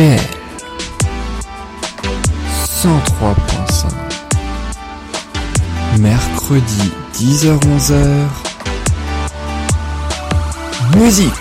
RDL 0.00 0.18
103.5 2.64 3.88
Mercredi 5.98 6.90
10h-11h 7.12 8.28
Musique. 10.96 11.32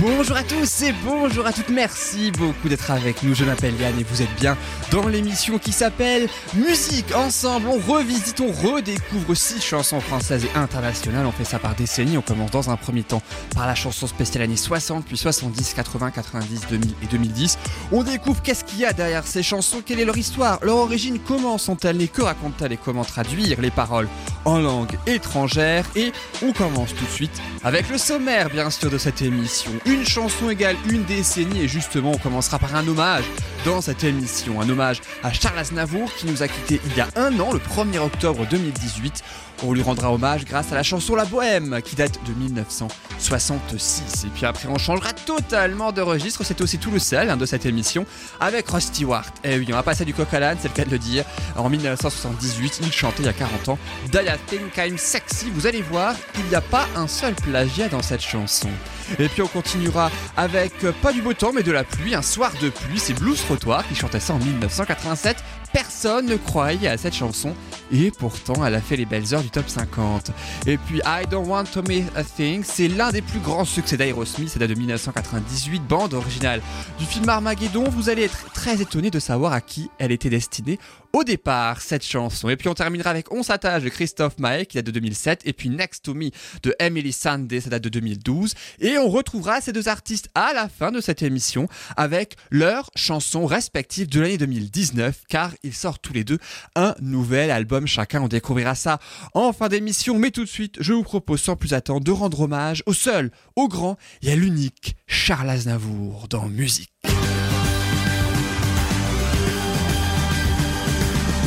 Bonjour 0.00 0.36
à 0.36 0.42
tous 0.42 0.82
et 0.82 0.92
bonjour 1.04 1.46
à 1.46 1.52
toutes, 1.52 1.68
merci 1.68 2.32
beaucoup 2.32 2.68
d'être 2.68 2.90
avec 2.90 3.22
nous. 3.22 3.34
Je 3.34 3.44
m'appelle 3.44 3.80
Yann 3.80 3.98
et 3.98 4.02
vous 4.02 4.22
êtes 4.22 4.34
bien 4.40 4.56
dans 4.90 5.06
l'émission 5.08 5.58
qui 5.58 5.72
s'appelle 5.72 6.28
Musique. 6.54 7.14
Ensemble, 7.14 7.68
on 7.68 7.92
revisite, 7.92 8.40
on 8.40 8.52
redécouvre 8.52 9.36
six 9.36 9.62
chansons 9.62 10.00
françaises 10.00 10.44
et 10.44 10.58
internationales. 10.58 11.26
On 11.26 11.32
fait 11.32 11.44
ça 11.44 11.58
par 11.58 11.74
décennies. 11.74 12.18
On 12.18 12.22
commence 12.22 12.50
dans 12.50 12.70
un 12.70 12.76
premier 12.76 13.02
temps 13.02 13.22
par 13.54 13.66
la 13.66 13.74
chanson 13.74 14.06
spéciale 14.06 14.44
années 14.44 14.56
60, 14.56 15.04
puis 15.04 15.16
70, 15.16 15.74
80, 15.74 16.10
90, 16.10 16.60
2000 16.70 16.94
et 17.02 17.06
2010. 17.06 17.58
On 17.92 18.02
découvre 18.02 18.42
qu'est-ce 18.42 18.64
qu'il 18.64 18.80
y 18.80 18.84
a 18.84 18.92
derrière 18.92 19.26
ces 19.26 19.42
chansons, 19.42 19.82
quelle 19.84 20.00
est 20.00 20.04
leur 20.04 20.16
histoire, 20.16 20.58
leur 20.62 20.76
origine, 20.76 21.18
comment 21.18 21.58
sont-elles 21.58 21.96
nées, 21.96 22.08
que 22.08 22.22
racontent-elles 22.22 22.72
et 22.72 22.78
comment 22.78 23.04
traduire 23.04 23.60
les 23.60 23.70
paroles 23.70 24.08
en 24.44 24.58
langue 24.58 24.96
étrangère. 25.06 25.84
Et 25.96 26.12
on 26.42 26.52
commence 26.52 26.94
tout 26.94 27.04
de 27.04 27.10
suite 27.10 27.42
avec 27.64 27.88
le 27.90 27.98
sommaire, 27.98 28.48
bien 28.50 28.70
sûr, 28.70 28.90
de 28.90 28.98
cette 28.98 29.22
émission. 29.22 29.70
Une 29.86 30.06
chanson 30.06 30.50
égale 30.50 30.76
une 30.88 31.04
décennie 31.04 31.62
et 31.62 31.68
justement 31.68 32.12
on 32.12 32.18
commencera 32.18 32.58
par 32.58 32.74
un 32.74 32.86
hommage 32.86 33.24
dans 33.64 33.80
cette 33.80 34.04
émission. 34.04 34.60
À 34.80 35.32
Charles 35.32 35.58
Aznavour 35.58 36.12
qui 36.14 36.26
nous 36.26 36.42
a 36.42 36.48
quitté 36.48 36.80
il 36.84 36.96
y 36.96 37.00
a 37.00 37.08
un 37.16 37.38
an, 37.40 37.52
le 37.52 37.58
1er 37.58 37.98
octobre 37.98 38.46
2018. 38.50 39.22
On 39.62 39.74
lui 39.74 39.82
rendra 39.82 40.12
hommage 40.12 40.46
grâce 40.46 40.72
à 40.72 40.74
la 40.74 40.82
chanson 40.82 41.14
La 41.14 41.26
Bohème 41.26 41.80
qui 41.84 41.94
date 41.94 42.18
de 42.26 42.32
1966. 42.32 44.24
Et 44.24 44.28
puis 44.28 44.46
après 44.46 44.68
on 44.68 44.78
changera 44.78 45.12
totalement 45.12 45.92
de 45.92 46.00
registre, 46.00 46.44
c'est 46.44 46.62
aussi 46.62 46.78
tout 46.78 46.90
le 46.90 46.98
sel 46.98 47.28
hein, 47.28 47.36
de 47.36 47.44
cette 47.44 47.66
émission 47.66 48.06
avec 48.40 48.68
Ross 48.68 48.84
Stewart. 48.84 49.26
Et 49.44 49.58
oui, 49.58 49.66
on 49.70 49.74
va 49.74 49.82
passer 49.82 50.06
du 50.06 50.14
coq 50.14 50.32
à 50.32 50.40
l'âne, 50.40 50.56
c'est 50.60 50.68
le 50.68 50.74
cas 50.74 50.84
de 50.84 50.90
le 50.90 50.98
dire. 50.98 51.24
En 51.56 51.68
1978, 51.68 52.80
il 52.82 52.92
chantait 52.92 53.22
il 53.22 53.26
y 53.26 53.28
a 53.28 53.34
40 53.34 53.68
ans 53.68 53.78
You 54.12 54.20
Think 54.46 54.76
I'm 54.78 54.96
Sexy. 54.96 55.50
Vous 55.52 55.66
allez 55.66 55.82
voir, 55.82 56.14
il 56.38 56.44
n'y 56.46 56.54
a 56.54 56.62
pas 56.62 56.86
un 56.96 57.06
seul 57.06 57.34
plagiat 57.34 57.88
dans 57.88 58.02
cette 58.02 58.22
chanson. 58.22 58.70
Et 59.18 59.28
puis 59.28 59.42
on 59.42 59.48
continuera 59.48 60.10
avec 60.36 60.72
euh, 60.84 60.92
pas 61.02 61.12
du 61.12 61.20
beau 61.20 61.34
temps 61.34 61.52
mais 61.52 61.62
de 61.62 61.72
la 61.72 61.84
pluie, 61.84 62.14
un 62.14 62.22
soir 62.22 62.52
de 62.62 62.70
pluie, 62.70 62.98
c'est 62.98 63.14
Blues 63.14 63.40
Trottoir 63.44 63.86
qui 63.88 63.94
chantait 63.94 64.20
ça 64.20 64.34
en 64.34 64.38
1987. 64.38 65.36
Personne 65.72 66.26
ne 66.26 66.36
croyait 66.36 66.88
à 66.88 66.96
cette 66.96 67.14
chanson 67.14 67.54
et 67.92 68.10
pourtant 68.10 68.64
elle 68.64 68.74
a 68.74 68.80
fait 68.80 68.96
les 68.96 69.04
belles 69.04 69.34
heures 69.34 69.42
du 69.42 69.50
top 69.50 69.68
50. 69.68 70.32
Et 70.66 70.76
puis 70.78 71.00
I 71.04 71.26
Don't 71.30 71.46
Want 71.46 71.64
to 71.72 71.82
Miss 71.82 72.04
a 72.14 72.24
Thing, 72.24 72.62
c'est 72.64 72.88
l'un 72.88 73.10
des 73.10 73.22
plus 73.22 73.40
grands 73.40 73.64
succès 73.64 73.96
d'Aerosmith, 73.96 74.48
c'est 74.48 74.58
de 74.58 74.74
1998, 74.74 75.82
bande 75.86 76.14
originale 76.14 76.60
du 76.98 77.04
film 77.04 77.28
Armageddon. 77.28 77.84
Vous 77.88 78.08
allez 78.08 78.24
être 78.24 78.52
très 78.52 78.80
étonné 78.80 79.10
de 79.10 79.18
savoir 79.18 79.52
à 79.52 79.60
qui 79.60 79.90
elle 79.98 80.12
était 80.12 80.30
destinée 80.30 80.78
au 81.12 81.24
départ 81.24 81.80
cette 81.80 82.04
chanson. 82.04 82.48
Et 82.48 82.56
puis 82.56 82.68
on 82.68 82.74
terminera 82.74 83.10
avec 83.10 83.32
On 83.32 83.42
s'attache 83.42 83.82
de 83.82 83.88
Christophe 83.88 84.38
Maé 84.38 84.66
qui 84.66 84.76
date 84.76 84.86
de 84.86 84.90
2007 84.92 85.42
et 85.44 85.52
puis 85.52 85.68
Next 85.68 86.04
to 86.04 86.14
Me 86.14 86.30
de 86.62 86.74
Emily 86.78 87.12
Sandé, 87.12 87.60
ça 87.60 87.70
date 87.70 87.82
de 87.82 87.88
2012 87.88 88.54
et 88.80 88.98
on 88.98 89.08
retrouvera 89.08 89.60
ces 89.60 89.72
deux 89.72 89.88
artistes 89.88 90.28
à 90.34 90.52
la 90.52 90.68
fin 90.68 90.90
de 90.92 91.00
cette 91.00 91.22
émission 91.22 91.68
avec 91.96 92.36
leurs 92.50 92.90
chansons 92.96 93.46
respectives 93.46 94.08
de 94.08 94.20
l'année 94.20 94.38
2019 94.38 95.22
car 95.28 95.52
ils 95.62 95.74
sortent 95.74 96.02
tous 96.02 96.12
les 96.12 96.24
deux 96.24 96.38
un 96.76 96.94
nouvel 97.00 97.50
album 97.50 97.86
chacun. 97.86 98.22
On 98.22 98.28
découvrira 98.28 98.74
ça 98.74 98.98
en 99.34 99.52
fin 99.52 99.68
d'émission 99.68 100.18
mais 100.18 100.30
tout 100.30 100.44
de 100.44 100.48
suite 100.48 100.76
je 100.80 100.92
vous 100.92 101.02
propose 101.02 101.40
sans 101.40 101.56
plus 101.56 101.74
attendre 101.74 102.04
de 102.04 102.12
rendre 102.12 102.40
hommage 102.40 102.82
au 102.86 102.92
seul, 102.92 103.30
au 103.56 103.68
grand 103.68 103.96
et 104.22 104.32
à 104.32 104.36
l'unique 104.36 104.96
Charles 105.06 105.50
Aznavour 105.50 106.26
dans 106.28 106.46
musique. 106.46 106.90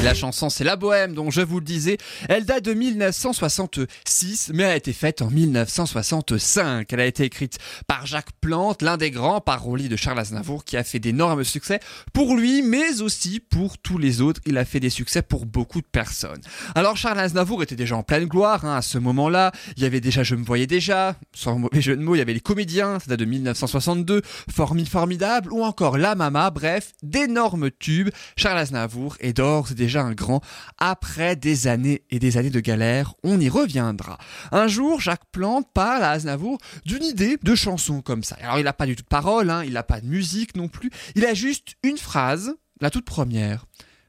La 0.03 0.14
chanson 0.14 0.50
c'est 0.50 0.66
La 0.66 0.75
Bohème 0.75 1.14
dont 1.14 1.31
je 1.31 1.40
vous 1.40 1.59
le 1.59 1.66
disais, 1.66 1.97
elle 2.28 2.44
date 2.44 2.66
de 2.66 2.74
1966 2.74 4.52
mais 4.53 4.66
a 4.66 4.75
été 4.75 4.91
faite 4.91 5.22
en 5.22 5.30
1965. 5.30 6.91
Elle 6.91 7.00
a 7.00 7.06
été 7.06 7.24
écrite 7.24 7.58
par 7.88 8.06
Jacques 8.06 8.34
Plante, 8.41 8.81
l'un 8.81 8.97
des 8.97 9.12
grands 9.12 9.40
paroliers 9.40 9.88
de 9.88 9.96
Charles 9.96 10.19
Aznavour 10.19 10.66
qui 10.66 10.75
a 10.75 10.84
fait 10.84 11.00
d'énormes 11.00 11.46
succès 11.46 11.80
pour 12.12 12.36
lui 12.36 12.64
mais 12.64 13.02
aussi 13.02 13.40
pour 13.40 13.78
tous 13.78 13.97
les 13.97 14.19
autres. 14.19 14.41
Il 14.46 14.58
a 14.58 14.66
fait 14.66 14.81
des 14.81 14.90
succès 14.90 15.22
pour 15.22 15.46
beaucoup 15.46 15.80
de 15.80 15.88
personnes. 15.88 16.41
Alors 16.75 16.97
Charles 16.97 17.22
Aznavour 17.22 17.64
était 17.64 17.78
déjà 17.78 17.96
en 17.96 18.03
pleine 18.03 18.25
gloire 18.25 18.66
hein, 18.66 18.75
à 18.75 18.81
ce 18.81 18.97
moment-là. 18.97 19.53
Il 19.78 19.84
y 19.84 19.85
avait 19.85 20.02
déjà 20.02 20.24
Je 20.24 20.35
me 20.35 20.44
voyais 20.44 20.68
déjà, 20.68 21.16
sans 21.34 21.58
mauvais 21.58 21.81
jeu 21.81 21.96
de 21.96 22.02
mots, 22.02 22.16
il 22.16 22.18
y 22.18 22.22
avait 22.22 22.34
Les 22.34 22.41
Comédiens, 22.41 23.00
ça 23.00 23.06
date 23.08 23.20
de 23.22 23.25
1962, 23.25 24.22
Formi 24.53 24.85
Formidable 24.85 25.53
ou 25.53 25.64
encore 25.64 25.97
La 25.97 26.16
Mama, 26.16 26.50
bref, 26.50 26.91
d'énormes 27.03 27.72
tubes. 27.72 28.09
Charles 28.35 28.58
Aznavour 28.58 29.16
est 29.22 29.31
d'ores 29.31 29.72
et 29.80 29.92
un 29.99 30.13
grand. 30.13 30.41
Après 30.77 31.35
des 31.35 31.67
années 31.67 32.03
et 32.09 32.19
des 32.19 32.37
années 32.37 32.49
de 32.49 32.59
galère, 32.59 33.13
on 33.23 33.39
y 33.39 33.49
reviendra. 33.49 34.17
Un 34.51 34.67
jour, 34.67 35.01
Jacques 35.01 35.29
Plante 35.31 35.67
parle 35.73 36.03
à 36.03 36.11
Aznavour 36.11 36.57
d'une 36.85 37.03
idée 37.03 37.37
de 37.41 37.55
chanson 37.55 38.01
comme 38.01 38.23
ça. 38.23 38.37
Alors 38.41 38.59
il 38.59 38.63
n'a 38.63 38.73
pas 38.73 38.85
du 38.85 38.95
tout 38.95 39.03
de 39.03 39.07
parole, 39.07 39.49
hein, 39.49 39.63
il 39.63 39.73
n'a 39.73 39.83
pas 39.83 40.01
de 40.01 40.07
musique 40.07 40.55
non 40.55 40.67
plus. 40.67 40.89
Il 41.15 41.25
a 41.25 41.33
juste 41.33 41.75
une 41.83 41.97
phrase, 41.97 42.55
la 42.81 42.89
toute 42.89 43.05
première. 43.05 43.65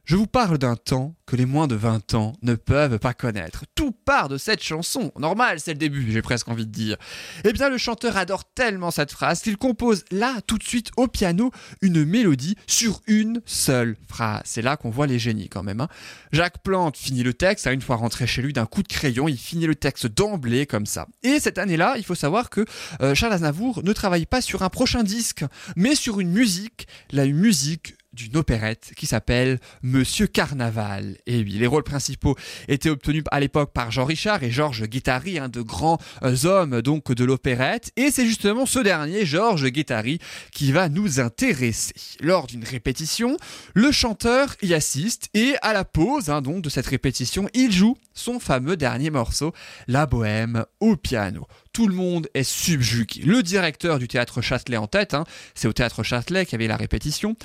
Je 0.06 0.16
vous 0.16 0.26
parle 0.26 0.58
d'un 0.58 0.76
temps 0.76 1.14
que 1.24 1.34
les 1.34 1.46
moins 1.46 1.66
de 1.66 1.74
20 1.74 2.12
ans 2.12 2.34
ne 2.42 2.56
peuvent 2.56 2.98
pas 2.98 3.14
connaître. 3.14 3.64
Tout 3.74 3.90
part 3.90 4.28
de 4.28 4.36
cette 4.36 4.62
chanson. 4.62 5.10
Normal, 5.18 5.60
c'est 5.60 5.72
le 5.72 5.78
début, 5.78 6.12
j'ai 6.12 6.20
presque 6.20 6.46
envie 6.48 6.66
de 6.66 6.70
dire. 6.70 6.98
Eh 7.42 7.54
bien, 7.54 7.70
le 7.70 7.78
chanteur 7.78 8.18
adore 8.18 8.44
tellement 8.44 8.90
cette 8.90 9.10
phrase 9.10 9.40
qu'il 9.40 9.56
compose 9.56 10.04
là, 10.10 10.42
tout 10.46 10.58
de 10.58 10.62
suite, 10.62 10.90
au 10.98 11.08
piano, 11.08 11.52
une 11.80 12.04
mélodie 12.04 12.54
sur 12.66 13.00
une 13.06 13.40
seule 13.46 13.96
phrase. 14.06 14.42
C'est 14.44 14.60
là 14.60 14.76
qu'on 14.76 14.90
voit 14.90 15.06
les 15.06 15.18
génies 15.18 15.48
quand 15.48 15.62
même. 15.62 15.80
Hein. 15.80 15.88
Jacques 16.32 16.62
Plante 16.62 16.98
finit 16.98 17.22
le 17.22 17.32
texte, 17.32 17.66
une 17.66 17.80
fois 17.80 17.96
rentré 17.96 18.26
chez 18.26 18.42
lui 18.42 18.52
d'un 18.52 18.66
coup 18.66 18.82
de 18.82 18.88
crayon, 18.88 19.26
il 19.26 19.38
finit 19.38 19.66
le 19.66 19.74
texte 19.74 20.06
d'emblée 20.06 20.66
comme 20.66 20.84
ça. 20.84 21.08
Et 21.22 21.40
cette 21.40 21.56
année-là, 21.56 21.94
il 21.96 22.04
faut 22.04 22.14
savoir 22.14 22.50
que 22.50 22.66
euh, 23.00 23.14
Charles 23.14 23.32
Aznavour 23.32 23.82
ne 23.82 23.92
travaille 23.94 24.26
pas 24.26 24.42
sur 24.42 24.62
un 24.62 24.68
prochain 24.68 25.02
disque, 25.02 25.46
mais 25.76 25.94
sur 25.94 26.20
une 26.20 26.30
musique, 26.30 26.88
la 27.10 27.24
musique 27.26 27.94
d'une 28.14 28.36
opérette 28.36 28.92
qui 28.96 29.06
s'appelle 29.06 29.60
Monsieur 29.82 30.26
Carnaval. 30.26 31.18
Et 31.26 31.38
oui, 31.38 31.52
les 31.52 31.66
rôles 31.66 31.82
principaux 31.82 32.36
étaient 32.68 32.90
obtenus 32.90 33.24
à 33.30 33.40
l'époque 33.40 33.72
par 33.72 33.90
Jean 33.90 34.04
Richard 34.04 34.42
et 34.42 34.50
Georges 34.50 34.84
Guettari, 34.84 35.38
un 35.38 35.48
de 35.48 35.60
grands 35.60 35.98
euh, 36.22 36.44
hommes 36.44 36.80
donc 36.82 37.12
de 37.12 37.24
l'opérette. 37.24 37.90
Et 37.96 38.10
c'est 38.10 38.26
justement 38.26 38.66
ce 38.66 38.78
dernier, 38.78 39.26
Georges 39.26 39.68
Guettari, 39.68 40.18
qui 40.52 40.72
va 40.72 40.88
nous 40.88 41.20
intéresser. 41.20 41.94
Lors 42.20 42.46
d'une 42.46 42.64
répétition, 42.64 43.36
le 43.74 43.90
chanteur 43.92 44.54
y 44.62 44.74
assiste 44.74 45.28
et 45.34 45.54
à 45.62 45.72
la 45.72 45.84
pause 45.84 46.30
hein, 46.30 46.42
donc 46.42 46.62
de 46.62 46.68
cette 46.68 46.86
répétition, 46.86 47.48
il 47.54 47.72
joue 47.72 47.96
son 48.14 48.40
fameux 48.40 48.76
dernier 48.76 49.10
morceau, 49.10 49.52
La 49.86 50.06
Bohème, 50.06 50.64
au 50.80 50.96
piano 50.96 51.46
tout 51.74 51.88
le 51.88 51.94
monde 51.94 52.28
est 52.34 52.44
subjugué. 52.44 53.22
Le 53.22 53.42
directeur 53.42 53.98
du 53.98 54.06
théâtre 54.06 54.40
Châtelet 54.40 54.76
en 54.76 54.86
tête, 54.86 55.12
hein, 55.12 55.24
c'est 55.54 55.66
au 55.66 55.72
théâtre 55.72 56.04
Châtelet 56.04 56.46
qu'il 56.46 56.52
y 56.52 56.54
avait 56.54 56.68
la 56.68 56.76
répétition. 56.76 57.36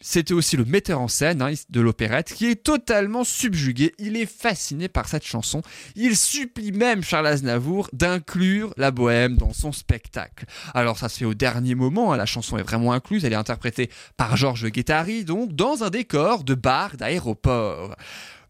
C'était 0.00 0.32
aussi 0.32 0.56
le 0.56 0.64
metteur 0.64 1.00
en 1.00 1.06
scène 1.06 1.42
hein, 1.42 1.52
de 1.68 1.80
l'opérette 1.82 2.32
qui 2.32 2.46
est 2.46 2.64
totalement 2.64 3.24
subjugué. 3.24 3.92
Il 3.98 4.16
est 4.16 4.26
fasciné 4.26 4.88
par 4.88 5.06
cette 5.06 5.24
chanson. 5.24 5.60
Il 5.96 6.16
supplie 6.16 6.72
même 6.72 7.02
Charles 7.02 7.26
Aznavour 7.26 7.90
d'inclure 7.92 8.72
la 8.78 8.90
bohème 8.90 9.36
dans 9.36 9.52
son 9.52 9.70
spectacle. 9.70 10.46
Alors 10.72 10.98
ça 10.98 11.10
se 11.10 11.18
fait 11.18 11.26
au 11.26 11.34
dernier 11.34 11.74
moment, 11.74 12.14
hein, 12.14 12.16
la 12.16 12.26
chanson 12.26 12.56
est 12.56 12.62
vraiment 12.62 12.94
incluse, 12.94 13.26
elle 13.26 13.34
est 13.34 13.36
interprétée 13.36 13.90
par 14.16 14.38
Georges 14.38 14.70
Guettari, 14.70 15.26
donc 15.26 15.54
dans 15.54 15.84
un 15.84 15.90
décor 15.90 16.42
de 16.44 16.54
bar 16.54 16.96
d'aéroport. 16.96 17.94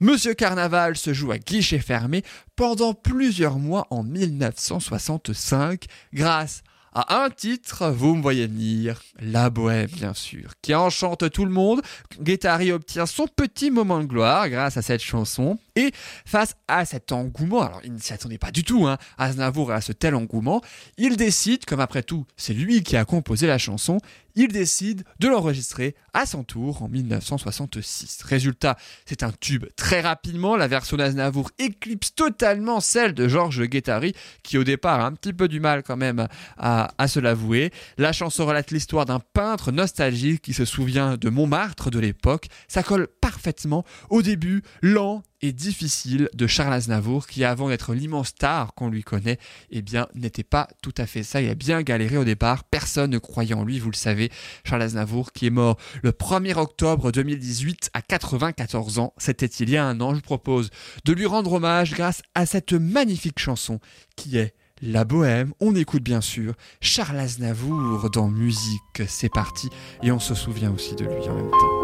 Monsieur 0.01 0.35
Carnaval 0.35 0.97
se 0.97 1.13
joue 1.13 1.33
à 1.33 1.39
guichet 1.39 1.79
fermé 1.79 2.23
pendant 2.57 2.95
plusieurs 2.95 3.59
mois 3.59 3.87
en 3.91 4.03
1965 4.03 5.85
grâce 6.13 6.63
à 6.97 7.25
un 7.25 7.31
titre, 7.31 7.91
vous 7.91 8.15
me 8.15 8.23
voyez 8.23 8.47
venir, 8.47 9.03
La 9.21 9.51
Bohème 9.51 9.91
bien 9.91 10.15
sûr, 10.15 10.53
qui 10.63 10.75
enchante 10.77 11.29
tout 11.31 11.45
le 11.45 11.51
monde. 11.51 11.83
Guettari 12.21 12.71
obtient 12.71 13.07
son 13.07 13.27
petit 13.27 13.73
moment 13.73 13.99
de 13.99 14.05
gloire 14.05 14.49
grâce 14.49 14.77
à 14.77 14.83
cette 14.83 15.03
chanson. 15.03 15.59
Et 15.77 15.93
face 16.25 16.55
à 16.69 16.85
cet 16.85 17.11
engouement, 17.13 17.63
alors 17.63 17.81
il 17.85 17.93
ne 17.93 17.99
s'y 17.99 18.13
attendait 18.13 18.39
pas 18.39 18.51
du 18.51 18.63
tout, 18.63 18.87
hein, 18.87 18.97
Aznavour 19.19 19.73
à 19.73 19.81
ce 19.81 19.93
tel 19.93 20.15
engouement, 20.15 20.61
il 20.99 21.17
décide, 21.17 21.65
comme 21.65 21.81
après 21.81 22.03
tout 22.03 22.27
c'est 22.37 22.55
lui 22.55 22.83
qui 22.83 22.97
a 22.97 23.05
composé 23.05 23.47
la 23.47 23.59
chanson, 23.59 23.99
il 24.37 24.49
décide 24.49 25.05
de 25.21 25.29
l'enregistrer 25.29 25.95
à 26.13 26.27
son 26.27 26.43
tour 26.45 26.83
en 26.83 26.89
1966. 26.89 28.23
Résultat, 28.25 28.77
c'est 29.07 29.23
un 29.23 29.31
tube 29.31 29.67
très 29.77 30.01
rapidement, 30.01 30.57
la 30.57 30.69
version 30.69 30.97
d'Aznavour 30.97 31.51
éclipse 31.59 32.15
totalement 32.15 32.81
celle 32.81 33.15
de 33.15 33.29
Georges 33.29 33.65
Guettari, 33.65 34.15
qui 34.43 34.59
au 34.59 34.65
départ 34.65 35.01
a 35.01 35.07
un 35.07 35.13
petit 35.13 35.33
peu 35.33 35.49
du 35.49 35.61
mal 35.61 35.83
quand 35.83 35.97
même 35.97 36.27
à, 36.57 36.93
à 36.99 37.09
se 37.09 37.21
l'avouer. 37.21 37.73
La 37.97 38.13
chanson 38.13 38.47
relate 38.47 38.71
l'histoire 38.71 39.07
d'un 39.07 39.21
peintre 39.21 39.73
nostalgique 39.73 40.43
qui 40.43 40.53
se 40.53 40.65
souvient 40.65 41.17
de 41.17 41.31
Montmartre 41.31 41.91
de 41.91 41.99
l'époque. 41.99 42.49
Ça 42.69 42.83
colle 42.83 43.09
parfaitement 43.21 43.85
au 44.11 44.23
début, 44.23 44.63
lent 44.83 45.23
et 45.43 45.53
difficile 45.65 46.29
de 46.35 46.47
Charles 46.47 46.75
Aznavour 46.75 47.27
qui 47.27 47.43
avant 47.43 47.69
d'être 47.69 47.95
l'immense 47.95 48.29
star 48.29 48.75
qu'on 48.75 48.91
lui 48.91 49.03
connaît, 49.03 49.39
eh 49.71 49.81
bien 49.81 50.09
n'était 50.15 50.45
pas 50.45 50.69
tout 50.83 50.93
à 50.99 51.07
fait 51.07 51.23
ça. 51.23 51.41
Il 51.41 51.49
a 51.49 51.55
bien 51.55 51.83
galéré 51.83 52.19
au 52.19 52.25
départ, 52.25 52.65
personne 52.65 53.11
ne 53.11 53.19
croyait 53.19 53.55
en 53.55 53.65
lui, 53.65 53.79
vous 53.79 53.91
le 53.91 53.97
savez. 53.97 54.31
Charles 54.65 54.83
Aznavour 54.83 55.33
qui 55.33 55.47
est 55.47 55.51
mort 55.51 55.79
le 56.03 56.11
1er 56.11 56.57
octobre 56.59 57.11
2018 57.11 57.91
à 57.95 58.03
94 58.03 58.99
ans, 58.99 59.15
c'était 59.17 59.47
il 59.47 59.71
y 59.71 59.77
a 59.77 59.85
un 59.85 60.01
an. 60.01 60.15
Je 60.15 60.21
propose 60.21 60.71
de 61.05 61.13
lui 61.13 61.25
rendre 61.25 61.55
hommage 61.55 61.95
grâce 61.95 62.23
à 62.35 62.45
cette 62.45 62.75
magnifique 62.75 63.39
chanson 63.39 63.81
qui 64.17 64.37
est 64.37 64.55
la 64.83 65.05
bohème, 65.05 65.55
on 65.61 65.75
écoute 65.75 66.03
bien 66.03 66.21
sûr 66.21 66.55
Charles 66.81 67.19
Aznavour 67.19 68.11
dans 68.11 68.29
musique, 68.29 69.03
c'est 69.09 69.33
parti, 69.33 69.71
et 70.03 70.13
on 70.13 70.19
se 70.19 70.35
souvient 70.35 70.73
aussi 70.73 70.95
de 70.95 71.05
lui 71.05 71.29
en 71.29 71.37
même 71.37 71.51
temps. 71.51 71.84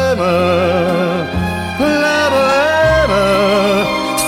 la 2.05 2.21
bohème, 2.33 3.17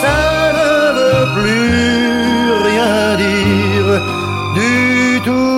ça 0.02 0.20
ne 0.58 0.72
veut 0.98 1.28
plus 1.38 2.52
rien 2.70 3.16
dire 3.18 3.90
du 4.56 4.74
C'était 5.24 5.53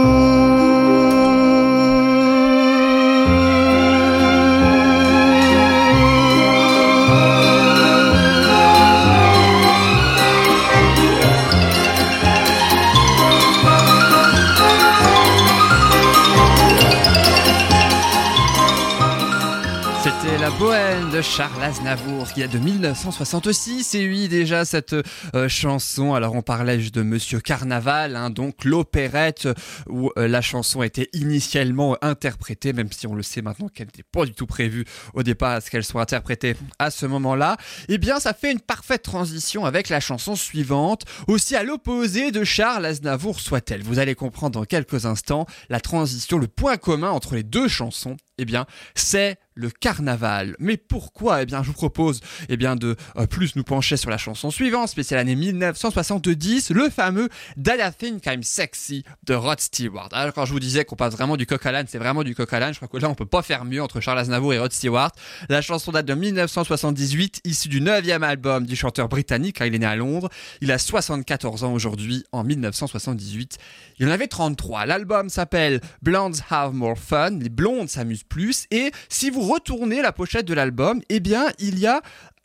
de 21.15 21.21
Charles 21.21 21.63
Aznavour 21.63 22.33
qui 22.33 22.41
est 22.41 22.47
de 22.49 22.57
1966 22.57 23.95
et 23.95 24.07
oui 24.09 24.27
déjà 24.27 24.65
cette 24.65 24.93
euh, 25.33 25.47
chanson. 25.47 26.13
Alors 26.13 26.35
on 26.35 26.41
parlait 26.41 26.77
de 26.77 27.01
Monsieur 27.03 27.39
Carnaval, 27.39 28.17
hein, 28.17 28.29
donc 28.29 28.65
l'opérette 28.65 29.47
où 29.87 30.11
euh, 30.17 30.27
la 30.27 30.41
chanson 30.41 30.83
était 30.83 31.09
initialement 31.13 31.97
interprétée, 32.01 32.73
même 32.73 32.91
si 32.91 33.07
on 33.07 33.15
le 33.15 33.23
sait 33.23 33.41
maintenant 33.41 33.69
qu'elle 33.69 33.87
n'était 33.87 34.03
pas 34.03 34.25
du 34.25 34.33
tout 34.33 34.45
prévue 34.45 34.83
au 35.13 35.23
départ 35.23 35.51
à 35.51 35.61
ce 35.61 35.69
qu'elle 35.69 35.85
soit 35.85 36.01
interprétée 36.01 36.57
à 36.79 36.91
ce 36.91 37.05
moment-là. 37.05 37.55
Eh 37.87 37.97
bien 37.97 38.19
ça 38.19 38.33
fait 38.33 38.51
une 38.51 38.59
parfaite 38.59 39.03
transition 39.03 39.63
avec 39.63 39.87
la 39.87 40.01
chanson 40.01 40.35
suivante, 40.35 41.03
aussi 41.27 41.55
à 41.55 41.63
l'opposé 41.63 42.31
de 42.31 42.43
Charles 42.43 42.85
Aznavour 42.85 43.39
soit-elle. 43.39 43.83
Vous 43.83 43.99
allez 43.99 44.15
comprendre 44.15 44.59
dans 44.59 44.65
quelques 44.65 45.05
instants 45.05 45.45
la 45.69 45.79
transition, 45.79 46.37
le 46.37 46.47
point 46.47 46.75
commun 46.75 47.11
entre 47.11 47.35
les 47.35 47.43
deux 47.43 47.69
chansons. 47.69 48.17
Eh 48.37 48.43
bien 48.43 48.65
c'est 48.95 49.37
le 49.55 49.69
carnaval. 49.69 50.55
Mais 50.59 50.77
pourquoi? 50.77 51.41
Eh 51.41 51.45
bien, 51.45 51.63
je 51.63 51.67
vous 51.67 51.73
propose 51.73 52.19
eh 52.49 52.57
bien, 52.57 52.75
de 52.75 52.95
euh, 53.17 53.25
plus 53.25 53.55
nous 53.55 53.63
pencher 53.63 53.97
sur 53.97 54.09
la 54.09 54.17
chanson 54.17 54.51
suivante, 54.51 54.89
spéciale 54.89 55.19
année 55.21 55.35
1970, 55.35 56.71
le 56.71 56.89
fameux 56.89 57.29
That 57.63 57.77
I 57.77 57.91
Think 57.97 58.25
I'm 58.25 58.43
Sexy 58.43 59.03
de 59.23 59.33
Rod 59.33 59.59
Stewart. 59.59 60.09
Alors, 60.11 60.33
quand 60.33 60.45
je 60.45 60.51
vous 60.51 60.59
disais 60.59 60.83
qu'on 60.83 60.95
passe 60.95 61.13
vraiment 61.13 61.37
du 61.37 61.45
coq 61.45 61.65
à 61.65 61.85
c'est 61.87 61.97
vraiment 61.97 62.23
du 62.23 62.35
coq 62.35 62.51
à. 62.53 62.71
Je 62.71 62.77
crois 62.77 62.87
que 62.87 62.97
là, 62.97 63.09
on 63.09 63.15
peut 63.15 63.25
pas 63.25 63.41
faire 63.41 63.65
mieux 63.65 63.81
entre 63.81 63.99
Charles 64.01 64.19
Aznavour 64.19 64.53
et 64.53 64.59
Rod 64.59 64.71
Stewart. 64.71 65.11
La 65.49 65.61
chanson 65.61 65.91
date 65.91 66.05
de 66.05 66.13
1978, 66.13 67.41
issue 67.45 67.69
du 67.69 67.81
neuvième 67.81 68.23
album 68.23 68.65
du 68.65 68.75
chanteur 68.75 69.07
britannique. 69.07 69.61
Hein, 69.61 69.67
il 69.67 69.75
est 69.75 69.79
né 69.79 69.85
à 69.85 69.95
Londres. 69.95 70.29
Il 70.61 70.71
a 70.71 70.77
74 70.77 71.63
ans 71.63 71.73
aujourd'hui, 71.73 72.25
en 72.31 72.43
1978. 72.43 73.57
Il 73.99 74.07
en 74.07 74.11
avait 74.11 74.27
33. 74.27 74.85
L'album 74.85 75.29
s'appelle 75.29 75.81
Blondes 76.01 76.37
Have 76.49 76.73
More 76.73 76.97
Fun. 76.97 77.39
Les 77.39 77.49
blondes 77.49 77.89
s'amusent 77.89 78.23
plus. 78.23 78.65
Et 78.71 78.91
si 79.09 79.29
vous 79.29 79.44
retournez 79.45 80.01
la 80.01 80.11
pochette 80.11 80.45
de 80.45 80.53
l'album, 80.53 81.01
eh 81.09 81.19
bien, 81.19 81.47
il 81.59 81.79
y 81.79 81.87
a 81.87 82.01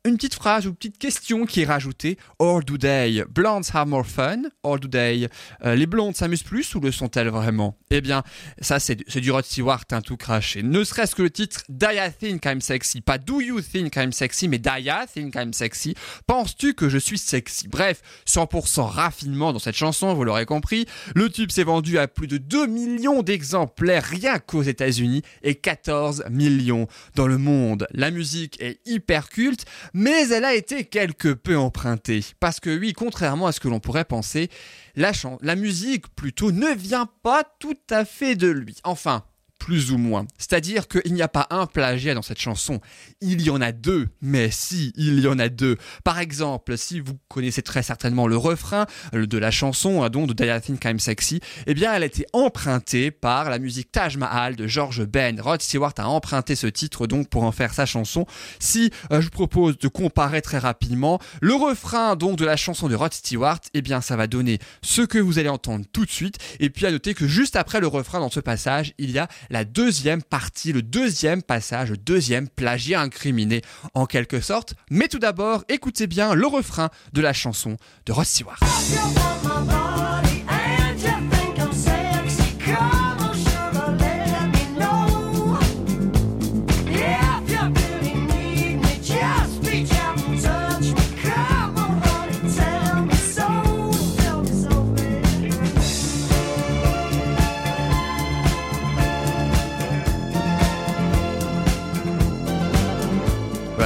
une 0.06 0.16
petite 0.16 0.34
phrase 0.34 0.66
ou 0.66 0.72
petite 0.72 0.98
question 0.98 1.44
qui 1.44 1.60
est 1.60 1.66
rajoutée. 1.66 2.16
Or 2.38 2.62
do 2.62 2.78
they 2.78 3.22
blondes 3.28 3.70
have 3.74 3.86
more 3.86 4.06
fun? 4.06 4.44
Or 4.62 4.78
do 4.78 4.88
they 4.88 5.28
euh, 5.64 5.74
les 5.74 5.86
blondes 5.86 6.16
s'amusent 6.16 6.42
plus 6.42 6.74
ou 6.74 6.80
le 6.80 6.90
sont-elles 6.90 7.28
vraiment? 7.28 7.76
Eh 7.90 8.00
bien, 8.00 8.22
ça 8.60 8.80
c'est 8.80 8.96
du 9.20 9.30
Rod 9.30 9.44
Stewart 9.44 9.84
un 9.90 10.00
tout 10.00 10.16
craché. 10.16 10.62
Ne 10.62 10.84
serait-ce 10.84 11.14
que 11.14 11.22
le 11.22 11.30
titre 11.30 11.62
Do 11.68 11.88
I 11.90 12.10
think 12.18 12.44
I'm 12.46 12.60
sexy? 12.60 13.02
Pas 13.02 13.18
Do 13.18 13.40
you 13.40 13.60
think 13.60 13.96
I'm 13.96 14.12
sexy, 14.12 14.48
mais 14.48 14.58
Do 14.58 14.70
I 14.76 15.06
think 15.12 15.34
I'm 15.34 15.52
sexy? 15.52 15.94
Penses-tu 16.26 16.74
que 16.74 16.88
je 16.88 16.98
suis 16.98 17.18
sexy? 17.18 17.68
Bref, 17.68 18.00
100% 18.26 18.82
raffinement 18.82 19.52
dans 19.52 19.58
cette 19.58 19.76
chanson, 19.76 20.14
vous 20.14 20.24
l'aurez 20.24 20.46
compris. 20.46 20.86
Le 21.14 21.28
tube 21.28 21.50
s'est 21.50 21.64
vendu 21.64 21.98
à 21.98 22.08
plus 22.08 22.26
de 22.26 22.38
2 22.38 22.66
millions 22.66 23.22
d'exemplaires 23.22 24.04
rien 24.04 24.38
qu'aux 24.38 24.62
États-Unis 24.62 25.22
et 25.42 25.56
14 25.56 26.24
millions 26.30 26.86
dans 27.16 27.26
le 27.26 27.36
monde. 27.36 27.86
La 27.92 28.10
musique 28.10 28.60
est 28.62 28.80
hyper 28.86 29.28
culte 29.28 29.66
mais 29.94 30.28
elle 30.28 30.44
a 30.44 30.54
été 30.54 30.84
quelque 30.84 31.28
peu 31.28 31.56
empruntée. 31.56 32.24
Parce 32.40 32.60
que 32.60 32.78
oui, 32.78 32.92
contrairement 32.92 33.46
à 33.46 33.52
ce 33.52 33.60
que 33.60 33.68
l'on 33.68 33.80
pourrait 33.80 34.04
penser, 34.04 34.50
la, 34.96 35.12
la 35.42 35.56
musique 35.56 36.14
plutôt 36.14 36.52
ne 36.52 36.72
vient 36.74 37.08
pas 37.22 37.44
tout 37.58 37.78
à 37.90 38.04
fait 38.04 38.36
de 38.36 38.48
lui. 38.48 38.76
Enfin, 38.84 39.24
plus 39.70 39.92
ou 39.92 39.98
moins. 39.98 40.26
C'est-à-dire 40.36 40.88
qu'il 40.88 41.14
n'y 41.14 41.22
a 41.22 41.28
pas 41.28 41.46
un 41.50 41.66
plagiat 41.66 42.12
dans 42.14 42.22
cette 42.22 42.40
chanson, 42.40 42.80
il 43.20 43.40
y 43.40 43.50
en 43.50 43.60
a 43.60 43.70
deux, 43.70 44.08
mais 44.20 44.50
si, 44.50 44.92
il 44.96 45.20
y 45.20 45.28
en 45.28 45.38
a 45.38 45.48
deux. 45.48 45.76
Par 46.02 46.18
exemple, 46.18 46.76
si 46.76 46.98
vous 46.98 47.12
connaissez 47.28 47.62
très 47.62 47.84
certainement 47.84 48.26
le 48.26 48.36
refrain 48.36 48.86
de 49.12 49.38
la 49.38 49.52
chanson, 49.52 50.02
hein, 50.02 50.10
donc 50.10 50.34
de 50.34 50.44
I 50.44 50.60
Think 50.60 50.84
I'm 50.84 50.98
Sexy, 50.98 51.38
eh 51.68 51.74
bien 51.74 51.94
elle 51.94 52.02
a 52.02 52.06
été 52.06 52.26
empruntée 52.32 53.12
par 53.12 53.48
la 53.48 53.60
musique 53.60 53.92
Taj 53.92 54.16
Mahal 54.16 54.56
de 54.56 54.66
George 54.66 55.04
Ben. 55.04 55.40
Rod 55.40 55.62
Stewart 55.62 55.94
a 55.98 56.08
emprunté 56.08 56.56
ce 56.56 56.66
titre 56.66 57.06
donc 57.06 57.28
pour 57.28 57.44
en 57.44 57.52
faire 57.52 57.72
sa 57.72 57.86
chanson. 57.86 58.26
Si 58.58 58.90
euh, 59.12 59.20
je 59.20 59.26
vous 59.26 59.30
propose 59.30 59.78
de 59.78 59.86
comparer 59.86 60.42
très 60.42 60.58
rapidement 60.58 61.20
le 61.40 61.54
refrain 61.54 62.16
donc 62.16 62.36
de 62.36 62.44
la 62.44 62.56
chanson 62.56 62.88
de 62.88 62.96
Rod 62.96 63.12
Stewart, 63.12 63.60
eh 63.74 63.82
bien 63.82 64.00
ça 64.00 64.16
va 64.16 64.26
donner 64.26 64.58
ce 64.82 65.02
que 65.02 65.18
vous 65.18 65.38
allez 65.38 65.48
entendre 65.48 65.84
tout 65.92 66.04
de 66.04 66.10
suite. 66.10 66.38
Et 66.58 66.70
puis 66.70 66.86
à 66.86 66.90
noter 66.90 67.14
que 67.14 67.28
juste 67.28 67.54
après 67.54 67.78
le 67.78 67.86
refrain 67.86 68.18
dans 68.18 68.30
ce 68.30 68.40
passage, 68.40 68.94
il 68.98 69.12
y 69.12 69.18
a 69.20 69.28
la 69.48 69.59
deuxième 69.64 70.22
partie, 70.22 70.72
le 70.72 70.82
deuxième 70.82 71.42
passage, 71.42 71.90
le 71.90 71.96
deuxième 71.96 72.48
plagiat 72.48 73.00
incriminé 73.00 73.62
en 73.94 74.06
quelque 74.06 74.40
sorte. 74.40 74.74
Mais 74.90 75.08
tout 75.08 75.18
d'abord, 75.18 75.64
écoutez 75.68 76.06
bien 76.06 76.34
le 76.34 76.46
refrain 76.46 76.90
de 77.12 77.20
la 77.20 77.32
chanson 77.32 77.76
de 78.06 78.12
Ross 78.12 78.28
Stewart. 78.28 78.60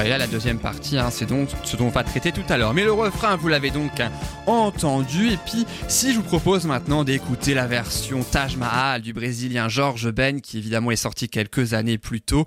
Et 0.05 0.09
là, 0.09 0.19
la 0.19 0.27
deuxième 0.27 0.59
partie, 0.59 0.99
hein, 0.99 1.09
c'est 1.11 1.25
donc 1.25 1.49
ce 1.63 1.77
dont 1.77 1.87
on 1.87 1.91
va 1.91 2.05
traiter 2.05 2.31
tout 2.31 2.45
à 2.51 2.59
l'heure. 2.59 2.75
Mais 2.75 2.85
le 2.85 2.93
refrain, 2.93 3.37
vous 3.37 3.49
l'avez 3.49 3.71
donc 3.71 4.03
entendu. 4.47 5.31
Et 5.31 5.39
puis, 5.39 5.65
si 5.89 6.13
je 6.13 6.19
vous 6.19 6.23
propose 6.23 6.67
maintenant 6.67 7.05
d'écouter 7.05 7.55
la 7.55 7.67
version 7.67 8.23
Taj 8.23 8.59
Mahal 8.59 9.01
du 9.01 9.15
Brésilien 9.15 9.71
George 9.71 10.11
Ben, 10.11 10.43
qui 10.43 10.59
évidemment 10.59 10.91
est 10.91 10.97
sorti 10.97 11.31
quelques 11.31 11.73
années 11.73 11.97
plus 11.97 12.21
tôt. 12.21 12.45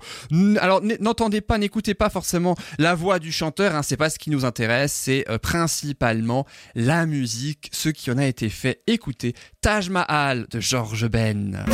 Alors, 0.60 0.80
n'entendez 1.00 1.40
pas, 1.40 1.58
n'écoutez 1.58 1.94
pas 1.94 2.10
forcément 2.10 2.54
la 2.78 2.94
voix 2.94 3.18
du 3.18 3.32
chanteur. 3.32 3.74
Hein, 3.74 3.82
c'est 3.82 3.96
pas 3.96 4.10
ce 4.10 4.20
qui 4.20 4.30
nous 4.30 4.44
intéresse. 4.44 4.92
C'est 4.92 5.24
euh, 5.28 5.38
principalement 5.38 6.46
la 6.76 7.06
musique, 7.06 7.70
ce 7.72 7.88
qui 7.88 8.12
en 8.12 8.18
a 8.18 8.26
été 8.26 8.50
fait. 8.50 8.82
Écoutez 8.86 9.34
Taj 9.60 9.90
Mahal 9.90 10.46
de 10.48 10.60
George 10.60 11.08
Ben. 11.08 11.64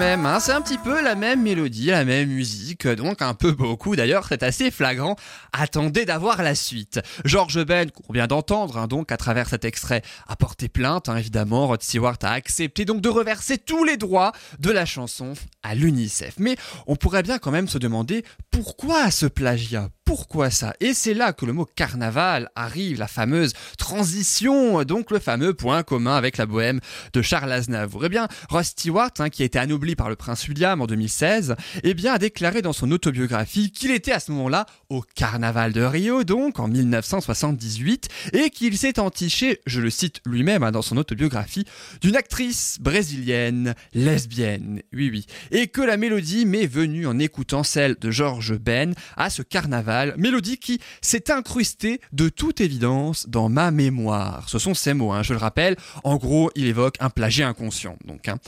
Hein 0.00 0.40
c'est 0.40 0.52
un 0.52 0.62
petit 0.62 0.78
peu 0.78 1.02
la 1.02 1.14
même 1.14 1.42
mélodie, 1.42 1.86
la 1.86 2.06
même 2.06 2.30
musique, 2.30 2.88
donc 2.88 3.20
un 3.20 3.34
peu 3.34 3.52
beaucoup 3.52 3.94
d'ailleurs, 3.94 4.24
c'est 4.26 4.42
assez 4.42 4.70
flagrant. 4.70 5.16
Attendez 5.52 6.06
d'avoir 6.06 6.42
la 6.42 6.54
suite. 6.54 7.00
George 7.26 7.62
Ben, 7.62 7.90
qu'on 7.90 8.14
vient 8.14 8.26
d'entendre, 8.26 8.78
hein, 8.78 8.86
donc 8.86 9.12
à 9.12 9.18
travers 9.18 9.50
cet 9.50 9.66
extrait, 9.66 10.00
a 10.28 10.34
porté 10.34 10.70
plainte, 10.70 11.10
hein, 11.10 11.18
évidemment. 11.18 11.66
Rod 11.66 11.82
Stewart 11.82 12.16
a 12.22 12.30
accepté 12.30 12.86
donc 12.86 13.02
de 13.02 13.10
reverser 13.10 13.58
tous 13.58 13.84
les 13.84 13.98
droits 13.98 14.32
de 14.58 14.70
la 14.70 14.86
chanson 14.86 15.34
à 15.62 15.74
l'UNICEF. 15.74 16.36
Mais 16.38 16.56
on 16.86 16.96
pourrait 16.96 17.22
bien 17.22 17.38
quand 17.38 17.50
même 17.50 17.68
se 17.68 17.76
demander 17.76 18.24
pourquoi 18.50 19.10
ce 19.10 19.26
plagiat 19.26 19.90
pourquoi 20.04 20.50
ça? 20.50 20.74
Et 20.80 20.94
c'est 20.94 21.14
là 21.14 21.32
que 21.32 21.46
le 21.46 21.52
mot 21.52 21.64
carnaval 21.64 22.50
arrive, 22.54 22.98
la 22.98 23.06
fameuse 23.06 23.52
transition, 23.78 24.82
donc 24.82 25.10
le 25.10 25.18
fameux 25.18 25.54
point 25.54 25.82
commun 25.82 26.16
avec 26.16 26.38
la 26.38 26.46
bohème 26.46 26.80
de 27.12 27.22
Charles 27.22 27.52
Aznavour. 27.52 28.04
Eh 28.04 28.08
bien, 28.08 28.28
Ross 28.48 28.68
Stewart, 28.68 29.12
hein, 29.20 29.30
qui 29.30 29.42
a 29.42 29.46
été 29.46 29.58
anobli 29.58 29.94
par 29.94 30.08
le 30.08 30.16
prince 30.16 30.48
William 30.48 30.80
en 30.80 30.86
2016, 30.86 31.54
eh 31.82 31.94
bien, 31.94 32.14
a 32.14 32.18
déclaré 32.18 32.62
dans 32.62 32.72
son 32.72 32.90
autobiographie 32.90 33.70
qu'il 33.70 33.90
était 33.90 34.12
à 34.12 34.20
ce 34.20 34.32
moment-là 34.32 34.66
au 34.88 35.02
carnaval 35.14 35.72
de 35.72 35.82
Rio, 35.82 36.24
donc 36.24 36.58
en 36.58 36.68
1978, 36.68 38.08
et 38.32 38.50
qu'il 38.50 38.76
s'est 38.76 38.98
entiché, 38.98 39.60
je 39.66 39.80
le 39.80 39.90
cite 39.90 40.20
lui-même 40.26 40.62
hein, 40.62 40.72
dans 40.72 40.82
son 40.82 40.96
autobiographie, 40.96 41.64
d'une 42.00 42.16
actrice 42.16 42.78
brésilienne 42.80 43.74
lesbienne. 43.94 44.82
Oui, 44.92 45.10
oui. 45.12 45.26
Et 45.52 45.68
que 45.68 45.80
la 45.80 45.96
mélodie 45.96 46.44
m'est 46.44 46.66
venue 46.66 47.06
en 47.06 47.18
écoutant 47.18 47.62
celle 47.62 47.96
de 48.00 48.10
George 48.10 48.58
Ben 48.58 48.94
à 49.16 49.30
ce 49.30 49.42
carnaval 49.42 49.91
mélodie 50.16 50.58
qui 50.58 50.80
s'est 51.00 51.30
incrustée 51.30 52.00
de 52.12 52.28
toute 52.28 52.60
évidence 52.60 53.28
dans 53.28 53.48
ma 53.48 53.70
mémoire. 53.70 54.48
Ce 54.48 54.58
sont 54.58 54.74
ces 54.74 54.94
mots, 54.94 55.12
hein, 55.12 55.22
je 55.22 55.32
le 55.32 55.38
rappelle. 55.38 55.76
En 56.04 56.16
gros, 56.16 56.50
il 56.54 56.66
évoque 56.66 56.96
un 57.00 57.10
plagiat 57.10 57.48
inconscient. 57.48 57.96
Donc, 58.04 58.28
hein. 58.28 58.38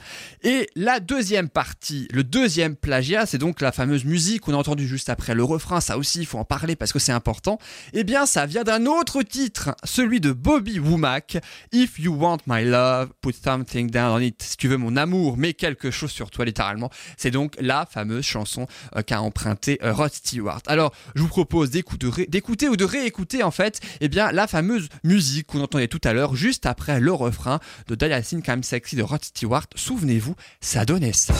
Et 0.42 0.68
la 0.76 1.00
deuxième 1.00 1.48
partie, 1.48 2.08
le 2.12 2.24
deuxième 2.24 2.76
plagiat, 2.76 3.26
c'est 3.26 3.38
donc 3.38 3.60
la 3.60 3.72
fameuse 3.72 4.04
musique 4.04 4.42
qu'on 4.42 4.54
a 4.54 4.56
entendue 4.56 4.86
juste 4.86 5.08
après 5.08 5.34
le 5.34 5.44
refrain. 5.44 5.80
Ça 5.80 5.98
aussi, 5.98 6.20
il 6.20 6.26
faut 6.26 6.38
en 6.38 6.44
parler 6.44 6.76
parce 6.76 6.92
que 6.92 6.98
c'est 6.98 7.12
important. 7.12 7.58
Eh 7.92 8.04
bien, 8.04 8.26
ça 8.26 8.46
vient 8.46 8.64
d'un 8.64 8.86
autre 8.86 9.22
titre, 9.22 9.74
celui 9.84 10.20
de 10.20 10.32
Bobby 10.32 10.78
Womack. 10.78 11.38
If 11.72 11.98
you 11.98 12.14
want 12.14 12.38
my 12.46 12.64
love, 12.64 13.10
put 13.20 13.32
something 13.32 13.90
down 13.90 14.12
on 14.12 14.20
it. 14.20 14.42
Si 14.42 14.56
tu 14.56 14.68
veux 14.68 14.76
mon 14.76 14.96
amour, 14.96 15.36
mets 15.36 15.54
quelque 15.54 15.90
chose 15.90 16.10
sur 16.10 16.30
toi, 16.30 16.44
littéralement. 16.44 16.90
C'est 17.16 17.30
donc 17.30 17.54
la 17.60 17.86
fameuse 17.86 18.24
chanson 18.24 18.66
euh, 18.96 19.02
qu'a 19.02 19.20
emprunté 19.20 19.78
euh, 19.82 19.92
Rod 19.92 20.12
Stewart. 20.12 20.60
Alors, 20.66 20.92
je 21.14 21.22
vous 21.22 21.28
propose 21.34 21.70
d'écouter 21.70 22.68
ou 22.68 22.76
de 22.76 22.84
réécouter 22.84 23.42
en 23.42 23.50
fait 23.50 23.80
eh 24.00 24.08
bien, 24.08 24.30
la 24.30 24.46
fameuse 24.46 24.88
musique 25.02 25.48
qu'on 25.48 25.62
entendait 25.62 25.88
tout 25.88 26.00
à 26.04 26.12
l'heure 26.12 26.36
juste 26.36 26.64
après 26.64 27.00
le 27.00 27.12
refrain 27.12 27.58
de 27.88 27.96
Dial 27.96 28.22
Come 28.46 28.62
Sexy 28.62 28.94
de 28.94 29.02
Rod 29.02 29.24
Stewart. 29.24 29.66
Souvenez-vous, 29.74 30.36
ça 30.60 30.84
donnait 30.84 31.12
ça. 31.12 31.34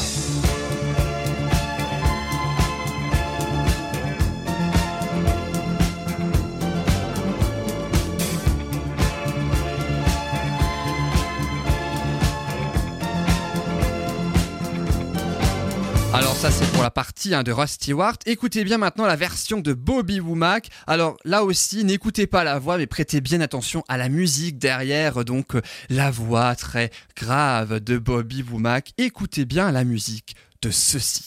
La 16.85 16.91
partie 16.91 17.35
hein, 17.35 17.43
de 17.43 17.51
Ross 17.51 17.71
Stewart. 17.71 18.19
Écoutez 18.27 18.63
bien 18.63 18.77
maintenant 18.77 19.07
la 19.07 19.17
version 19.17 19.61
de 19.61 19.73
Bobby 19.73 20.21
Womack. 20.21 20.69
Alors 20.87 21.17
là 21.25 21.43
aussi, 21.43 21.83
n'écoutez 21.83 22.27
pas 22.27 22.45
la 22.45 22.59
voix 22.59 22.77
mais 22.77 22.87
prêtez 22.87 23.23
bien 23.23 23.41
attention 23.41 23.83
à 23.89 23.97
la 23.97 24.11
musique 24.11 24.59
derrière. 24.59 25.25
Donc 25.25 25.55
euh, 25.55 25.63
la 25.89 26.11
voix 26.11 26.55
très 26.55 26.91
grave 27.17 27.81
de 27.81 27.97
Bobby 27.97 28.43
Womack. 28.43 28.93
Écoutez 28.99 29.47
bien 29.47 29.73
la 29.73 29.85
musique 29.85 30.37
de 30.61 30.71
ceci. 30.71 31.25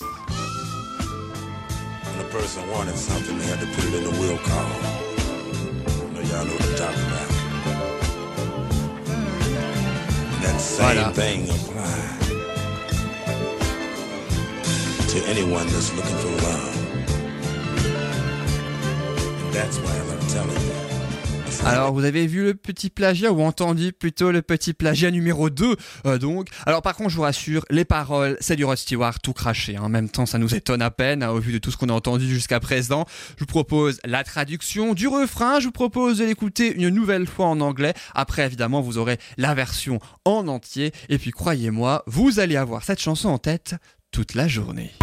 Alors, 21.65 21.91
vous 21.91 22.05
avez 22.05 22.27
vu 22.27 22.43
le 22.43 22.53
petit 22.53 22.89
plagiat 22.89 23.31
ou 23.31 23.41
entendu 23.41 23.91
plutôt 23.91 24.31
le 24.31 24.41
petit 24.41 24.73
plagiat 24.73 25.11
numéro 25.11 25.49
2 25.49 25.75
euh, 26.05 26.17
donc. 26.17 26.47
Alors, 26.65 26.81
par 26.81 26.95
contre, 26.95 27.09
je 27.09 27.15
vous 27.15 27.23
rassure, 27.23 27.65
les 27.69 27.83
paroles, 27.83 28.37
c'est 28.39 28.55
du 28.55 28.63
Rod 28.63 28.77
Stewart 28.77 29.19
tout 29.19 29.33
craché. 29.33 29.75
hein. 29.75 29.81
En 29.83 29.89
même 29.89 30.07
temps, 30.07 30.25
ça 30.25 30.37
nous 30.37 30.55
étonne 30.55 30.81
à 30.81 30.91
peine 30.91 31.23
hein, 31.23 31.31
au 31.31 31.39
vu 31.39 31.51
de 31.51 31.57
tout 31.57 31.71
ce 31.71 31.77
qu'on 31.77 31.89
a 31.89 31.93
entendu 31.93 32.27
jusqu'à 32.27 32.59
présent. 32.59 33.05
Je 33.35 33.41
vous 33.41 33.47
propose 33.47 33.99
la 34.05 34.23
traduction 34.23 34.93
du 34.93 35.07
refrain. 35.07 35.59
Je 35.59 35.65
vous 35.65 35.71
propose 35.71 36.19
de 36.19 36.25
l'écouter 36.25 36.73
une 36.73 36.89
nouvelle 36.89 37.27
fois 37.27 37.47
en 37.47 37.59
anglais. 37.59 37.93
Après, 38.13 38.45
évidemment, 38.45 38.81
vous 38.81 38.97
aurez 38.97 39.17
la 39.37 39.53
version 39.53 39.99
en 40.25 40.47
entier. 40.47 40.91
Et 41.09 41.17
puis, 41.17 41.31
croyez-moi, 41.31 42.03
vous 42.07 42.39
allez 42.39 42.55
avoir 42.55 42.83
cette 42.83 43.01
chanson 43.01 43.29
en 43.29 43.39
tête 43.39 43.75
toute 44.17 44.33
la 44.33 44.47
journée. 44.47 44.93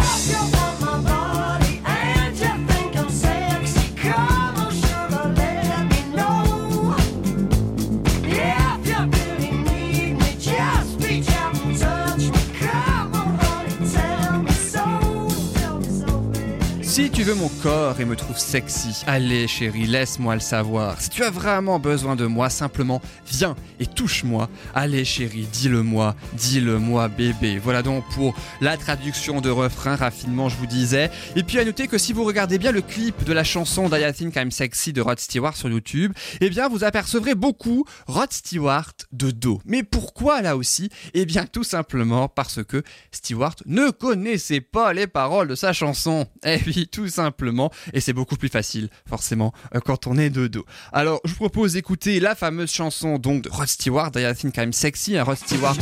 Si 16.95 17.11
tu 17.11 17.23
veux 17.23 17.35
mon 17.35 17.49
corps 17.61 17.99
et 17.99 18.05
me 18.05 18.15
trouves 18.15 18.37
sexy, 18.37 19.03
allez 19.05 19.49
chérie, 19.49 19.85
laisse-moi 19.85 20.35
le 20.35 20.39
savoir. 20.39 21.01
Si 21.01 21.09
tu 21.09 21.25
as 21.25 21.29
vraiment 21.29 21.77
besoin 21.77 22.15
de 22.15 22.25
moi, 22.25 22.49
simplement 22.49 23.01
viens 23.27 23.57
et 23.81 23.85
touche-moi. 23.85 24.49
Allez 24.73 25.03
chérie, 25.03 25.45
dis-le-moi, 25.51 26.15
dis-le-moi 26.35 27.09
bébé. 27.09 27.59
Voilà 27.61 27.81
donc 27.81 28.05
pour 28.13 28.33
la 28.61 28.77
traduction 28.77 29.41
de 29.41 29.49
refrain, 29.49 29.97
raffinement 29.97 30.47
je 30.47 30.55
vous 30.55 30.67
disais. 30.67 31.11
Et 31.35 31.43
puis 31.43 31.59
à 31.59 31.65
noter 31.65 31.89
que 31.89 31.97
si 31.97 32.13
vous 32.13 32.23
regardez 32.23 32.57
bien 32.57 32.71
le 32.71 32.81
clip 32.81 33.25
de 33.25 33.33
la 33.33 33.43
chanson 33.43 33.89
I 33.91 34.13
Think 34.13 34.37
I'm 34.37 34.49
Sexy 34.49 34.93
de 34.93 35.01
Rod 35.01 35.19
Stewart 35.19 35.57
sur 35.57 35.67
YouTube, 35.67 36.13
eh 36.39 36.49
bien 36.49 36.69
vous 36.69 36.85
apercevrez 36.85 37.35
beaucoup 37.35 37.83
Rod 38.07 38.31
Stewart 38.31 38.93
de 39.11 39.31
dos. 39.31 39.59
Mais 39.65 39.83
pourquoi 39.83 40.41
là 40.41 40.55
aussi? 40.55 40.89
Eh 41.13 41.25
bien 41.25 41.45
tout 41.45 41.65
simplement 41.65 42.29
parce 42.29 42.63
que 42.63 42.83
Stewart 43.11 43.55
ne 43.65 43.89
connaissait 43.89 44.61
pas 44.61 44.93
les 44.93 45.07
paroles 45.07 45.49
de 45.49 45.55
sa 45.55 45.73
chanson. 45.73 46.25
Eh 46.45 46.61
oui, 46.65 46.84
tout 46.87 47.07
simplement. 47.07 47.71
Et 47.93 48.01
c'est 48.01 48.13
beaucoup 48.13 48.35
plus 48.35 48.49
facile, 48.49 48.89
forcément, 49.07 49.53
euh, 49.75 49.79
quand 49.79 50.07
on 50.07 50.17
est 50.17 50.29
de 50.29 50.47
dos. 50.47 50.65
Alors, 50.93 51.19
je 51.25 51.31
vous 51.31 51.37
propose 51.37 51.73
d'écouter 51.73 52.19
la 52.19 52.35
fameuse 52.35 52.71
chanson 52.71 53.17
donc 53.17 53.43
de 53.43 53.49
Rod 53.49 53.67
Stewart, 53.67 54.11
I 54.15 54.33
Think 54.35 54.57
I'm 54.57 54.73
Sexy, 54.73 55.17
un 55.17 55.23
Rod 55.23 55.37
Stewart 55.37 55.75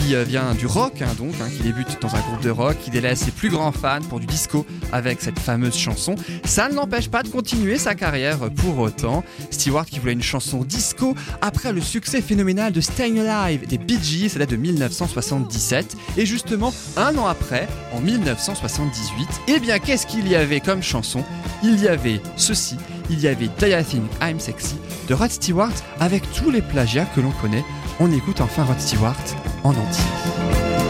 qui 0.00 0.14
euh, 0.14 0.24
vient 0.24 0.54
du 0.54 0.66
rock, 0.66 1.02
hein, 1.02 1.14
donc, 1.18 1.34
hein, 1.40 1.48
qui 1.54 1.62
débute 1.62 2.00
dans 2.00 2.14
un 2.14 2.20
groupe 2.20 2.42
de 2.42 2.50
rock, 2.50 2.76
qui 2.82 2.90
délaisse 2.90 3.20
ses 3.20 3.30
plus 3.30 3.48
grands 3.48 3.72
fans 3.72 4.00
pour 4.08 4.20
du 4.20 4.26
disco 4.26 4.66
avec 4.92 5.20
cette 5.20 5.38
fameuse 5.38 5.76
chanson. 5.76 6.14
Ça 6.44 6.68
ne 6.68 6.74
l'empêche 6.74 7.08
pas 7.08 7.22
de 7.22 7.28
continuer 7.28 7.78
sa 7.78 7.94
carrière 7.94 8.42
euh, 8.42 8.50
pour 8.50 8.78
autant. 8.78 9.24
Stewart 9.50 9.86
qui 9.86 9.98
voulait 9.98 10.12
une 10.12 10.22
chanson 10.22 10.64
disco 10.64 11.14
après 11.40 11.72
le 11.72 11.80
succès 11.80 12.20
phénoménal 12.20 12.72
de 12.72 12.80
Staying 12.80 13.18
Alive 13.20 13.66
des 13.66 13.78
Bee 13.78 13.98
Gees, 14.02 14.30
ça 14.30 14.38
date 14.38 14.50
de 14.50 14.56
1977. 14.56 15.96
Et 16.16 16.26
justement, 16.26 16.72
un 16.96 17.16
an 17.16 17.26
après, 17.26 17.68
en 17.92 18.00
1978, 18.00 19.28
eh 19.48 19.60
bien, 19.60 19.78
qu'est-ce 19.78 20.06
qu'il 20.06 20.28
y 20.28 20.36
avait 20.38 20.60
comme 20.60 20.82
chanson 20.82 21.24
Il 21.62 21.80
y 21.80 21.88
avait 21.88 22.20
ceci, 22.36 22.76
il 23.10 23.20
y 23.20 23.28
avait 23.28 23.48
Think 23.48 24.10
I'm 24.22 24.40
Sexy 24.40 24.76
de 25.08 25.14
Rod 25.14 25.30
Stewart 25.30 25.72
avec 26.00 26.22
tous 26.32 26.50
les 26.50 26.62
plagiats 26.62 27.06
que 27.14 27.20
l'on 27.20 27.32
connaît. 27.32 27.64
On 28.00 28.12
écoute 28.12 28.40
enfin 28.40 28.64
Rod 28.64 28.78
Stewart 28.78 29.16
en 29.64 29.70
entier. 29.70 30.87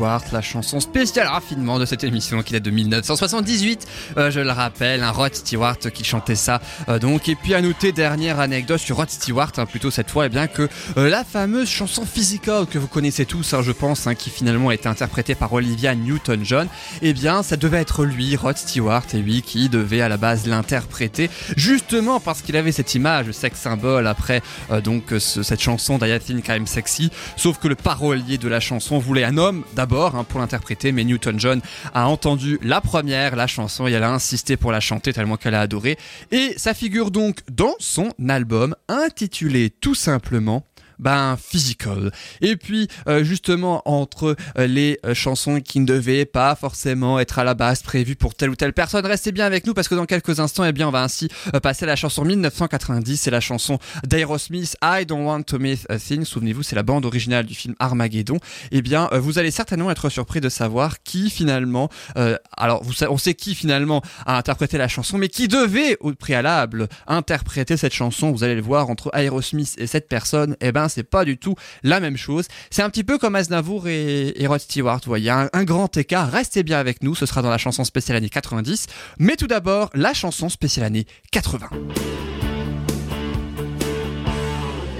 La 0.00 0.42
chanson 0.42 0.78
spéciale 0.78 1.26
raffinement 1.26 1.80
de 1.80 1.84
cette 1.84 2.04
émission 2.04 2.40
qui 2.42 2.52
date 2.52 2.62
de 2.62 2.70
1978. 2.70 3.86
Euh, 4.16 4.30
je 4.30 4.38
le 4.38 4.52
rappelle, 4.52 5.02
un 5.02 5.10
Rod 5.10 5.34
Stewart 5.34 5.76
qui 5.92 6.04
chantait 6.04 6.36
ça. 6.36 6.60
euh, 6.88 7.00
donc, 7.00 7.28
et 7.28 7.34
puis 7.34 7.52
à 7.54 7.60
noter 7.60 7.90
dernière 7.90 8.38
anecdote 8.38 8.78
sur 8.78 8.96
Rod 8.96 9.10
Stewart, 9.10 9.50
hein, 9.56 9.66
plutôt 9.66 9.90
cette 9.90 10.08
fois, 10.10 10.26
eh 10.26 10.28
bien 10.28 10.46
que 10.46 10.68
euh, 10.98 11.10
la 11.10 11.24
fameuse 11.24 11.68
chanson 11.68 12.06
Physical 12.06 12.66
que 12.66 12.78
vous 12.78 12.86
connaissez 12.86 13.26
tous, 13.26 13.52
hein, 13.54 13.62
je 13.62 13.72
pense, 13.72 14.06
hein, 14.06 14.14
qui 14.14 14.30
finalement 14.30 14.68
a 14.68 14.74
été 14.74 14.88
interprétée 14.88 15.34
par 15.34 15.52
Olivia 15.52 15.96
Newton-John, 15.96 16.68
eh 17.02 17.12
bien, 17.12 17.42
ça 17.42 17.56
devait 17.56 17.78
être 17.80 18.04
lui, 18.04 18.36
Rod 18.36 18.56
Stewart, 18.56 19.02
et 19.14 19.18
lui 19.18 19.42
qui 19.42 19.68
devait 19.68 20.00
à 20.00 20.08
la 20.08 20.16
base 20.16 20.46
l'interpréter, 20.46 21.28
justement 21.56 22.20
parce 22.20 22.42
qu'il 22.42 22.56
avait 22.56 22.72
cette 22.72 22.94
image 22.94 23.32
sex 23.32 23.58
symbole 23.58 24.06
après 24.06 24.42
donc 24.84 25.06
ce- 25.18 25.42
cette 25.42 25.60
chanson 25.60 25.98
d'I 25.98 26.18
Think 26.20 26.46
I'm 26.48 26.66
Sexy. 26.68 27.10
Sauf 27.36 27.58
que 27.58 27.66
le 27.66 27.74
parolier 27.74 28.38
de 28.38 28.46
la 28.48 28.60
chanson 28.60 28.98
voulait 28.98 29.24
un 29.24 29.36
homme 29.38 29.64
d'abord 29.74 29.87
hein, 29.96 30.24
pour 30.24 30.40
l'interpréter, 30.40 30.92
mais 30.92 31.04
Newton-John 31.04 31.60
a 31.94 32.08
entendu 32.08 32.58
la 32.62 32.80
première, 32.80 33.36
la 33.36 33.46
chanson, 33.46 33.86
et 33.86 33.92
elle 33.92 34.02
a 34.02 34.10
insisté 34.10 34.56
pour 34.56 34.72
la 34.72 34.80
chanter 34.80 35.12
tellement 35.12 35.36
qu'elle 35.36 35.54
a 35.54 35.60
adoré. 35.60 35.98
Et 36.30 36.54
ça 36.56 36.74
figure 36.74 37.10
donc 37.10 37.38
dans 37.50 37.74
son 37.78 38.10
album 38.28 38.74
intitulé 38.88 39.70
tout 39.70 39.94
simplement 39.94 40.64
ben 40.98 41.36
physical. 41.40 42.12
Et 42.40 42.56
puis 42.56 42.88
euh, 43.08 43.24
justement 43.24 43.82
entre 43.84 44.36
euh, 44.58 44.66
les 44.66 44.98
euh, 45.04 45.14
chansons 45.14 45.60
qui 45.60 45.80
ne 45.80 45.86
devaient 45.86 46.24
pas 46.24 46.54
forcément 46.54 47.18
être 47.18 47.38
à 47.38 47.44
la 47.44 47.54
base 47.54 47.82
prévues 47.82 48.16
pour 48.16 48.34
telle 48.34 48.50
ou 48.50 48.56
telle 48.56 48.72
personne, 48.72 49.04
restez 49.06 49.32
bien 49.32 49.46
avec 49.46 49.66
nous 49.66 49.74
parce 49.74 49.88
que 49.88 49.94
dans 49.94 50.06
quelques 50.06 50.40
instants, 50.40 50.64
eh 50.64 50.72
bien 50.72 50.88
on 50.88 50.90
va 50.90 51.02
ainsi 51.02 51.28
euh, 51.54 51.60
passer 51.60 51.84
à 51.84 51.88
la 51.88 51.96
chanson 51.96 52.24
1990, 52.24 53.16
c'est 53.16 53.30
la 53.30 53.40
chanson 53.40 53.78
d'Aerosmith 54.04 54.76
I 54.82 55.04
Don't 55.06 55.24
Want 55.24 55.42
to 55.42 55.58
Miss 55.58 55.86
a 55.88 55.98
Thing. 55.98 56.24
Souvenez-vous, 56.24 56.62
c'est 56.62 56.76
la 56.76 56.82
bande 56.82 57.04
originale 57.04 57.46
du 57.46 57.54
film 57.54 57.74
Armageddon. 57.78 58.38
Eh 58.70 58.82
bien, 58.82 59.08
vous 59.12 59.38
allez 59.38 59.50
certainement 59.50 59.90
être 59.90 60.08
surpris 60.08 60.40
de 60.40 60.48
savoir 60.48 61.02
qui 61.02 61.30
finalement, 61.30 61.88
euh, 62.16 62.36
alors 62.56 62.82
on 63.08 63.18
sait 63.18 63.34
qui 63.34 63.54
finalement 63.54 64.02
a 64.26 64.36
interprété 64.36 64.78
la 64.78 64.88
chanson, 64.88 65.18
mais 65.18 65.28
qui 65.28 65.48
devait 65.48 65.96
au 66.00 66.12
préalable 66.12 66.88
interpréter 67.06 67.76
cette 67.76 67.94
chanson. 67.94 68.32
Vous 68.32 68.44
allez 68.44 68.54
le 68.54 68.62
voir 68.62 68.90
entre 68.90 69.10
Aerosmith 69.14 69.74
et 69.78 69.86
cette 69.86 70.08
personne. 70.08 70.56
Eh 70.60 70.72
ben, 70.72 70.87
c'est 70.88 71.02
pas 71.02 71.24
du 71.24 71.38
tout 71.38 71.54
la 71.82 72.00
même 72.00 72.16
chose. 72.16 72.46
C'est 72.70 72.82
un 72.82 72.90
petit 72.90 73.04
peu 73.04 73.18
comme 73.18 73.34
Aznavour 73.34 73.88
et, 73.88 74.34
Rod 74.46 74.60
Stewart. 74.60 75.00
Voyez, 75.06 75.30
un, 75.30 75.48
un 75.52 75.64
grand 75.64 75.96
écart. 75.96 76.30
Restez 76.30 76.62
bien 76.62 76.78
avec 76.78 77.02
nous. 77.02 77.14
Ce 77.14 77.26
sera 77.26 77.42
dans 77.42 77.50
la 77.50 77.58
chanson 77.58 77.84
spéciale 77.84 78.16
année 78.16 78.28
90. 78.28 78.86
Mais 79.18 79.36
tout 79.36 79.46
d'abord, 79.46 79.90
la 79.94 80.14
chanson 80.14 80.48
spéciale 80.48 80.86
année 80.86 81.06
80. 81.32 81.68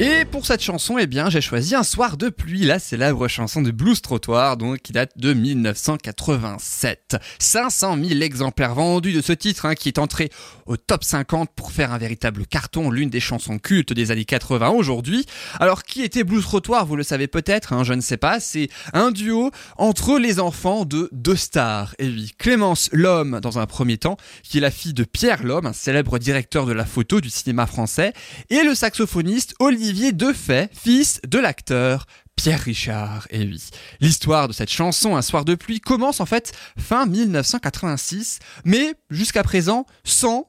Et 0.00 0.24
pour 0.24 0.46
cette 0.46 0.62
chanson, 0.62 0.96
eh 0.96 1.08
bien, 1.08 1.28
j'ai 1.28 1.40
choisi 1.40 1.74
Un 1.74 1.82
soir 1.82 2.16
de 2.16 2.28
pluie, 2.28 2.64
la 2.64 2.78
célèbre 2.78 3.26
chanson 3.26 3.62
de 3.62 3.72
Blues 3.72 4.00
Trottoir, 4.00 4.56
donc, 4.56 4.78
qui 4.78 4.92
date 4.92 5.10
de 5.16 5.32
1987. 5.32 7.16
500 7.40 7.98
000 8.04 8.20
exemplaires 8.20 8.76
vendus 8.76 9.12
de 9.12 9.20
ce 9.20 9.32
titre, 9.32 9.66
hein, 9.66 9.74
qui 9.74 9.88
est 9.88 9.98
entré 9.98 10.30
au 10.66 10.76
top 10.76 11.02
50 11.02 11.50
pour 11.50 11.72
faire 11.72 11.92
un 11.92 11.98
véritable 11.98 12.46
carton, 12.46 12.92
l'une 12.92 13.10
des 13.10 13.18
chansons 13.18 13.58
cultes 13.58 13.92
des 13.92 14.12
années 14.12 14.24
80 14.24 14.68
aujourd'hui. 14.68 15.26
Alors, 15.58 15.82
qui 15.82 16.04
était 16.04 16.22
Blues 16.22 16.44
Trottoir? 16.44 16.86
Vous 16.86 16.94
le 16.94 17.02
savez 17.02 17.26
peut-être, 17.26 17.72
hein, 17.72 17.82
je 17.82 17.94
ne 17.94 18.00
sais 18.00 18.18
pas. 18.18 18.38
C'est 18.38 18.68
un 18.92 19.10
duo 19.10 19.50
entre 19.78 20.20
les 20.20 20.38
enfants 20.38 20.84
de 20.84 21.08
deux 21.10 21.34
stars. 21.34 21.96
Et 21.98 22.06
oui, 22.06 22.30
Clémence 22.38 22.88
Lhomme, 22.92 23.40
dans 23.40 23.58
un 23.58 23.66
premier 23.66 23.98
temps, 23.98 24.16
qui 24.44 24.58
est 24.58 24.60
la 24.60 24.70
fille 24.70 24.94
de 24.94 25.02
Pierre 25.02 25.42
Lhomme, 25.42 25.66
un 25.66 25.72
célèbre 25.72 26.20
directeur 26.20 26.66
de 26.66 26.72
la 26.72 26.84
photo 26.84 27.20
du 27.20 27.30
cinéma 27.30 27.66
français, 27.66 28.12
et 28.48 28.62
le 28.62 28.76
saxophoniste 28.76 29.56
Olivier 29.58 29.87
Defay, 29.92 30.68
fils 30.72 31.20
de 31.26 31.38
l'acteur 31.38 32.06
Pierre 32.36 32.60
Richard, 32.60 33.26
et 33.30 33.44
oui. 33.44 33.62
L'histoire 34.00 34.46
de 34.48 34.52
cette 34.52 34.70
chanson, 34.70 35.16
Un 35.16 35.22
soir 35.22 35.44
de 35.44 35.54
pluie, 35.54 35.80
commence 35.80 36.20
en 36.20 36.26
fait 36.26 36.52
fin 36.78 37.06
1986, 37.06 38.38
mais 38.64 38.94
jusqu'à 39.10 39.42
présent 39.42 39.86
sans 40.04 40.48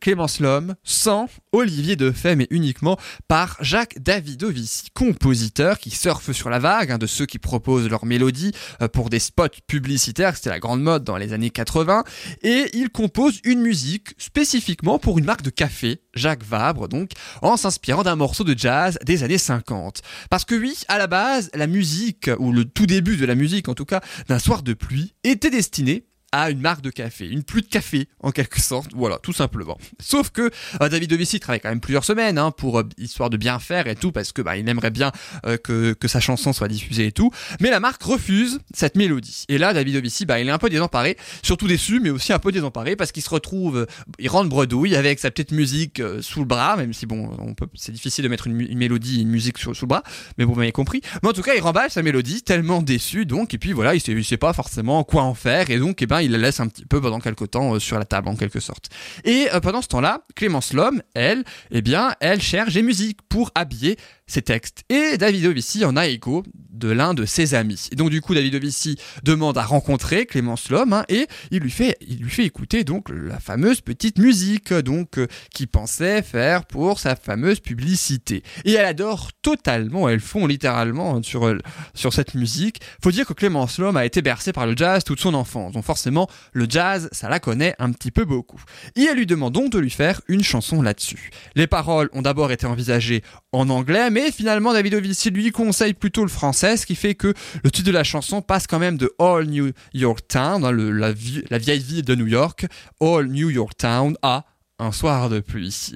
Clémence 0.00 0.40
Lhomme, 0.40 0.74
sans 0.82 1.28
Olivier 1.52 1.96
Defay, 1.96 2.36
mais 2.36 2.46
uniquement 2.50 2.98
par 3.28 3.56
Jacques 3.60 3.98
Davidovici, 4.00 4.88
compositeur 4.94 5.78
qui 5.78 5.90
surfe 5.90 6.32
sur 6.32 6.50
la 6.50 6.58
vague, 6.58 6.96
de 6.98 7.06
ceux 7.06 7.26
qui 7.26 7.38
proposent 7.38 7.88
leurs 7.88 8.04
mélodies 8.04 8.52
euh, 8.82 8.88
pour 8.88 9.10
des 9.10 9.18
spots 9.18 9.48
publicitaires, 9.66 10.36
c'était 10.36 10.50
la 10.50 10.60
grande 10.60 10.82
mode 10.82 11.04
dans 11.04 11.16
les 11.16 11.32
années 11.32 11.50
80, 11.50 12.04
et 12.42 12.70
il 12.72 12.90
compose 12.90 13.40
une 13.44 13.60
musique 13.60 14.14
spécifiquement 14.18 14.98
pour 14.98 15.18
une 15.18 15.24
marque 15.24 15.42
de 15.42 15.50
café, 15.50 16.00
Jacques 16.14 16.44
Vabre 16.44 16.88
donc, 16.88 17.10
en 17.42 17.56
s'inspirant 17.56 18.02
d'un 18.02 18.16
morceau 18.16 18.44
de 18.44 18.56
jazz 18.56 18.98
des 19.04 19.22
années 19.22 19.38
50. 19.38 20.02
Parce 20.30 20.44
que 20.44 20.54
oui, 20.54 20.78
à 20.88 20.98
la 20.98 21.06
base, 21.06 21.50
la 21.54 21.66
musique, 21.66 22.30
ou 22.38 22.52
le 22.52 22.64
tout 22.64 22.86
début 22.86 23.16
de 23.16 23.26
la 23.26 23.34
musique 23.34 23.68
en 23.68 23.74
tout 23.74 23.84
cas, 23.84 24.00
d'un 24.28 24.38
soir 24.38 24.62
de 24.62 24.74
pluie, 24.74 25.14
était 25.24 25.50
destinée 25.50 26.04
à 26.34 26.50
une 26.50 26.60
marque 26.60 26.82
de 26.82 26.90
café, 26.90 27.28
une 27.28 27.44
pluie 27.44 27.62
de 27.62 27.68
café 27.68 28.08
en 28.18 28.32
quelque 28.32 28.60
sorte, 28.60 28.90
voilà, 28.92 29.18
tout 29.18 29.32
simplement. 29.32 29.78
Sauf 30.02 30.30
que 30.30 30.50
euh, 30.82 30.88
David 30.88 31.10
Dovici 31.10 31.38
travaille 31.38 31.60
quand 31.60 31.68
même 31.68 31.80
plusieurs 31.80 32.04
semaines 32.04 32.38
hein, 32.38 32.50
pour 32.50 32.80
euh, 32.80 32.88
histoire 32.98 33.30
de 33.30 33.36
bien 33.36 33.60
faire 33.60 33.86
et 33.86 33.94
tout, 33.94 34.10
parce 34.10 34.32
que 34.32 34.42
bah, 34.42 34.56
il 34.56 34.68
aimerait 34.68 34.90
bien 34.90 35.12
euh, 35.46 35.56
que, 35.56 35.92
que 35.92 36.08
sa 36.08 36.18
chanson 36.18 36.52
soit 36.52 36.66
diffusée 36.66 37.06
et 37.06 37.12
tout, 37.12 37.30
mais 37.60 37.70
la 37.70 37.78
marque 37.78 38.02
refuse 38.02 38.58
cette 38.74 38.96
mélodie. 38.96 39.44
Et 39.48 39.58
là, 39.58 39.72
David 39.72 39.94
Dovici, 39.94 40.26
bah, 40.26 40.40
il 40.40 40.48
est 40.48 40.50
un 40.50 40.58
peu 40.58 40.68
désemparé, 40.70 41.16
surtout 41.44 41.68
déçu, 41.68 42.00
mais 42.00 42.10
aussi 42.10 42.32
un 42.32 42.40
peu 42.40 42.50
désemparé 42.50 42.96
parce 42.96 43.12
qu'il 43.12 43.22
se 43.22 43.30
retrouve, 43.30 43.86
il 44.18 44.28
rentre 44.28 44.48
bredouille 44.48 44.96
avec 44.96 45.20
sa 45.20 45.30
petite 45.30 45.52
musique 45.52 46.02
sous 46.20 46.40
le 46.40 46.46
bras, 46.46 46.76
même 46.76 46.92
si 46.92 47.06
bon, 47.06 47.54
c'est 47.74 47.92
difficile 47.92 48.24
de 48.24 48.28
mettre 48.28 48.48
une, 48.48 48.76
mélodie, 48.76 49.22
une 49.22 49.28
musique 49.28 49.58
sous 49.58 49.70
le 49.70 49.86
bras, 49.86 50.02
mais 50.36 50.44
vous 50.44 50.54
m'avez 50.54 50.72
compris. 50.72 51.00
Mais 51.22 51.28
en 51.28 51.32
tout 51.32 51.42
cas, 51.42 51.54
il 51.54 51.60
remballe 51.60 51.90
sa 51.90 52.02
mélodie, 52.02 52.42
tellement 52.42 52.82
déçu, 52.82 53.24
donc, 53.24 53.54
et 53.54 53.58
puis 53.58 53.72
voilà, 53.72 53.94
il 53.94 54.00
sait, 54.00 54.20
sait 54.24 54.36
pas 54.36 54.52
forcément 54.52 55.04
quoi 55.04 55.22
en 55.22 55.34
faire, 55.34 55.70
et 55.70 55.78
donc, 55.78 56.02
eh 56.02 56.06
ben, 56.06 56.23
il 56.24 56.32
la 56.32 56.38
laisse 56.38 56.60
un 56.60 56.68
petit 56.68 56.86
peu 56.86 57.00
pendant 57.00 57.20
quelques 57.20 57.50
temps 57.50 57.74
euh, 57.74 57.78
sur 57.78 57.98
la 57.98 58.04
table, 58.04 58.28
en 58.28 58.36
quelque 58.36 58.60
sorte. 58.60 58.88
Et 59.24 59.48
euh, 59.52 59.60
pendant 59.60 59.82
ce 59.82 59.88
temps-là, 59.88 60.22
Clémence 60.34 60.72
Lhomme, 60.72 61.02
elle, 61.14 61.44
eh 61.70 61.82
bien, 61.82 62.14
elle 62.20 62.40
cherche 62.40 62.74
des 62.74 62.82
musiques 62.82 63.20
pour 63.28 63.50
habiller 63.54 63.96
ses 64.26 64.42
textes. 64.42 64.84
Et 64.88 65.18
David 65.18 65.46
Ovici 65.46 65.84
en 65.84 65.96
a 65.96 66.06
écho 66.06 66.44
de 66.74 66.90
l'un 66.90 67.14
de 67.14 67.24
ses 67.24 67.54
amis. 67.54 67.88
Et 67.92 67.96
donc, 67.96 68.10
du 68.10 68.20
coup, 68.20 68.34
David 68.34 68.54
Ovici 68.56 68.98
demande 69.22 69.56
à 69.56 69.62
rencontrer 69.62 70.26
Clémence 70.26 70.70
Lhomme, 70.70 70.92
hein, 70.92 71.04
et 71.08 71.26
il 71.50 71.60
lui 71.60 71.70
fait, 71.70 71.96
il 72.00 72.18
lui 72.18 72.30
fait 72.30 72.44
écouter 72.44 72.84
donc 72.84 73.08
la 73.10 73.38
fameuse 73.38 73.80
petite 73.80 74.18
musique, 74.18 74.72
donc, 74.72 75.18
euh, 75.18 75.26
qu'il 75.52 75.68
pensait 75.68 76.22
faire 76.22 76.64
pour 76.64 76.98
sa 76.98 77.16
fameuse 77.16 77.60
publicité. 77.60 78.42
Et 78.64 78.72
elle 78.72 78.86
adore 78.86 79.30
totalement, 79.40 80.08
elle 80.08 80.20
fond 80.20 80.46
littéralement 80.46 81.22
sur, 81.22 81.46
euh, 81.46 81.58
sur 81.94 82.12
cette 82.12 82.34
musique. 82.34 82.80
Faut 83.02 83.12
dire 83.12 83.26
que 83.26 83.34
Clémence 83.34 83.78
Lhomme 83.78 83.96
a 83.96 84.04
été 84.04 84.20
bercée 84.20 84.52
par 84.52 84.66
le 84.66 84.76
jazz 84.76 85.04
toute 85.04 85.20
son 85.20 85.34
enfance. 85.34 85.72
Donc 85.72 85.84
forcément, 85.84 86.28
le 86.52 86.66
jazz, 86.68 87.08
ça 87.12 87.28
la 87.28 87.38
connaît 87.40 87.74
un 87.78 87.92
petit 87.92 88.10
peu 88.10 88.24
beaucoup. 88.24 88.60
Et 88.96 89.02
elle 89.02 89.18
lui 89.18 89.26
demande 89.26 89.54
donc 89.54 89.70
de 89.70 89.78
lui 89.78 89.90
faire 89.90 90.20
une 90.28 90.42
chanson 90.42 90.82
là-dessus. 90.82 91.30
Les 91.54 91.66
paroles 91.66 92.08
ont 92.12 92.22
d'abord 92.22 92.50
été 92.50 92.66
envisagées 92.66 93.22
en 93.52 93.68
anglais, 93.68 94.10
mais 94.14 94.30
finalement 94.30 94.72
David 94.72 94.94
Ovici 94.94 95.30
lui 95.30 95.50
conseille 95.50 95.92
plutôt 95.92 96.22
le 96.22 96.28
français, 96.28 96.76
ce 96.76 96.86
qui 96.86 96.94
fait 96.94 97.16
que 97.16 97.34
le 97.64 97.70
titre 97.72 97.88
de 97.88 97.92
la 97.92 98.04
chanson 98.04 98.42
passe 98.42 98.68
quand 98.68 98.78
même 98.78 98.96
de 98.96 99.12
All 99.18 99.46
New 99.46 99.72
York 99.92 100.20
Town, 100.28 100.64
hein, 100.64 100.72
la 100.72 101.58
vieille 101.58 101.80
ville 101.80 102.04
de 102.04 102.14
New 102.14 102.28
York, 102.28 102.66
All 103.00 103.26
New 103.26 103.50
York 103.50 103.72
Town 103.76 104.16
à 104.22 104.44
un 104.78 104.90
soir 104.90 105.28
de 105.28 105.38
pluie. 105.40 105.92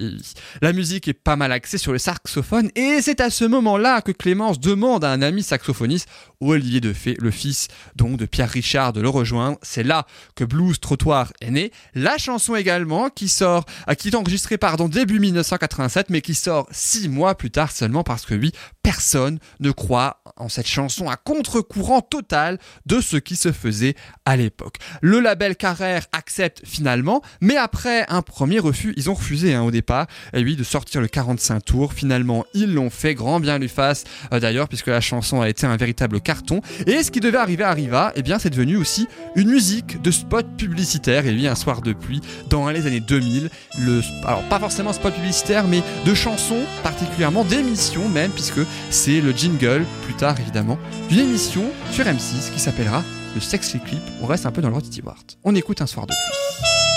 La 0.61 0.71
musique 0.71 1.07
est 1.07 1.13
pas 1.13 1.35
mal 1.35 1.51
axée 1.51 1.77
sur 1.77 1.91
le 1.91 1.97
saxophone 1.97 2.69
et 2.75 3.01
c'est 3.01 3.19
à 3.19 3.29
ce 3.29 3.43
moment-là 3.43 4.01
que 4.01 4.13
Clémence 4.13 4.59
demande 4.59 5.03
à 5.03 5.11
un 5.11 5.21
ami 5.21 5.43
saxophoniste, 5.43 6.07
Olivier 6.39 6.79
Defay, 6.79 7.15
le 7.19 7.31
fils 7.31 7.67
donc 7.95 8.17
de 8.17 8.25
Pierre 8.25 8.49
Richard, 8.49 8.93
de 8.93 9.01
le 9.01 9.09
rejoindre. 9.09 9.57
C'est 9.61 9.83
là 9.83 10.05
que 10.35 10.45
Blues 10.45 10.79
Trottoir 10.79 11.33
est 11.41 11.51
né. 11.51 11.71
La 11.93 12.17
chanson 12.17 12.55
également 12.55 13.09
qui 13.09 13.27
sort, 13.27 13.65
euh, 13.89 13.95
qui 13.95 14.09
est 14.09 14.15
enregistrée 14.15 14.57
pardon 14.57 14.87
début 14.87 15.19
1987, 15.19 16.09
mais 16.09 16.21
qui 16.21 16.33
sort 16.33 16.67
six 16.71 17.09
mois 17.09 17.35
plus 17.35 17.51
tard 17.51 17.71
seulement 17.71 18.03
parce 18.03 18.25
que 18.25 18.33
oui, 18.33 18.53
personne 18.81 19.39
ne 19.59 19.71
croit 19.71 20.21
en 20.37 20.47
cette 20.47 20.67
chanson 20.67 21.09
à 21.09 21.17
contre-courant 21.17 22.01
total 22.01 22.57
de 22.85 23.01
ce 23.01 23.17
qui 23.17 23.35
se 23.35 23.51
faisait 23.51 23.95
à 24.25 24.37
l'époque. 24.37 24.77
Le 25.01 25.19
label 25.19 25.57
Carrère 25.57 26.05
accepte 26.13 26.61
finalement, 26.65 27.21
mais 27.41 27.57
après 27.57 28.05
un 28.07 28.21
premier 28.21 28.59
ils 28.97 29.09
ont 29.09 29.13
refusé 29.13 29.53
hein, 29.53 29.63
au 29.63 29.71
départ, 29.71 30.07
et 30.33 30.43
de 30.43 30.63
sortir 30.63 31.01
le 31.01 31.07
45 31.07 31.63
tours. 31.63 31.93
Finalement, 31.93 32.45
ils 32.53 32.73
l'ont 32.73 32.89
fait, 32.89 33.13
grand 33.13 33.39
bien 33.39 33.59
lui 33.59 33.69
fasse 33.69 34.03
euh, 34.33 34.39
d'ailleurs, 34.39 34.67
puisque 34.67 34.87
la 34.87 35.01
chanson 35.01 35.41
a 35.41 35.49
été 35.49 35.65
un 35.65 35.77
véritable 35.77 36.21
carton. 36.21 36.61
Et 36.87 37.03
ce 37.03 37.11
qui 37.11 37.19
devait 37.19 37.37
arriver 37.37 37.63
arriva, 37.63 38.11
et 38.15 38.21
bien 38.21 38.39
c'est 38.39 38.49
devenu 38.49 38.77
aussi 38.77 39.07
une 39.35 39.49
musique 39.49 40.01
de 40.01 40.11
spot 40.11 40.45
publicitaire. 40.57 41.25
Et 41.25 41.33
oui, 41.33 41.47
un 41.47 41.55
soir 41.55 41.81
de 41.81 41.93
pluie 41.93 42.21
dans 42.49 42.69
les 42.69 42.87
années 42.87 42.99
2000, 42.99 43.49
le, 43.79 44.01
alors 44.25 44.43
pas 44.43 44.59
forcément 44.59 44.93
spot 44.93 45.13
publicitaire, 45.13 45.67
mais 45.67 45.83
de 46.05 46.13
chansons 46.13 46.63
particulièrement, 46.83 47.43
d'émissions 47.43 48.09
même, 48.09 48.31
puisque 48.31 48.61
c'est 48.89 49.21
le 49.21 49.31
jingle, 49.31 49.85
plus 50.03 50.13
tard 50.13 50.39
évidemment, 50.39 50.77
d'une 51.09 51.19
émission 51.19 51.65
sur 51.91 52.05
M6 52.05 52.51
qui 52.53 52.59
s'appellera 52.59 53.03
le 53.35 53.41
Sexy 53.41 53.79
Clip. 53.79 54.01
On 54.21 54.25
reste 54.25 54.45
un 54.45 54.51
peu 54.51 54.61
dans 54.61 54.69
le 54.69 54.75
Rod 54.75 54.85
Stewart. 54.85 55.23
On 55.43 55.55
écoute 55.55 55.81
un 55.81 55.87
soir 55.87 56.07
de 56.07 56.13
pluie. 56.13 56.88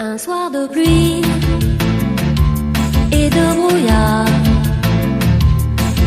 Un 0.00 0.16
soir 0.16 0.48
de 0.52 0.68
pluie 0.68 1.22
et 3.10 3.28
de 3.28 3.56
brouillard, 3.56 4.26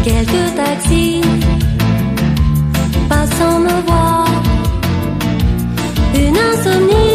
Quelques 0.02 0.56
taxis 0.56 1.22
passant 3.10 3.60
me 3.60 3.82
voir. 3.86 4.28
Une 6.16 6.38
insomnie 6.38 7.11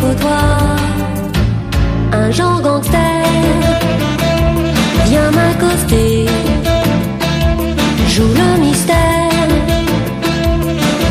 trottoir. 0.00 0.58
Un 2.12 2.30
genre 2.30 2.60
gangster 2.62 3.22
vient 5.06 5.30
m'accoster, 5.38 6.26
joue 8.14 8.32
le 8.42 8.50
mystère 8.64 9.48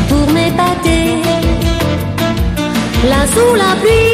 pour 0.08 0.24
m'épater. 0.34 1.04
Là 3.10 3.20
sous 3.34 3.54
la 3.62 3.72
pluie, 3.80 4.09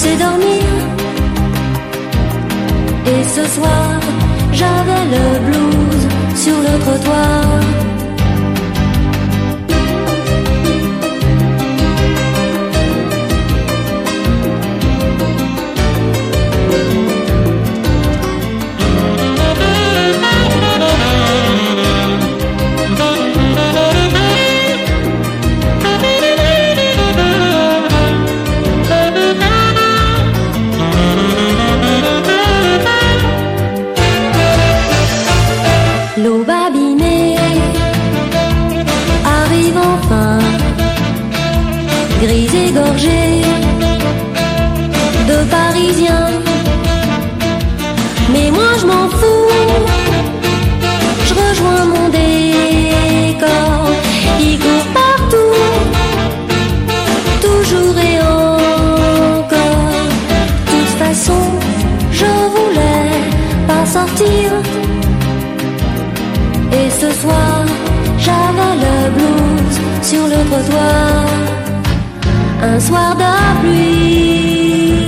c'est 0.00 0.18
dormir. 0.18 0.68
Et 3.12 3.22
ce 3.36 3.44
soir, 3.54 3.88
j'avais 4.52 5.04
le 5.14 5.24
blues 5.46 6.04
sur 6.42 6.58
le 6.66 6.74
trottoir. 6.84 7.75
Un 72.62 72.80
soir 72.80 73.16
de 73.16 73.24
pluie. 73.60 75.06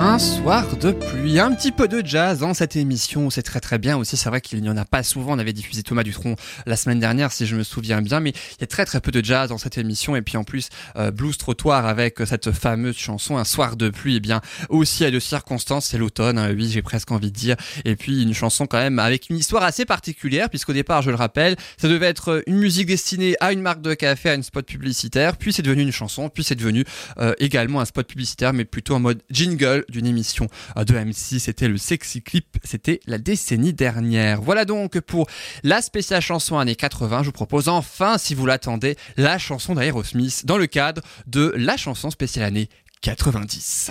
Un 0.00 0.18
soir 0.18 0.64
de 0.80 0.92
pluie, 0.92 1.07
un 1.40 1.54
petit 1.54 1.72
peu 1.72 1.88
de 1.88 2.04
jazz 2.04 2.40
dans 2.40 2.54
cette 2.54 2.74
émission, 2.74 3.30
c'est 3.30 3.42
très 3.42 3.60
très 3.60 3.78
bien 3.78 3.96
aussi, 3.96 4.16
c'est 4.16 4.28
vrai 4.28 4.40
qu'il 4.40 4.60
n'y 4.60 4.68
en 4.68 4.76
a 4.76 4.84
pas 4.84 5.02
souvent, 5.02 5.34
on 5.34 5.38
avait 5.38 5.52
diffusé 5.52 5.82
Thomas 5.82 6.02
Dutronc 6.02 6.34
la 6.66 6.74
semaine 6.74 6.98
dernière 6.98 7.32
si 7.32 7.46
je 7.46 7.54
me 7.54 7.62
souviens 7.62 8.02
bien, 8.02 8.18
mais 8.18 8.30
il 8.30 8.60
y 8.62 8.64
a 8.64 8.66
très 8.66 8.84
très 8.84 9.00
peu 9.00 9.10
de 9.10 9.24
jazz 9.24 9.50
dans 9.50 9.58
cette 9.58 9.78
émission. 9.78 10.16
Et 10.16 10.22
puis 10.22 10.36
en 10.36 10.44
plus 10.44 10.68
euh, 10.96 11.10
Blues 11.10 11.36
Trottoir 11.36 11.86
avec 11.86 12.18
cette 12.24 12.50
fameuse 12.50 12.96
chanson 12.96 13.36
Un 13.36 13.44
soir 13.44 13.76
de 13.76 13.88
pluie, 13.90 14.16
et 14.16 14.20
bien 14.20 14.40
aussi 14.68 15.04
à 15.04 15.10
deux 15.10 15.20
circonstances, 15.20 15.86
c'est 15.86 15.98
l'automne, 15.98 16.38
hein, 16.38 16.50
oui 16.52 16.70
j'ai 16.70 16.82
presque 16.82 17.12
envie 17.12 17.30
de 17.30 17.36
dire, 17.36 17.56
et 17.84 17.94
puis 17.94 18.22
une 18.22 18.34
chanson 18.34 18.66
quand 18.66 18.78
même 18.78 18.98
avec 18.98 19.30
une 19.30 19.36
histoire 19.36 19.62
assez 19.62 19.84
particulière 19.84 20.48
puisqu'au 20.48 20.72
départ 20.72 21.02
je 21.02 21.10
le 21.10 21.16
rappelle, 21.16 21.56
ça 21.76 21.88
devait 21.88 22.06
être 22.06 22.42
une 22.46 22.56
musique 22.56 22.86
destinée 22.86 23.36
à 23.40 23.52
une 23.52 23.60
marque 23.60 23.82
de 23.82 23.94
café, 23.94 24.30
à 24.30 24.34
une 24.34 24.42
spot 24.42 24.66
publicitaire, 24.66 25.36
puis 25.36 25.52
c'est 25.52 25.62
devenu 25.62 25.82
une 25.82 25.92
chanson, 25.92 26.30
puis 26.30 26.42
c'est 26.42 26.56
devenu 26.56 26.84
euh, 27.18 27.34
également 27.38 27.80
un 27.80 27.84
spot 27.84 28.06
publicitaire 28.08 28.52
mais 28.52 28.64
plutôt 28.64 28.94
en 28.94 29.00
mode 29.00 29.22
jingle 29.30 29.84
d'une 29.88 30.06
émission 30.06 30.48
euh, 30.76 30.84
de 30.84 30.96
M6. 31.28 31.38
C'était 31.40 31.68
le 31.68 31.78
sexy 31.78 32.22
clip, 32.22 32.58
c'était 32.64 33.00
la 33.06 33.18
décennie 33.18 33.72
dernière. 33.72 34.40
Voilà 34.40 34.64
donc 34.64 35.00
pour 35.00 35.26
la 35.62 35.82
spéciale 35.82 36.22
chanson 36.22 36.58
années 36.58 36.76
80. 36.76 37.22
Je 37.22 37.26
vous 37.26 37.32
propose 37.32 37.68
enfin, 37.68 38.18
si 38.18 38.34
vous 38.34 38.46
l'attendez, 38.46 38.96
la 39.16 39.38
chanson 39.38 39.74
d'Aerosmith 39.74 40.46
dans 40.46 40.58
le 40.58 40.66
cadre 40.66 41.02
de 41.26 41.52
la 41.56 41.76
chanson 41.76 42.10
spéciale 42.10 42.44
année 42.44 42.68
90. 43.02 43.90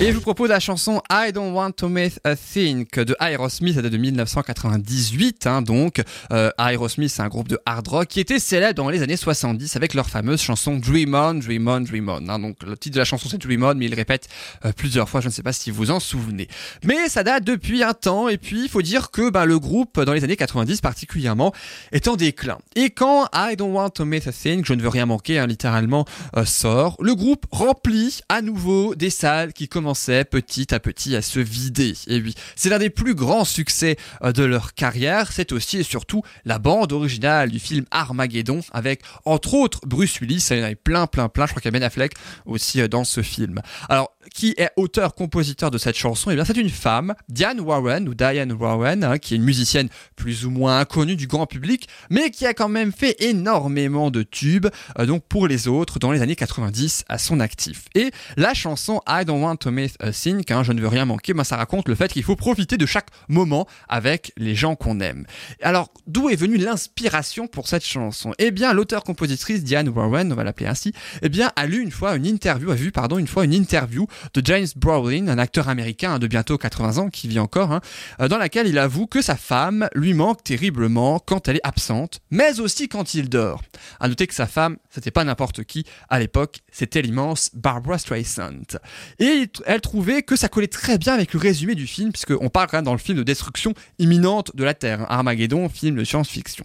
Et 0.00 0.12
je 0.12 0.12
vous 0.12 0.20
propose 0.20 0.48
la 0.48 0.60
chanson 0.60 1.02
I 1.10 1.32
Don't 1.32 1.52
Want 1.52 1.72
to 1.72 1.88
Miss 1.88 2.20
a 2.22 2.36
Thing 2.36 2.86
de 2.94 3.16
Aerosmith, 3.18 3.74
ça 3.74 3.82
date 3.82 3.90
de 3.90 3.96
1998. 3.96 5.48
Hein, 5.48 5.60
donc, 5.60 6.00
euh, 6.32 6.50
Aerosmith, 6.56 7.10
c'est 7.10 7.22
un 7.22 7.26
groupe 7.26 7.48
de 7.48 7.58
hard 7.66 7.88
rock 7.88 8.06
qui 8.06 8.20
était 8.20 8.38
célèbre 8.38 8.74
dans 8.74 8.90
les 8.90 9.02
années 9.02 9.16
70 9.16 9.74
avec 9.74 9.94
leur 9.94 10.08
fameuse 10.08 10.40
chanson 10.40 10.76
Dream 10.76 11.14
On, 11.14 11.34
Dream 11.34 11.66
On, 11.66 11.80
Dream 11.80 12.08
On. 12.10 12.28
Hein, 12.28 12.38
donc, 12.38 12.62
le 12.64 12.76
titre 12.76 12.94
de 12.94 13.00
la 13.00 13.04
chanson 13.04 13.28
c'est 13.28 13.38
Dream 13.38 13.64
On, 13.64 13.74
mais 13.74 13.86
ils 13.86 13.94
répètent 13.94 14.28
euh, 14.64 14.70
plusieurs 14.70 15.08
fois. 15.08 15.20
Je 15.20 15.26
ne 15.26 15.32
sais 15.32 15.42
pas 15.42 15.52
si 15.52 15.72
vous 15.72 15.90
en 15.90 15.98
souvenez. 15.98 16.46
Mais 16.84 17.08
ça 17.08 17.24
date 17.24 17.42
depuis 17.42 17.82
un 17.82 17.92
temps. 17.92 18.28
Et 18.28 18.38
puis, 18.38 18.62
il 18.62 18.68
faut 18.68 18.82
dire 18.82 19.10
que 19.10 19.30
ben, 19.30 19.46
le 19.46 19.58
groupe, 19.58 20.00
dans 20.00 20.12
les 20.12 20.22
années 20.22 20.36
90 20.36 20.80
particulièrement, 20.80 21.52
est 21.90 22.06
en 22.06 22.14
déclin. 22.14 22.58
Et 22.76 22.90
quand 22.90 23.26
I 23.34 23.56
Don't 23.56 23.72
Want 23.72 23.90
to 23.90 24.04
Miss 24.04 24.28
a 24.28 24.32
Thing, 24.32 24.64
je 24.64 24.74
ne 24.74 24.80
veux 24.80 24.90
rien 24.90 25.06
manquer, 25.06 25.40
hein, 25.40 25.48
littéralement, 25.48 26.04
euh, 26.36 26.44
sort, 26.44 26.96
le 27.00 27.16
groupe 27.16 27.46
remplit 27.50 28.20
à 28.28 28.42
nouveau 28.42 28.94
des 28.94 29.10
salles 29.10 29.52
qui 29.52 29.66
commencent 29.66 29.87
petit 29.94 30.74
à 30.74 30.80
petit 30.80 31.16
à 31.16 31.22
se 31.22 31.40
vider. 31.40 31.94
Et 32.06 32.20
oui, 32.20 32.34
c'est 32.56 32.68
l'un 32.68 32.78
des 32.78 32.90
plus 32.90 33.14
grands 33.14 33.44
succès 33.44 33.96
euh, 34.22 34.32
de 34.32 34.42
leur 34.42 34.74
carrière. 34.74 35.32
C'est 35.32 35.52
aussi 35.52 35.78
et 35.78 35.82
surtout 35.82 36.22
la 36.44 36.58
bande 36.58 36.92
originale 36.92 37.50
du 37.50 37.58
film 37.58 37.84
Armageddon 37.90 38.60
avec 38.72 39.02
entre 39.24 39.54
autres 39.54 39.80
Bruce 39.86 40.20
Willis. 40.20 40.40
Ça 40.40 40.56
y 40.56 40.60
en 40.60 40.64
avait 40.64 40.74
plein, 40.74 41.06
plein, 41.06 41.28
plein. 41.28 41.46
Je 41.46 41.52
crois 41.52 41.60
qu'il 41.60 41.72
y 41.72 41.76
a 41.76 41.78
Ben 41.78 41.82
Affleck 41.82 42.12
aussi 42.46 42.80
euh, 42.80 42.88
dans 42.88 43.04
ce 43.04 43.22
film. 43.22 43.60
Alors, 43.88 44.12
qui 44.28 44.54
est 44.56 44.70
auteur-compositeur 44.76 45.70
de 45.70 45.78
cette 45.78 45.96
chanson 45.96 46.30
Eh 46.30 46.34
bien, 46.34 46.44
c'est 46.44 46.56
une 46.56 46.70
femme, 46.70 47.14
Diane 47.28 47.60
Warren 47.60 48.08
ou 48.08 48.14
Diane 48.14 48.52
Warren, 48.52 49.04
hein, 49.04 49.18
qui 49.18 49.34
est 49.34 49.36
une 49.36 49.44
musicienne 49.44 49.88
plus 50.16 50.44
ou 50.46 50.50
moins 50.50 50.80
inconnue 50.80 51.16
du 51.16 51.26
grand 51.26 51.46
public, 51.46 51.88
mais 52.10 52.30
qui 52.30 52.46
a 52.46 52.54
quand 52.54 52.68
même 52.68 52.92
fait 52.92 53.16
énormément 53.22 54.10
de 54.10 54.22
tubes, 54.22 54.68
euh, 54.98 55.06
donc 55.06 55.24
pour 55.28 55.48
les 55.48 55.68
autres, 55.68 55.98
dans 55.98 56.12
les 56.12 56.22
années 56.22 56.36
90 56.36 57.04
à 57.08 57.18
son 57.18 57.40
actif. 57.40 57.84
Et 57.94 58.10
la 58.36 58.54
chanson 58.54 59.00
I 59.08 59.24
Don't 59.24 59.42
Want 59.42 59.56
to 59.56 59.70
Miss 59.70 59.94
a 60.00 60.12
Thing, 60.12 60.42
hein, 60.50 60.62
je 60.62 60.72
ne 60.72 60.80
veux 60.80 60.88
rien 60.88 61.04
manquer, 61.04 61.34
ben, 61.34 61.44
ça 61.44 61.56
raconte 61.56 61.88
le 61.88 61.94
fait 61.94 62.12
qu'il 62.12 62.22
faut 62.22 62.36
profiter 62.36 62.76
de 62.76 62.86
chaque 62.86 63.08
moment 63.28 63.66
avec 63.88 64.32
les 64.36 64.54
gens 64.54 64.76
qu'on 64.76 65.00
aime. 65.00 65.26
Alors, 65.62 65.92
d'où 66.06 66.28
est 66.28 66.36
venue 66.36 66.56
l'inspiration 66.56 67.46
pour 67.46 67.68
cette 67.68 67.84
chanson? 67.84 68.32
Eh 68.38 68.50
bien, 68.50 68.72
l'auteur-compositrice 68.72 69.64
Diane 69.64 69.88
Warren, 69.88 70.32
on 70.32 70.36
va 70.36 70.44
l'appeler 70.44 70.68
ainsi, 70.68 70.92
eh 71.22 71.28
bien, 71.28 71.50
a 71.56 71.66
lu 71.66 71.82
une 71.82 71.90
fois 71.90 72.16
une 72.16 72.26
interview, 72.26 72.70
a 72.70 72.74
vu, 72.74 72.92
pardon, 72.92 73.18
une 73.18 73.26
fois 73.26 73.44
une 73.44 73.54
interview 73.54 74.06
de 74.34 74.42
James 74.44 74.66
Brolin, 74.76 75.28
un 75.28 75.38
acteur 75.38 75.68
américain 75.68 76.14
hein, 76.14 76.18
de 76.18 76.26
bientôt 76.26 76.58
80 76.58 76.98
ans 76.98 77.08
qui 77.10 77.28
vit 77.28 77.38
encore, 77.38 77.72
hein, 77.72 77.80
euh, 78.20 78.28
dans 78.28 78.38
laquelle 78.38 78.66
il 78.66 78.78
avoue 78.78 79.06
que 79.06 79.22
sa 79.22 79.36
femme 79.36 79.88
lui 79.94 80.14
manque 80.14 80.42
terriblement 80.44 81.18
quand 81.18 81.48
elle 81.48 81.56
est 81.56 81.66
absente, 81.66 82.20
mais 82.30 82.60
aussi 82.60 82.88
quand 82.88 83.14
il 83.14 83.28
dort. 83.28 83.62
À 84.00 84.08
noter 84.08 84.26
que 84.26 84.34
sa 84.34 84.46
femme, 84.46 84.76
c'était 84.90 85.10
pas 85.10 85.24
n'importe 85.24 85.64
qui 85.64 85.84
à 86.08 86.18
l'époque, 86.18 86.60
c'était 86.70 87.02
l'immense 87.02 87.50
Barbara 87.54 87.98
Streisand. 87.98 88.78
Et 89.18 89.46
elle 89.66 89.80
trouvait 89.80 90.22
que 90.22 90.36
ça 90.36 90.48
collait 90.48 90.66
très 90.66 90.98
bien 90.98 91.14
avec 91.14 91.32
le 91.32 91.40
résumé 91.40 91.74
du 91.74 91.86
film, 91.86 92.12
puisqu'on 92.12 92.48
parle 92.48 92.68
même 92.72 92.84
dans 92.84 92.92
le 92.92 92.98
film 92.98 93.18
de 93.18 93.22
destruction 93.22 93.74
imminente 93.98 94.54
de 94.54 94.64
la 94.64 94.74
Terre, 94.74 95.02
hein, 95.02 95.06
Armageddon, 95.08 95.68
film 95.68 95.96
de 95.96 96.04
science-fiction. 96.04 96.64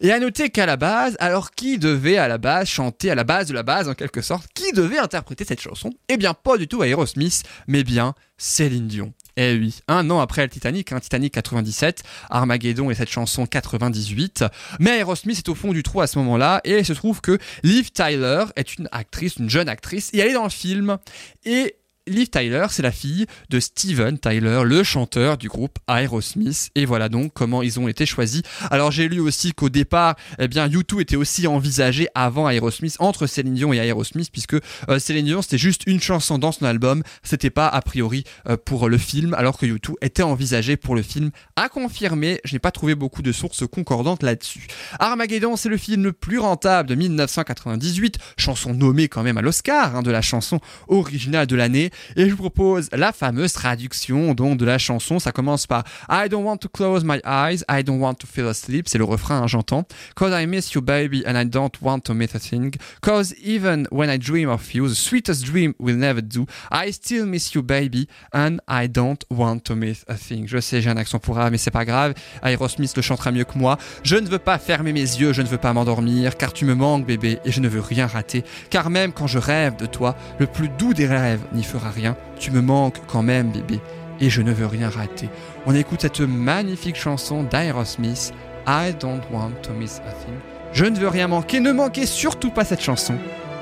Et 0.00 0.12
à 0.12 0.18
noter 0.18 0.50
qu'à 0.50 0.66
la 0.66 0.76
base, 0.76 1.16
alors 1.20 1.52
qui 1.52 1.78
devait 1.78 2.18
à 2.18 2.28
la 2.28 2.36
base 2.36 2.68
chanter 2.68 3.10
à 3.10 3.14
la 3.14 3.24
base 3.24 3.48
de 3.48 3.54
la 3.54 3.62
base 3.62 3.88
en 3.88 3.94
quelque 3.94 4.20
sorte 4.20 4.46
Qui 4.54 4.72
devait 4.72 4.98
interpréter 4.98 5.44
cette 5.44 5.60
chanson? 5.60 5.90
Eh 6.08 6.18
bien 6.18 6.34
pas 6.34 6.58
du 6.58 6.68
tout 6.68 6.82
Aerosmith, 6.82 7.44
mais 7.66 7.82
bien 7.82 8.14
Céline 8.36 8.88
Dion. 8.88 9.14
Eh 9.38 9.54
oui, 9.54 9.80
un 9.88 10.10
an 10.10 10.20
après 10.20 10.42
le 10.42 10.48
Titanic, 10.48 10.92
hein, 10.92 11.00
Titanic 11.00 11.32
97, 11.32 12.02
Armageddon 12.28 12.90
et 12.90 12.94
cette 12.94 13.10
chanson 13.10 13.46
98. 13.46 14.44
Mais 14.80 14.98
Aerosmith 14.98 15.38
est 15.38 15.48
au 15.48 15.54
fond 15.54 15.72
du 15.72 15.82
trou 15.82 16.02
à 16.02 16.06
ce 16.06 16.18
moment-là 16.18 16.60
et 16.64 16.78
il 16.78 16.84
se 16.84 16.92
trouve 16.92 17.22
que 17.22 17.38
Liv 17.62 17.90
Tyler 17.90 18.44
est 18.56 18.76
une 18.76 18.88
actrice, 18.92 19.36
une 19.36 19.48
jeune 19.48 19.68
actrice, 19.68 20.10
et 20.12 20.18
elle 20.18 20.28
est 20.28 20.34
dans 20.34 20.44
le 20.44 20.50
film. 20.50 20.98
Et 21.44 21.76
Liv 22.08 22.28
Tyler, 22.28 22.66
c'est 22.70 22.82
la 22.82 22.92
fille 22.92 23.26
de 23.50 23.58
Steven 23.58 24.16
Tyler, 24.16 24.60
le 24.64 24.84
chanteur 24.84 25.36
du 25.36 25.48
groupe 25.48 25.80
Aerosmith. 25.88 26.70
Et 26.76 26.84
voilà 26.84 27.08
donc 27.08 27.32
comment 27.34 27.62
ils 27.62 27.80
ont 27.80 27.88
été 27.88 28.06
choisis. 28.06 28.42
Alors 28.70 28.92
j'ai 28.92 29.08
lu 29.08 29.18
aussi 29.18 29.52
qu'au 29.52 29.70
départ, 29.70 30.14
eh 30.38 30.46
bien, 30.46 30.68
U2 30.68 31.00
était 31.00 31.16
aussi 31.16 31.48
envisagé 31.48 32.06
avant 32.14 32.48
Aerosmith, 32.48 32.94
entre 33.00 33.26
Céline 33.26 33.54
Dion 33.54 33.72
et 33.72 33.78
Aerosmith, 33.78 34.30
puisque 34.30 34.54
euh, 34.88 35.00
Céline 35.00 35.26
Dion 35.26 35.42
c'était 35.42 35.58
juste 35.58 35.82
une 35.88 36.00
chanson 36.00 36.38
dans 36.38 36.52
son 36.52 36.64
album, 36.64 37.02
c'était 37.24 37.50
pas 37.50 37.66
a 37.66 37.82
priori 37.82 38.22
euh, 38.48 38.56
pour 38.56 38.88
le 38.88 38.98
film, 38.98 39.34
alors 39.34 39.58
que 39.58 39.66
U2 39.66 39.94
était 40.00 40.22
envisagé 40.22 40.76
pour 40.76 40.94
le 40.94 41.02
film. 41.02 41.32
À 41.56 41.68
confirmer, 41.68 42.40
je 42.44 42.54
n'ai 42.54 42.60
pas 42.60 42.70
trouvé 42.70 42.94
beaucoup 42.94 43.22
de 43.22 43.32
sources 43.32 43.66
concordantes 43.66 44.22
là-dessus. 44.22 44.68
Armageddon, 45.00 45.56
c'est 45.56 45.68
le 45.68 45.76
film 45.76 46.04
le 46.04 46.12
plus 46.12 46.38
rentable 46.38 46.88
de 46.88 46.94
1998, 46.94 48.18
chanson 48.36 48.74
nommée 48.74 49.08
quand 49.08 49.24
même 49.24 49.38
à 49.38 49.42
l'Oscar, 49.42 49.96
hein, 49.96 50.02
de 50.02 50.12
la 50.12 50.22
chanson 50.22 50.60
originale 50.86 51.48
de 51.48 51.56
l'année. 51.56 51.90
Et 52.16 52.28
je 52.28 52.34
vous 52.34 52.42
propose 52.42 52.88
la 52.92 53.12
fameuse 53.12 53.52
traduction 53.52 54.34
donc 54.34 54.58
de 54.58 54.64
la 54.64 54.78
chanson. 54.78 55.18
Ça 55.18 55.32
commence 55.32 55.66
par 55.66 55.84
I 56.10 56.28
don't 56.28 56.44
want 56.44 56.58
to 56.58 56.68
close 56.68 57.04
my 57.04 57.20
eyes, 57.24 57.64
I 57.70 57.82
don't 57.82 58.00
want 58.00 58.14
to 58.14 58.26
fall 58.26 58.48
asleep. 58.48 58.88
C'est 58.88 58.98
le 58.98 59.04
refrain, 59.04 59.42
hein, 59.42 59.46
j'entends. 59.46 59.86
Cause 60.14 60.32
I 60.32 60.46
miss 60.46 60.72
you, 60.72 60.80
baby, 60.80 61.22
and 61.26 61.40
I 61.40 61.44
don't 61.44 61.72
want 61.80 62.00
to 62.00 62.14
miss 62.14 62.34
a 62.34 62.38
thing. 62.38 62.74
Cause 63.00 63.34
even 63.42 63.86
when 63.90 64.10
I 64.10 64.18
dream 64.18 64.48
of 64.48 64.72
you, 64.72 64.88
the 64.88 64.94
sweetest 64.94 65.44
dream 65.44 65.74
will 65.78 65.96
never 65.96 66.22
do. 66.22 66.46
I 66.70 66.92
still 66.92 67.26
miss 67.26 67.54
you, 67.54 67.62
baby, 67.62 68.08
and 68.32 68.58
I 68.68 68.88
don't 68.88 69.24
want 69.30 69.60
to 69.64 69.74
miss 69.74 70.04
a 70.08 70.14
thing. 70.14 70.46
Je 70.46 70.60
sais, 70.60 70.80
j'ai 70.80 70.90
un 70.90 70.96
accent 70.96 71.18
pour 71.18 71.38
A, 71.38 71.50
mais 71.50 71.58
c'est 71.58 71.70
pas 71.70 71.84
grave. 71.84 72.14
Aerosmith 72.42 72.96
le 72.96 73.02
chantera 73.02 73.32
mieux 73.32 73.44
que 73.44 73.58
moi. 73.58 73.78
Je 74.02 74.16
ne 74.16 74.28
veux 74.28 74.38
pas 74.38 74.58
fermer 74.58 74.92
mes 74.92 75.00
yeux, 75.00 75.32
je 75.32 75.42
ne 75.42 75.48
veux 75.48 75.58
pas 75.58 75.72
m'endormir, 75.72 76.36
car 76.36 76.52
tu 76.52 76.64
me 76.64 76.74
manques, 76.74 77.06
bébé, 77.06 77.38
et 77.44 77.52
je 77.52 77.60
ne 77.60 77.68
veux 77.68 77.80
rien 77.80 78.06
rater. 78.06 78.44
Car 78.70 78.90
même 78.90 79.12
quand 79.12 79.26
je 79.26 79.38
rêve 79.38 79.76
de 79.76 79.86
toi, 79.86 80.16
le 80.38 80.46
plus 80.46 80.68
doux 80.68 80.94
des 80.94 81.06
rêves 81.06 81.40
n'y 81.52 81.64
fera 81.64 81.85
rien. 81.90 82.16
Tu 82.38 82.50
me 82.50 82.60
manques 82.60 83.00
quand 83.06 83.22
même, 83.22 83.50
bébé, 83.50 83.80
et 84.20 84.30
je 84.30 84.42
ne 84.42 84.52
veux 84.52 84.66
rien 84.66 84.88
rater. 84.88 85.28
On 85.66 85.74
écoute 85.74 86.02
cette 86.02 86.20
magnifique 86.20 86.96
chanson 86.96 87.42
d'Aerosmith, 87.42 88.32
I 88.66 88.92
don't 88.98 89.22
want 89.30 89.62
to 89.62 89.72
miss 89.72 90.00
a 90.06 90.12
thing. 90.12 90.34
Je 90.72 90.84
ne 90.84 90.98
veux 90.98 91.08
rien 91.08 91.28
manquer, 91.28 91.60
ne 91.60 91.72
manquez 91.72 92.06
surtout 92.06 92.50
pas 92.50 92.64
cette 92.64 92.82
chanson. 92.82 93.14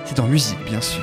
C'est 0.04 0.16
dans 0.16 0.26
musique, 0.26 0.62
bien 0.66 0.80
sûr. 0.80 1.02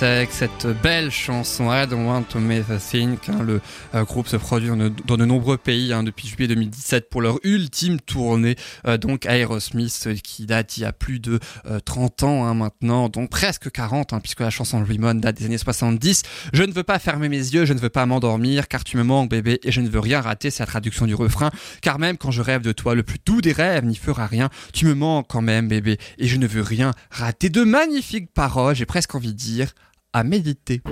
Avec 0.00 0.30
cette 0.30 0.66
belle 0.80 1.10
chanson 1.10 1.72
I 1.72 1.84
Don't 1.88 2.06
Want 2.06 2.22
to 2.30 2.38
Miss 2.38 2.70
a 2.70 2.78
Thing. 2.78 3.16
hein. 3.26 3.42
le 3.42 3.60
euh, 3.96 4.04
groupe 4.04 4.28
se 4.28 4.36
produit 4.36 4.68
de, 4.68 4.92
dans 5.06 5.16
de 5.16 5.24
nombreux 5.24 5.56
pays 5.56 5.92
hein, 5.92 6.04
depuis 6.04 6.28
juillet 6.28 6.46
2017 6.46 7.10
pour 7.10 7.20
leur 7.20 7.40
ultime 7.42 7.98
tournée. 8.00 8.54
Euh, 8.86 8.96
donc 8.96 9.26
Aerosmith 9.26 10.04
euh, 10.06 10.14
qui 10.14 10.46
date 10.46 10.76
il 10.76 10.82
y 10.82 10.84
a 10.84 10.92
plus 10.92 11.18
de 11.18 11.40
euh, 11.66 11.80
30 11.80 12.22
ans 12.22 12.44
hein, 12.46 12.54
maintenant, 12.54 13.08
donc 13.08 13.28
presque 13.28 13.72
40 13.72 14.12
hein, 14.12 14.20
puisque 14.20 14.38
la 14.40 14.50
chanson 14.50 14.80
Lemon 14.80 15.14
date 15.14 15.38
des 15.38 15.46
années 15.46 15.58
70. 15.58 16.22
Je 16.52 16.62
ne 16.62 16.72
veux 16.72 16.84
pas 16.84 17.00
fermer 17.00 17.28
mes 17.28 17.36
yeux, 17.36 17.64
je 17.64 17.72
ne 17.72 17.80
veux 17.80 17.90
pas 17.90 18.06
m'endormir 18.06 18.68
car 18.68 18.84
tu 18.84 18.96
me 18.98 19.02
manques 19.02 19.30
bébé 19.30 19.58
et 19.64 19.72
je 19.72 19.80
ne 19.80 19.88
veux 19.88 20.00
rien 20.00 20.20
rater, 20.20 20.50
c'est 20.50 20.62
la 20.62 20.68
traduction 20.68 21.06
du 21.06 21.16
refrain. 21.16 21.50
Car 21.82 21.98
même 21.98 22.18
quand 22.18 22.30
je 22.30 22.40
rêve 22.40 22.62
de 22.62 22.70
toi, 22.70 22.94
le 22.94 23.02
plus 23.02 23.18
doux 23.26 23.40
des 23.40 23.52
rêves 23.52 23.84
n'y 23.84 23.96
fera 23.96 24.26
rien. 24.26 24.48
Tu 24.72 24.86
me 24.86 24.94
manques 24.94 25.26
quand 25.28 25.42
même 25.42 25.66
bébé 25.66 25.98
et 26.18 26.28
je 26.28 26.36
ne 26.36 26.46
veux 26.46 26.62
rien 26.62 26.92
rater. 27.10 27.50
De 27.50 27.64
magnifiques 27.64 28.32
paroles, 28.32 28.76
j'ai 28.76 28.86
presque 28.86 29.16
envie 29.16 29.32
de 29.32 29.38
dire 29.38 29.72
à 30.18 30.24
méditer. 30.24 30.82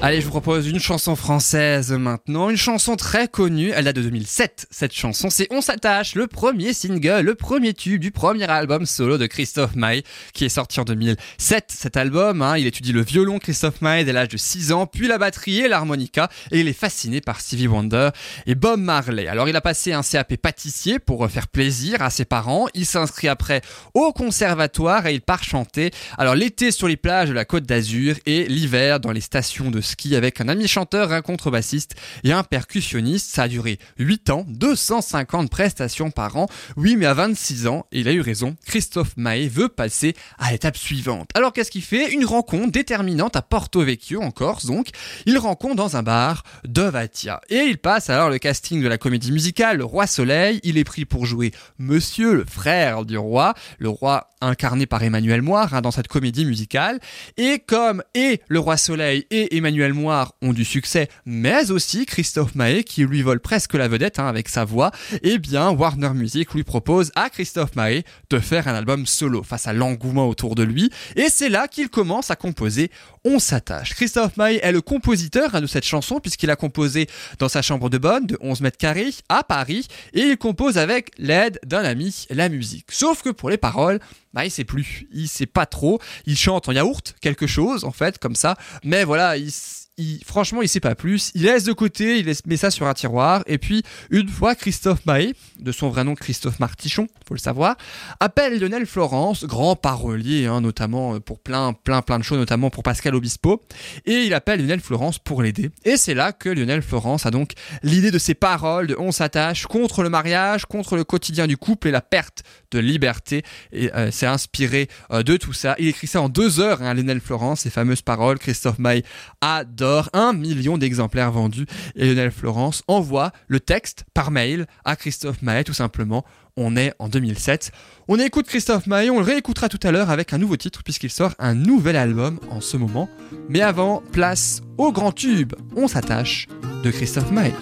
Allez, 0.00 0.20
je 0.20 0.26
vous 0.26 0.30
propose 0.30 0.68
une 0.68 0.78
chanson 0.78 1.16
française 1.16 1.90
maintenant, 1.90 2.50
une 2.50 2.56
chanson 2.56 2.94
très 2.94 3.26
connue, 3.26 3.72
elle 3.74 3.84
date 3.84 3.96
de 3.96 4.02
2007. 4.02 4.68
Cette 4.70 4.94
chanson, 4.94 5.28
c'est 5.28 5.48
On 5.50 5.60
s'attache, 5.60 6.14
le 6.14 6.28
premier 6.28 6.72
single, 6.72 7.22
le 7.22 7.34
premier 7.34 7.74
tube 7.74 8.00
du 8.00 8.12
premier 8.12 8.48
album 8.48 8.86
solo 8.86 9.18
de 9.18 9.26
Christophe 9.26 9.74
Maé, 9.74 10.04
qui 10.34 10.44
est 10.44 10.50
sorti 10.50 10.78
en 10.78 10.84
2007. 10.84 11.64
Cet 11.76 11.96
album, 11.96 12.42
hein, 12.42 12.56
il 12.56 12.68
étudie 12.68 12.92
le 12.92 13.02
violon 13.02 13.40
Christophe 13.40 13.80
Maé 13.80 14.04
dès 14.04 14.12
l'âge 14.12 14.28
de 14.28 14.36
6 14.36 14.70
ans, 14.70 14.86
puis 14.86 15.08
la 15.08 15.18
batterie 15.18 15.62
et 15.62 15.68
l'harmonica, 15.68 16.28
et 16.52 16.60
il 16.60 16.68
est 16.68 16.78
fasciné 16.78 17.20
par 17.20 17.40
Stevie 17.40 17.66
Wonder 17.66 18.10
et 18.46 18.54
Bob 18.54 18.78
Marley. 18.78 19.26
Alors 19.26 19.48
il 19.48 19.56
a 19.56 19.60
passé 19.60 19.92
un 19.92 20.02
CAP 20.02 20.36
pâtissier 20.36 21.00
pour 21.00 21.28
faire 21.28 21.48
plaisir 21.48 22.02
à 22.02 22.10
ses 22.10 22.24
parents, 22.24 22.68
il 22.72 22.86
s'inscrit 22.86 23.26
après 23.26 23.62
au 23.94 24.12
conservatoire 24.12 25.08
et 25.08 25.14
il 25.14 25.22
part 25.22 25.42
chanter. 25.42 25.90
Alors 26.18 26.36
l'été 26.36 26.70
sur 26.70 26.86
les 26.86 26.96
plages 26.96 27.30
de 27.30 27.34
la 27.34 27.44
Côte 27.44 27.64
d'Azur 27.64 28.14
et 28.26 28.44
l'hiver 28.44 29.00
dans 29.00 29.10
les 29.10 29.20
stations 29.20 29.72
de 29.72 29.80
ski 29.88 30.14
avec 30.14 30.40
un 30.40 30.48
ami 30.48 30.68
chanteur, 30.68 31.12
un 31.12 31.22
contrebassiste 31.22 31.94
et 32.24 32.32
un 32.32 32.42
percussionniste. 32.42 33.34
Ça 33.34 33.44
a 33.44 33.48
duré 33.48 33.78
8 33.98 34.30
ans, 34.30 34.44
250 34.48 35.50
prestations 35.50 36.10
par 36.10 36.36
an. 36.36 36.46
Oui, 36.76 36.96
mais 36.96 37.06
à 37.06 37.14
26 37.14 37.66
ans, 37.66 37.86
et 37.92 38.00
il 38.00 38.08
a 38.08 38.12
eu 38.12 38.20
raison, 38.20 38.56
Christophe 38.66 39.16
Maé 39.16 39.48
veut 39.48 39.68
passer 39.68 40.14
à 40.38 40.52
l'étape 40.52 40.76
suivante. 40.76 41.30
Alors 41.34 41.52
qu'est-ce 41.52 41.70
qu'il 41.70 41.82
fait? 41.82 42.12
Une 42.12 42.24
rencontre 42.24 42.72
déterminante 42.72 43.36
à 43.36 43.42
Porto 43.42 43.82
Vecchio 43.82 44.22
en 44.22 44.30
Corse 44.30 44.66
donc. 44.66 44.88
Il 45.26 45.38
rencontre 45.38 45.76
dans 45.76 45.96
un 45.96 46.02
bar 46.02 46.42
Dovatia 46.64 47.40
et 47.48 47.60
il 47.60 47.78
passe 47.78 48.10
alors 48.10 48.30
le 48.30 48.38
casting 48.38 48.82
de 48.82 48.88
la 48.88 48.98
comédie 48.98 49.32
musicale 49.32 49.78
Le 49.78 49.84
Roi 49.84 50.06
Soleil. 50.06 50.60
Il 50.62 50.78
est 50.78 50.84
pris 50.84 51.04
pour 51.04 51.26
jouer 51.26 51.52
Monsieur 51.78 52.34
le 52.34 52.44
frère 52.44 53.04
du 53.04 53.16
roi, 53.16 53.54
le 53.78 53.88
roi 53.88 54.28
incarné 54.40 54.86
par 54.86 55.02
Emmanuel 55.02 55.42
Moire 55.42 55.74
hein, 55.74 55.80
dans 55.80 55.90
cette 55.90 56.08
comédie 56.08 56.44
musicale. 56.44 57.00
Et 57.36 57.58
comme 57.58 58.02
et 58.14 58.40
Le 58.48 58.58
Roi 58.58 58.76
Soleil 58.76 59.26
et 59.30 59.56
Emmanuel 59.56 59.77
Moire 59.86 60.34
ont 60.42 60.52
du 60.52 60.64
succès, 60.64 61.08
mais 61.24 61.70
aussi 61.70 62.04
Christophe 62.04 62.54
Maé 62.54 62.82
qui 62.82 63.04
lui 63.04 63.22
vole 63.22 63.40
presque 63.40 63.74
la 63.74 63.86
vedette 63.86 64.18
hein, 64.18 64.26
avec 64.26 64.48
sa 64.48 64.64
voix, 64.64 64.90
eh 65.22 65.38
bien 65.38 65.70
Warner 65.70 66.10
Music 66.14 66.52
lui 66.52 66.64
propose 66.64 67.12
à 67.14 67.30
Christophe 67.30 67.76
Maé 67.76 68.04
de 68.30 68.38
faire 68.40 68.66
un 68.66 68.74
album 68.74 69.06
solo 69.06 69.42
face 69.42 69.68
à 69.68 69.72
l'engouement 69.72 70.28
autour 70.28 70.56
de 70.56 70.64
lui. 70.64 70.90
Et 71.16 71.28
c'est 71.28 71.48
là 71.48 71.68
qu'il 71.68 71.88
commence 71.88 72.30
à 72.30 72.36
composer 72.36 72.90
On 73.24 73.38
s'attache. 73.38 73.94
Christophe 73.94 74.36
Maé 74.36 74.58
est 74.62 74.72
le 74.72 74.80
compositeur 74.80 75.54
hein, 75.54 75.60
de 75.60 75.66
cette 75.66 75.84
chanson 75.84 76.18
puisqu'il 76.18 76.50
a 76.50 76.56
composé 76.56 77.06
dans 77.38 77.48
sa 77.48 77.62
chambre 77.62 77.88
de 77.88 77.98
bonne 77.98 78.26
de 78.26 78.36
11 78.40 78.60
mètres 78.62 78.78
carrés 78.78 79.14
à 79.28 79.44
Paris 79.44 79.86
et 80.12 80.22
il 80.22 80.36
compose 80.36 80.76
avec 80.76 81.12
l'aide 81.18 81.60
d'un 81.64 81.84
ami 81.84 82.26
la 82.30 82.48
musique. 82.48 82.86
Sauf 82.90 83.22
que 83.22 83.30
pour 83.30 83.50
les 83.50 83.58
paroles, 83.58 84.00
bah 84.34 84.44
il 84.44 84.50
sait 84.50 84.64
plus, 84.64 85.06
il 85.12 85.28
sait 85.28 85.46
pas 85.46 85.66
trop, 85.66 86.00
il 86.26 86.36
chante 86.36 86.68
en 86.68 86.72
yaourt 86.72 87.14
quelque 87.20 87.46
chose 87.46 87.84
en 87.84 87.92
fait 87.92 88.18
comme 88.18 88.34
ça, 88.34 88.56
mais 88.84 89.04
voilà, 89.04 89.36
il, 89.36 89.50
il- 89.96 90.22
franchement 90.24 90.62
il 90.62 90.68
sait 90.68 90.80
pas 90.80 90.94
plus, 90.94 91.32
il 91.34 91.42
laisse 91.42 91.64
de 91.64 91.72
côté, 91.72 92.18
il 92.20 92.32
met 92.46 92.56
ça 92.56 92.70
sur 92.70 92.86
un 92.86 92.94
tiroir. 92.94 93.42
Et 93.46 93.58
puis 93.58 93.82
une 94.10 94.28
fois 94.28 94.54
Christophe 94.54 95.04
Maé, 95.06 95.34
de 95.58 95.72
son 95.72 95.88
vrai 95.88 96.04
nom 96.04 96.14
Christophe 96.14 96.60
Martichon, 96.60 97.08
faut 97.26 97.34
le 97.34 97.40
savoir, 97.40 97.76
appelle 98.20 98.60
Lionel 98.60 98.86
Florence, 98.86 99.44
grand 99.44 99.74
parolier 99.76 100.46
hein, 100.46 100.60
notamment 100.60 101.14
euh, 101.14 101.20
pour 101.20 101.40
plein 101.40 101.72
plein 101.72 102.02
plein 102.02 102.18
de 102.18 102.24
choses, 102.24 102.38
notamment 102.38 102.70
pour 102.70 102.82
Pascal 102.82 103.14
Obispo, 103.14 103.62
et 104.06 104.22
il 104.24 104.34
appelle 104.34 104.60
Lionel 104.60 104.80
Florence 104.80 105.18
pour 105.18 105.42
l'aider. 105.42 105.70
Et 105.84 105.96
c'est 105.96 106.14
là 106.14 106.32
que 106.32 106.48
Lionel 106.48 106.82
Florence 106.82 107.26
a 107.26 107.30
donc 107.30 107.52
l'idée 107.82 108.10
de 108.10 108.18
ses 108.18 108.34
paroles 108.34 108.86
de 108.86 108.96
On 108.98 109.10
s'attache 109.10 109.66
contre 109.66 110.02
le 110.02 110.10
mariage, 110.10 110.64
contre 110.66 110.96
le 110.96 111.04
quotidien 111.04 111.46
du 111.46 111.56
couple 111.56 111.88
et 111.88 111.90
la 111.90 112.02
perte 112.02 112.42
de 112.70 112.78
liberté. 112.78 113.42
Et 113.72 113.92
euh, 113.94 114.10
c'est 114.10 114.26
inspiré 114.26 114.88
euh, 115.10 115.22
de 115.22 115.36
tout 115.36 115.52
ça. 115.52 115.74
Il 115.78 115.88
écrit 115.88 116.06
ça 116.06 116.20
en 116.20 116.28
deux 116.28 116.60
heures, 116.60 116.82
hein, 116.82 116.94
Lionel 116.94 117.20
Florence, 117.20 117.60
ces 117.60 117.70
fameuses 117.70 118.02
paroles. 118.02 118.38
Christophe 118.38 118.78
Maé 118.78 119.04
adore. 119.40 120.10
Un 120.12 120.32
million 120.32 120.78
d'exemplaires 120.78 121.32
vendus. 121.32 121.66
Et 121.96 122.06
Lionel 122.06 122.30
Florence 122.30 122.82
envoie 122.88 123.32
le 123.46 123.60
texte 123.60 124.04
par 124.14 124.30
mail 124.30 124.66
à 124.84 124.96
Christophe 124.96 125.42
Maé, 125.42 125.64
tout 125.64 125.72
simplement. 125.74 126.24
On 126.56 126.76
est 126.76 126.92
en 126.98 127.08
2007. 127.08 127.70
On 128.08 128.18
écoute 128.18 128.46
Christophe 128.46 128.86
Maé, 128.88 129.10
on 129.10 129.18
le 129.18 129.24
réécoutera 129.24 129.68
tout 129.68 129.78
à 129.84 129.92
l'heure 129.92 130.10
avec 130.10 130.32
un 130.32 130.38
nouveau 130.38 130.56
titre 130.56 130.82
puisqu'il 130.82 131.10
sort 131.10 131.34
un 131.38 131.54
nouvel 131.54 131.94
album 131.94 132.40
en 132.50 132.60
ce 132.60 132.76
moment. 132.76 133.08
Mais 133.48 133.60
avant, 133.60 134.02
place 134.12 134.60
au 134.76 134.90
grand 134.90 135.12
tube. 135.12 135.52
On 135.76 135.86
s'attache 135.86 136.48
de 136.82 136.90
Christophe 136.90 137.30
Maé. 137.30 137.52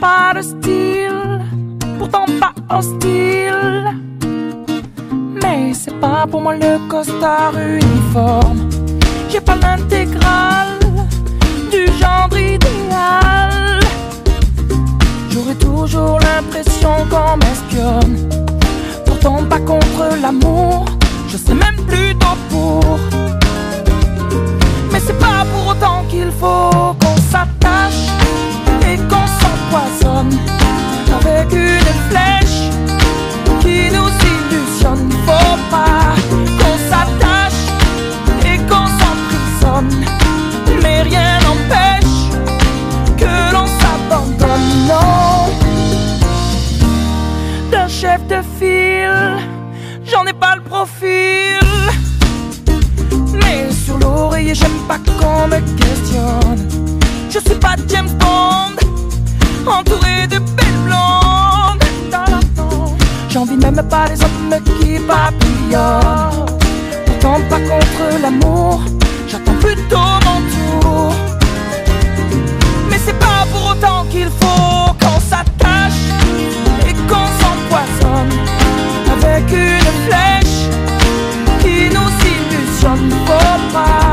Pas 0.00 0.32
de 0.34 0.42
style, 0.42 1.40
pourtant 1.98 2.26
pas 2.40 2.52
hostile. 2.76 3.84
Mais 5.42 5.72
c'est 5.74 5.98
pas 6.00 6.26
pour 6.30 6.40
moi 6.40 6.54
le 6.54 6.78
costard 6.88 7.52
uniforme. 7.56 8.68
J'ai 9.28 9.40
pas 9.40 9.56
l'intégrale 9.56 10.78
du 11.70 11.86
genre 11.98 12.30
idéal. 12.32 13.80
J'aurais 15.30 15.54
toujours 15.54 16.18
l'impression 16.20 16.94
qu'on 17.10 17.36
m'espionne. 17.36 18.28
Pourtant 19.04 19.42
pas 19.48 19.60
contre 19.60 20.16
l'amour, 20.22 20.84
je 21.28 21.36
sais 21.36 21.54
même 21.54 21.76
plutôt 21.86 22.36
pour. 22.50 22.98
Mais 24.92 25.00
c'est 25.00 25.18
pas 25.18 25.44
pour 25.52 25.72
autant 25.72 26.04
qu'il 26.08 26.30
faut 26.30 26.94
qu'on 27.00 27.16
s'attache 27.30 28.08
et 28.90 28.96
qu'on 29.10 29.26
avec 29.74 31.52
une 31.52 31.92
flèche 32.08 32.70
qui 33.60 33.90
nous 33.90 34.10
illusionne. 34.32 35.10
Faut 35.26 35.58
pas 35.70 36.14
qu'on 36.58 36.76
s'attache 36.90 37.62
et 38.44 38.58
qu'on 38.68 38.86
s'emprisonne, 38.98 40.04
mais 40.82 41.02
rien 41.02 41.38
n'empêche 41.40 42.18
que 43.16 43.52
l'on 43.52 43.66
s'abandonne. 43.66 44.86
Non, 44.88 45.50
d'un 47.70 47.88
chef 47.88 48.26
de 48.26 48.40
file, 48.58 49.36
j'en 50.04 50.24
ai 50.26 50.32
pas 50.32 50.56
le 50.56 50.62
profil. 50.62 51.60
Mais 53.34 53.70
sur 53.84 53.98
l'oreiller, 53.98 54.54
j'aime 54.54 54.80
pas 54.86 54.98
qu'on 54.98 55.48
me 55.48 55.60
questionne. 55.76 56.68
Je 57.30 57.38
suis 57.38 57.58
pas 57.58 57.76
James 57.88 58.08
Bond, 58.18 58.77
entouré 59.70 60.26
de 60.26 60.38
belles 60.38 60.82
blondes. 60.84 61.84
J'envie 63.28 63.56
même 63.56 63.82
pas 63.88 64.06
les 64.08 64.20
hommes 64.22 64.60
qui 64.80 64.98
papillonnent. 64.98 66.46
Pourtant 67.06 67.40
pas 67.48 67.60
contre 67.60 68.20
l'amour, 68.22 68.82
j'attends 69.28 69.58
plutôt 69.60 69.96
mon 70.26 70.40
tour. 70.80 71.14
Mais 72.90 72.98
c'est 73.04 73.18
pas 73.18 73.46
pour 73.52 73.72
autant 73.72 74.04
qu'il 74.10 74.30
faut 74.40 74.92
qu'on 75.00 75.20
s'attache 75.20 76.08
et 76.88 76.94
qu'on 77.08 77.28
s'empoisonne 77.38 78.34
avec 79.12 79.44
une 79.52 79.92
flèche 80.06 80.58
qui 81.60 81.90
nous 81.94 82.10
illusionne. 82.32 83.10
Faut 83.26 83.72
pas 83.72 84.07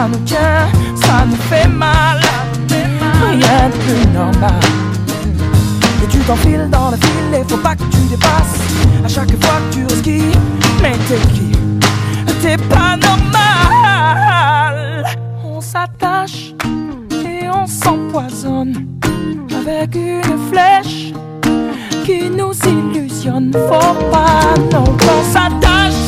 ça 0.00 0.08
nous 0.08 0.24
tient, 0.24 0.66
ça 0.94 1.26
nous 1.28 1.36
fait 1.50 1.68
mal. 1.68 2.18
Rien 3.22 3.68
de 3.68 3.76
plus 3.84 4.06
normal. 4.14 4.62
Et 6.02 6.06
tu 6.08 6.18
t'enfiles 6.20 6.70
dans 6.70 6.90
le 6.90 6.96
fil 6.96 7.34
et 7.34 7.44
faut 7.46 7.58
pas 7.58 7.76
que 7.76 7.82
tu 7.82 7.98
dépasses 8.08 8.60
À 9.04 9.08
chaque 9.08 9.36
fois 9.44 9.60
que 9.60 9.74
tu 9.74 9.84
risques 9.84 10.24
Mais 10.82 10.96
t'es 11.06 11.20
qui 11.34 11.52
T'es 12.40 12.56
pas 12.74 12.96
normal 12.96 15.04
On 15.44 15.60
s'attache 15.60 16.54
et 17.12 17.46
on 17.50 17.66
s'empoisonne 17.66 18.86
Avec 19.60 19.94
une 19.94 20.38
flèche 20.50 21.12
qui 22.06 22.30
nous 22.30 22.54
illusionne. 22.66 23.52
Faut 23.52 23.96
pas, 24.10 24.54
non, 24.72 24.84
qu'on 24.84 25.22
s'attache 25.30 26.02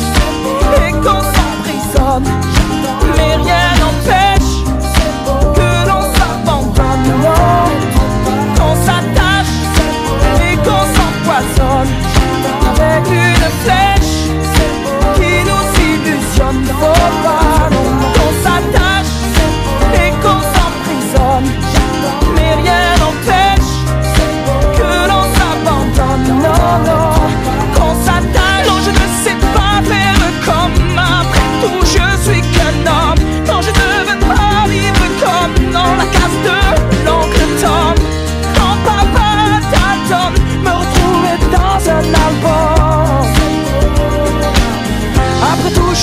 et 0.77 0.91
qu'on 0.91 1.21
s'emprisonne. 1.35 2.27
Mais 3.15 3.35
rien 3.35 3.72
avec 12.83 13.07
une 13.07 13.47
flèche 13.63 14.17
qui 15.15 15.33
nous 15.49 15.65
illusionne. 15.89 16.65
Faut 16.79 17.11
pas, 17.23 17.69
qu'on 18.15 18.31
s'attache 18.43 19.17
et 20.01 20.09
qu'on 20.21 20.41
s'emprisonne. 20.53 21.49
Mais 22.35 22.53
rien 22.61 22.83
n'empêche 23.01 23.73
que 24.77 24.89
l'on 25.09 25.23
s'abandonne. 25.35 27.12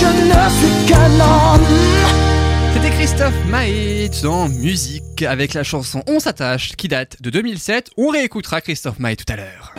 Je 0.00 0.06
ne 0.06 0.48
suis 0.58 0.86
qu'un 0.88 1.20
homme. 1.20 1.66
C'était 2.72 2.90
Christophe 2.90 3.44
Maé 3.46 4.08
dans 4.22 4.48
Musique 4.48 5.22
avec 5.22 5.52
la 5.52 5.62
chanson 5.62 6.02
On 6.06 6.20
s'attache 6.20 6.72
qui 6.76 6.88
date 6.88 7.20
de 7.20 7.28
2007. 7.28 7.90
On 7.98 8.08
réécoutera 8.08 8.62
Christophe 8.62 8.98
Maé 8.98 9.16
tout 9.16 9.30
à 9.30 9.36
l'heure. 9.36 9.74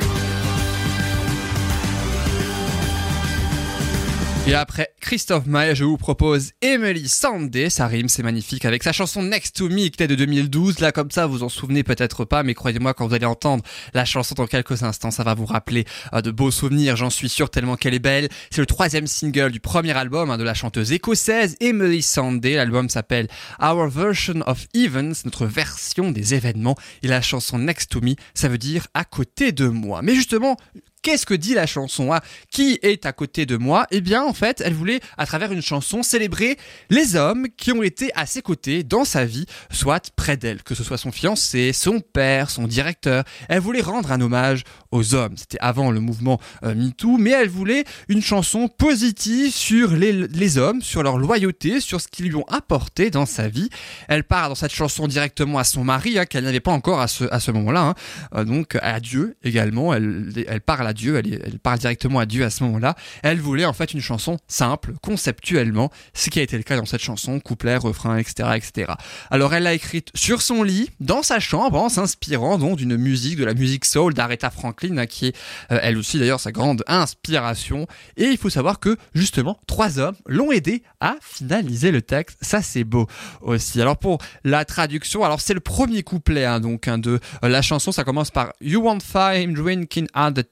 Et 4.47 4.55
après 4.55 4.89
Christophe 4.99 5.45
Maé, 5.45 5.75
je 5.75 5.83
vous 5.83 5.97
propose 5.97 6.51
Emily 6.63 7.07
Sandé, 7.07 7.69
ça 7.69 7.85
rime, 7.85 8.09
c'est 8.09 8.23
magnifique, 8.23 8.65
avec 8.65 8.81
sa 8.81 8.91
chanson 8.91 9.21
Next 9.21 9.55
to 9.55 9.69
Me 9.69 9.89
qui 9.89 9.97
date 9.97 10.09
de 10.09 10.15
2012. 10.15 10.79
Là, 10.79 10.91
comme 10.91 11.11
ça, 11.11 11.27
vous 11.27 11.43
en 11.43 11.49
souvenez 11.49 11.83
peut-être 11.83 12.25
pas, 12.25 12.41
mais 12.41 12.55
croyez-moi, 12.55 12.95
quand 12.95 13.07
vous 13.07 13.13
allez 13.13 13.27
entendre 13.27 13.63
la 13.93 14.03
chanson 14.03 14.33
dans 14.35 14.47
quelques 14.47 14.81
instants, 14.81 15.11
ça 15.11 15.23
va 15.23 15.35
vous 15.35 15.45
rappeler 15.45 15.85
euh, 16.13 16.21
de 16.21 16.31
beaux 16.31 16.49
souvenirs, 16.49 16.95
j'en 16.95 17.11
suis 17.11 17.29
sûr, 17.29 17.51
tellement 17.51 17.75
qu'elle 17.75 17.93
est 17.93 17.99
belle. 17.99 18.29
C'est 18.49 18.61
le 18.61 18.65
troisième 18.65 19.05
single 19.05 19.51
du 19.51 19.59
premier 19.59 19.91
album 19.91 20.31
hein, 20.31 20.39
de 20.39 20.43
la 20.43 20.55
chanteuse 20.55 20.91
écossaise 20.91 21.55
Emily 21.59 22.01
Sandé. 22.01 22.55
L'album 22.55 22.89
s'appelle 22.89 23.27
Our 23.61 23.89
Version 23.89 24.41
of 24.47 24.65
Events, 24.73 25.23
notre 25.23 25.45
version 25.45 26.09
des 26.09 26.33
événements. 26.33 26.75
Et 27.03 27.07
la 27.07 27.21
chanson 27.21 27.59
Next 27.59 27.91
to 27.91 28.01
Me, 28.01 28.15
ça 28.33 28.47
veut 28.47 28.57
dire 28.57 28.87
à 28.95 29.05
côté 29.05 29.51
de 29.51 29.67
moi. 29.67 30.01
Mais 30.01 30.15
justement, 30.15 30.57
Qu'est-ce 31.01 31.25
que 31.25 31.33
dit 31.33 31.55
la 31.55 31.65
chanson 31.65 32.13
hein 32.13 32.19
Qui 32.51 32.77
est 32.83 33.07
à 33.07 33.11
côté 33.11 33.47
de 33.47 33.57
moi 33.57 33.87
Eh 33.89 34.01
bien, 34.01 34.23
en 34.23 34.33
fait, 34.33 34.61
elle 34.63 34.73
voulait, 34.73 34.99
à 35.17 35.25
travers 35.25 35.51
une 35.51 35.61
chanson, 35.61 36.03
célébrer 36.03 36.57
les 36.91 37.15
hommes 37.15 37.47
qui 37.57 37.71
ont 37.71 37.81
été 37.81 38.11
à 38.15 38.27
ses 38.27 38.43
côtés 38.43 38.83
dans 38.83 39.03
sa 39.03 39.25
vie, 39.25 39.45
soit 39.71 40.11
près 40.15 40.37
d'elle, 40.37 40.61
que 40.61 40.75
ce 40.75 40.83
soit 40.83 40.99
son 40.99 41.11
fiancé, 41.11 41.73
son 41.73 42.01
père, 42.01 42.51
son 42.51 42.67
directeur. 42.67 43.23
Elle 43.49 43.61
voulait 43.61 43.81
rendre 43.81 44.11
un 44.11 44.21
hommage 44.21 44.63
aux 44.91 45.15
hommes. 45.15 45.35
C'était 45.37 45.57
avant 45.59 45.89
le 45.89 45.99
mouvement 45.99 46.39
euh, 46.63 46.75
MeToo, 46.75 47.17
mais 47.17 47.31
elle 47.31 47.49
voulait 47.49 47.83
une 48.07 48.21
chanson 48.21 48.67
positive 48.67 49.51
sur 49.51 49.93
les, 49.93 50.57
hommes, 50.59 50.83
sur 50.83 51.01
leur 51.01 51.17
loyauté, 51.17 51.79
sur 51.79 51.99
ce 51.99 52.07
qu'ils 52.07 52.27
lui 52.27 52.35
ont 52.35 52.47
apporté 52.47 53.09
dans 53.09 53.25
sa 53.25 53.47
vie. 53.47 53.69
Elle 54.07 54.23
parle 54.23 54.49
dans 54.49 54.55
cette 54.55 54.73
chanson 54.73 55.07
directement 55.07 55.57
à 55.57 55.63
son 55.63 55.83
mari, 55.83 56.19
hein, 56.19 56.25
qu'elle 56.25 56.43
n'avait 56.43 56.59
pas 56.59 56.71
encore 56.71 57.01
à 57.01 57.07
ce, 57.07 57.23
à 57.31 57.39
ce 57.39 57.49
moment-là, 57.51 57.81
hein. 57.81 57.95
Euh, 58.35 58.43
donc 58.43 58.77
à 58.81 58.99
Dieu 58.99 59.35
également. 59.43 59.93
Elle, 59.93 60.31
elle 60.47 60.61
parle 60.61 60.87
à 60.87 60.90
Dieu, 60.93 61.17
elle, 61.17 61.59
parle 61.59 61.79
directement 61.79 62.19
à 62.19 62.25
Dieu 62.25 62.43
à 62.43 62.49
ce 62.49 62.63
moment-là. 62.63 62.95
Elle 63.23 63.39
voulait 63.39 63.65
en 63.65 63.73
fait 63.73 63.93
une 63.93 64.01
chanson 64.01 64.37
simple, 64.47 64.93
conceptuellement, 65.01 65.91
ce 66.13 66.29
qui 66.29 66.39
a 66.39 66.43
été 66.43 66.57
le 66.57 66.63
cas 66.63 66.77
dans 66.77 66.85
cette 66.85 67.01
chanson, 67.01 67.39
couplet, 67.39 67.77
refrain, 67.77 68.17
etc., 68.17 68.49
etc. 68.55 68.93
Alors 69.29 69.53
elle 69.53 69.63
l'a 69.63 69.73
écrite 69.73 70.09
sur 70.15 70.41
son 70.41 70.63
lit, 70.63 70.89
dans 70.99 71.23
sa 71.23 71.39
chambre, 71.39 71.79
en 71.79 71.89
s'inspirant 71.89 72.57
donc 72.57 72.77
d'une 72.77 72.97
musique, 72.97 73.37
de 73.37 73.45
la 73.45 73.53
musique 73.53 73.85
soul 73.85 74.13
d'Aretha 74.13 74.49
Franklin, 74.49 74.97
hein, 74.97 75.05
qui 75.05 75.27
est 75.27 75.35
euh, 75.71 75.79
elle 75.81 75.97
aussi 75.97 76.19
d'ailleurs 76.19 76.39
sa 76.39 76.51
grande 76.51 76.83
inspiration. 76.87 77.87
Et 78.17 78.25
il 78.25 78.37
faut 78.37 78.49
savoir 78.49 78.79
que 78.79 78.97
justement 79.13 79.59
trois 79.67 79.99
hommes 79.99 80.15
l'ont 80.25 80.51
aidé 80.51 80.83
à 80.99 81.15
finaliser 81.21 81.91
le 81.91 82.01
texte. 82.01 82.37
Ça 82.41 82.61
c'est 82.61 82.83
beau 82.83 83.07
aussi. 83.41 83.81
Alors 83.81 83.97
pour 83.97 84.19
la 84.43 84.65
traduction, 84.65 85.23
alors 85.23 85.41
c'est 85.41 85.53
le 85.53 85.59
premier 85.59 86.03
couplet 86.03 86.45
hein, 86.45 86.59
donc 86.59 86.87
hein, 86.87 86.97
de 86.97 87.19
euh, 87.43 87.49
la 87.49 87.61
chanson. 87.61 87.91
Ça 87.91 88.03
commence 88.03 88.31
par 88.31 88.53
You 88.61 88.81
won't 88.81 89.01
find 89.01 89.55
drinking 89.55 90.07
at 90.13 90.31
the 90.31 90.49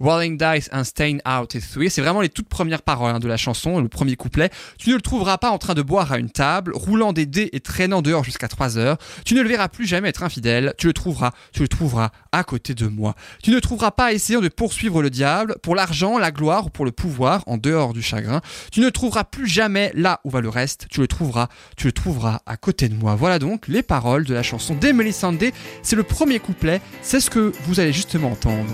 rolling 0.00 0.36
dice 0.38 0.68
and 0.72 0.84
staying 0.84 1.20
out 1.26 1.54
is 1.54 1.60
three. 1.60 1.90
C'est 1.90 2.02
vraiment 2.02 2.20
les 2.20 2.28
toutes 2.28 2.48
premières 2.48 2.82
paroles 2.82 3.14
hein, 3.14 3.20
de 3.20 3.28
la 3.28 3.36
chanson, 3.36 3.80
le 3.80 3.88
premier 3.88 4.16
couplet. 4.16 4.50
Tu 4.78 4.90
ne 4.90 4.94
le 4.94 5.00
trouveras 5.00 5.38
pas 5.38 5.50
en 5.50 5.58
train 5.58 5.74
de 5.74 5.82
boire 5.82 6.12
à 6.12 6.18
une 6.18 6.30
table, 6.30 6.72
roulant 6.74 7.12
des 7.12 7.26
dés 7.26 7.50
et 7.52 7.60
traînant 7.60 8.02
dehors 8.02 8.24
jusqu'à 8.24 8.48
3 8.48 8.78
heures. 8.78 8.98
Tu 9.24 9.34
ne 9.34 9.42
le 9.42 9.48
verras 9.48 9.68
plus 9.68 9.86
jamais 9.86 10.08
être 10.08 10.22
infidèle. 10.22 10.74
Tu 10.78 10.86
le 10.86 10.92
trouveras, 10.92 11.32
tu 11.52 11.62
le 11.62 11.68
trouveras 11.68 12.10
à 12.32 12.44
côté 12.44 12.74
de 12.74 12.86
moi. 12.86 13.14
Tu 13.42 13.50
ne 13.50 13.58
trouveras 13.60 13.90
pas 13.90 14.12
essayant 14.12 14.40
de 14.40 14.48
poursuivre 14.48 15.02
le 15.02 15.10
diable 15.10 15.56
pour 15.62 15.74
l'argent, 15.74 16.18
la 16.18 16.30
gloire 16.30 16.66
ou 16.66 16.70
pour 16.70 16.84
le 16.84 16.92
pouvoir 16.92 17.42
en 17.46 17.56
dehors 17.56 17.92
du 17.92 18.02
chagrin. 18.02 18.40
Tu 18.72 18.80
ne 18.80 18.90
trouveras 18.90 19.24
plus 19.24 19.46
jamais 19.46 19.90
là 19.94 20.20
où 20.24 20.30
va 20.30 20.40
le 20.40 20.48
reste. 20.48 20.86
Tu 20.90 21.00
le 21.00 21.08
trouveras, 21.08 21.48
tu 21.76 21.86
le 21.86 21.92
trouveras 21.92 22.40
à 22.46 22.56
côté 22.56 22.88
de 22.88 22.94
moi. 22.94 23.14
Voilà 23.14 23.38
donc 23.38 23.68
les 23.68 23.82
paroles 23.82 24.24
de 24.24 24.34
la 24.34 24.42
chanson 24.42 24.74
d'Emily 24.74 25.12
Sandé. 25.12 25.52
C'est 25.82 25.96
le 25.96 26.02
premier 26.02 26.38
couplet. 26.38 26.80
C'est 27.02 27.20
ce 27.20 27.30
que 27.30 27.52
vous 27.66 27.80
allez 27.80 27.92
justement 27.92 28.32
entendre 28.32 28.66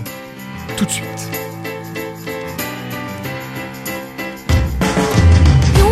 tout 0.77 0.85
de 0.85 0.91
suite. 0.91 1.29
You 5.77 5.85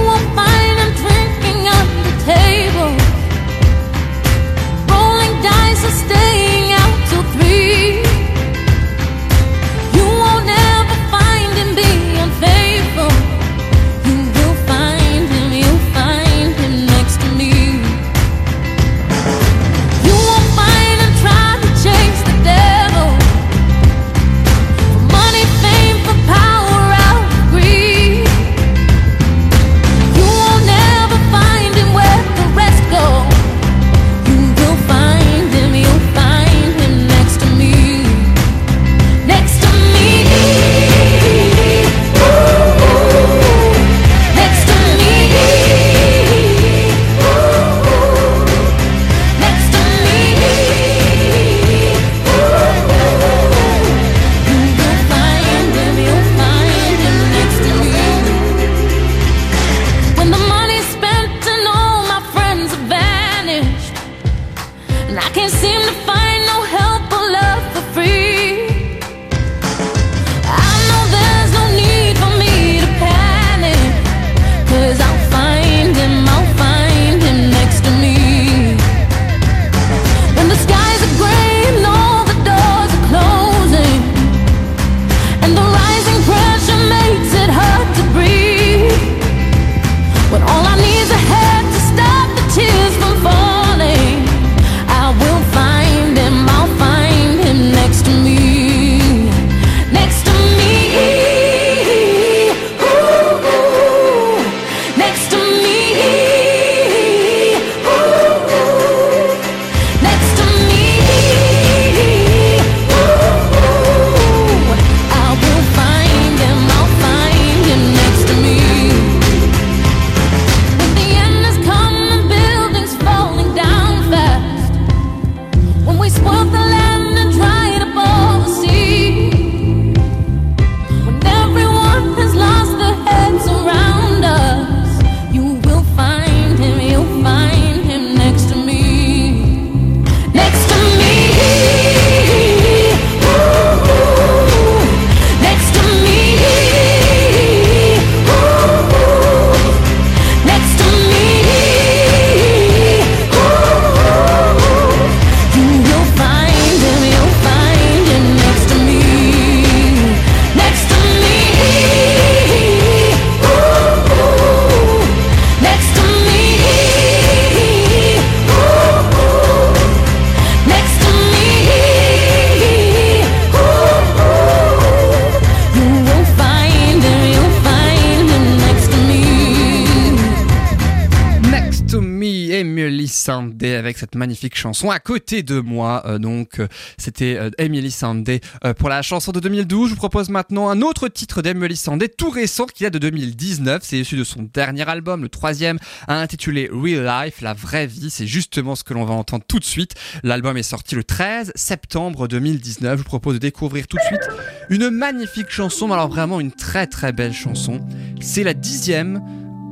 magnifique 184.16 184.56
chanson 184.56 184.90
à 184.90 185.00
côté 185.00 185.44
de 185.44 185.60
moi. 185.60 186.04
euh, 186.06 186.20
donc, 186.20 186.60
euh, 186.60 186.68
c'était 186.98 187.38
euh, 187.38 187.50
Emily 187.58 187.92
Sandé 187.92 188.42
pour 188.78 188.90
la 188.90 189.02
chanson 189.02 189.32
de 189.32 189.40
2012. 189.40 189.90
Je 189.90 189.94
vous 189.94 189.98
propose 189.98 190.30
maintenant 190.30 190.70
un 190.70 190.82
autre 190.82 191.08
titre 191.08 191.42
d'Emily 191.42 191.76
Sandé, 191.76 192.10
tout 192.10 192.30
récent, 192.30 192.66
qui 192.66 192.84
date 192.84 192.94
de 192.94 193.00
2019. 193.00 193.82
C'est 193.84 194.00
issu 194.00 194.18
de 194.18 194.24
son 194.24 194.48
dernier 194.54 194.88
album, 194.88 195.22
le 195.22 195.30
troisième, 195.30 195.78
intitulé 196.08 196.70
Real 196.72 197.26
Life, 197.26 197.42
la 197.42 197.54
vraie 197.54 197.88
vie. 197.88 198.10
C'est 198.10 198.28
justement 198.28 198.76
ce 198.76 198.84
que 198.84 198.94
l'on 198.94 199.06
va 199.06 199.14
entendre 199.14 199.44
tout 199.48 199.60
de 199.60 199.66
suite. 199.66 199.94
L'album 200.24 200.58
est 200.58 200.64
sorti 200.64 200.96
le 200.96 201.04
13 201.04 201.52
septembre 201.56 202.28
2019. 202.28 202.94
Je 202.94 202.98
vous 202.98 203.04
propose 203.04 203.36
de 203.36 203.40
découvrir 203.40 203.88
tout 203.88 203.98
de 203.98 204.04
suite 204.04 204.28
une 204.70 204.90
magnifique 204.90 205.50
chanson, 205.50 205.88
mais 205.88 205.94
alors 205.94 206.10
vraiment 206.10 206.40
une 206.40 206.52
très 206.52 206.88
très 206.88 207.12
belle 207.12 207.34
chanson. 207.34 207.80
C'est 208.20 208.44
la 208.44 208.54
dixième 208.54 209.22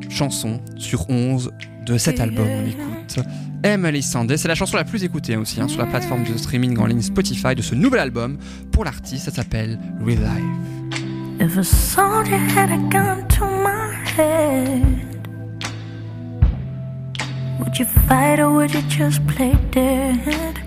chanson 0.10 0.62
sur 0.78 1.10
11 1.10 1.52
de 1.90 1.98
cet 1.98 2.20
album. 2.20 2.48
On 2.48 2.68
écoute 2.68 3.20
Emily 3.64 4.02
Sandé. 4.02 4.38
C'est 4.38 4.48
la 4.48 4.56
chanson 4.56 4.78
la 4.78 4.84
plus 4.84 5.04
écoutée 5.04 5.34
hein, 5.34 5.40
aussi 5.42 5.60
hein, 5.60 5.68
sur 5.68 5.80
la 5.80 5.88
plateforme 5.88 6.24
de 6.24 6.38
streaming 6.38 6.78
en 6.78 6.86
ligne 6.86 7.02
Spotify 7.02 7.56
de 7.56 7.62
ce 7.62 7.76
nouvel 7.76 8.00
album. 8.00 8.38
Pour 8.72 8.86
l'artiste, 8.86 9.26
ça 9.26 9.32
s'appelle 9.32 9.80
Real 10.06 10.20
Life. 10.20 11.42
If 11.42 11.58
a 11.58 11.64
soldier 11.64 12.38
had 12.38 12.70
a 12.70 12.78
gun 12.90 13.26
to 13.30 13.46
my 13.46 13.94
head, 14.18 14.84
would 17.60 17.80
you 17.80 17.86
fight 18.08 18.40
or 18.40 18.52
would 18.52 18.74
you 18.74 18.82
just 18.90 19.26
play 19.26 19.54
dead? 19.72 20.60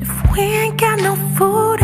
If 0.00 0.32
we 0.32 0.40
ain't 0.40 0.80
got 0.80 1.00
no 1.00 1.16
food, 1.36 1.82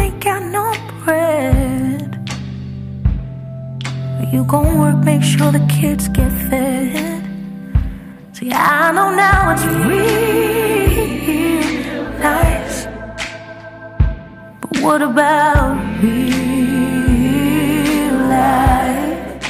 you 4.32 4.44
gon' 4.44 4.78
work, 4.78 4.96
make 5.04 5.22
sure 5.22 5.50
the 5.50 5.66
kids 5.68 6.08
get 6.08 6.30
fed. 6.50 7.24
See, 8.32 8.52
I 8.52 8.92
know 8.92 9.10
now 9.14 9.52
it's 9.52 9.64
real 9.64 10.98
nice. 12.20 12.86
But 14.60 14.80
what 14.82 15.00
about 15.02 15.76
real 16.02 16.18
life? 18.28 19.42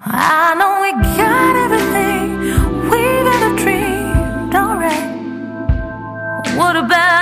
I 0.00 0.54
know 0.58 0.72
we 0.84 0.90
got 1.16 1.54
everything 1.64 2.26
we've 2.90 3.28
ever 3.34 3.52
dreamed, 3.62 4.54
alright. 4.54 5.10
What 6.56 6.76
about 6.76 7.21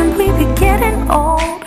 and 0.00 0.16
we 0.18 0.26
be 0.40 0.46
getting 0.58 0.98
old, 1.10 1.62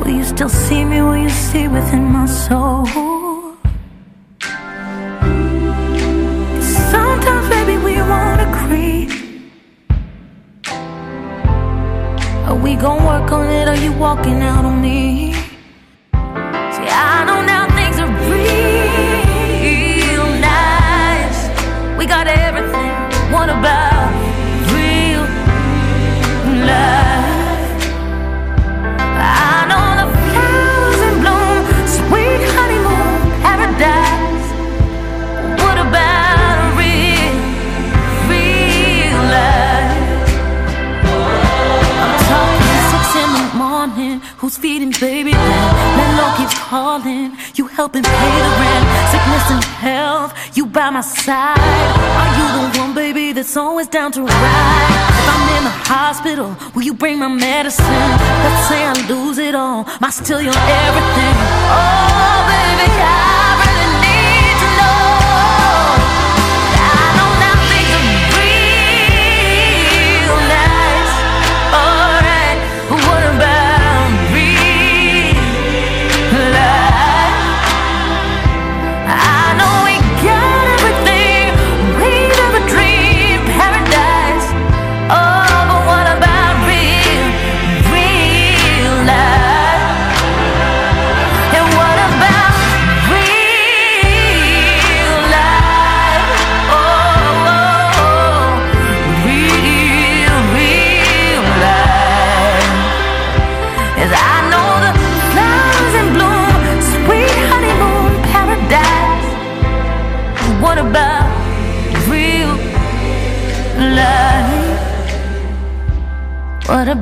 will 0.00 0.14
you 0.18 0.24
still 0.24 0.48
see 0.48 0.84
me? 0.84 1.00
Will 1.02 1.16
you 1.16 1.30
see 1.30 1.66
within 1.68 2.04
my 2.04 2.26
soul? 2.26 2.86
Sometimes, 6.92 7.48
baby, 7.54 7.76
we 7.86 7.94
won't 8.10 8.40
agree. 8.48 9.04
Are 12.48 12.58
we 12.64 12.76
gonna 12.76 13.06
work 13.06 13.30
on 13.32 13.46
it? 13.46 13.66
Are 13.68 13.80
you 13.84 13.92
walking 13.92 14.40
out 14.42 14.64
on 14.64 14.80
me? 14.80 15.07
Always 53.78 53.88
down 53.88 54.10
to 54.10 54.22
ride? 54.22 54.30
If 55.20 55.28
I'm 55.34 55.56
in 55.56 55.62
the 55.62 55.70
hospital, 55.70 56.56
will 56.74 56.82
you 56.82 56.94
bring 56.94 57.16
my 57.16 57.28
medicine? 57.28 57.84
Let's 57.86 58.66
say 58.66 58.82
I 58.82 58.92
lose 59.08 59.38
it 59.38 59.54
all. 59.54 59.84
I 60.02 60.10
still 60.10 60.42
your 60.42 60.52
everything? 60.52 61.34
Oh, 61.70 62.42
baby, 62.50 62.90
I 62.98 63.27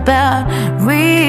about 0.07 0.47
real, 0.83 1.26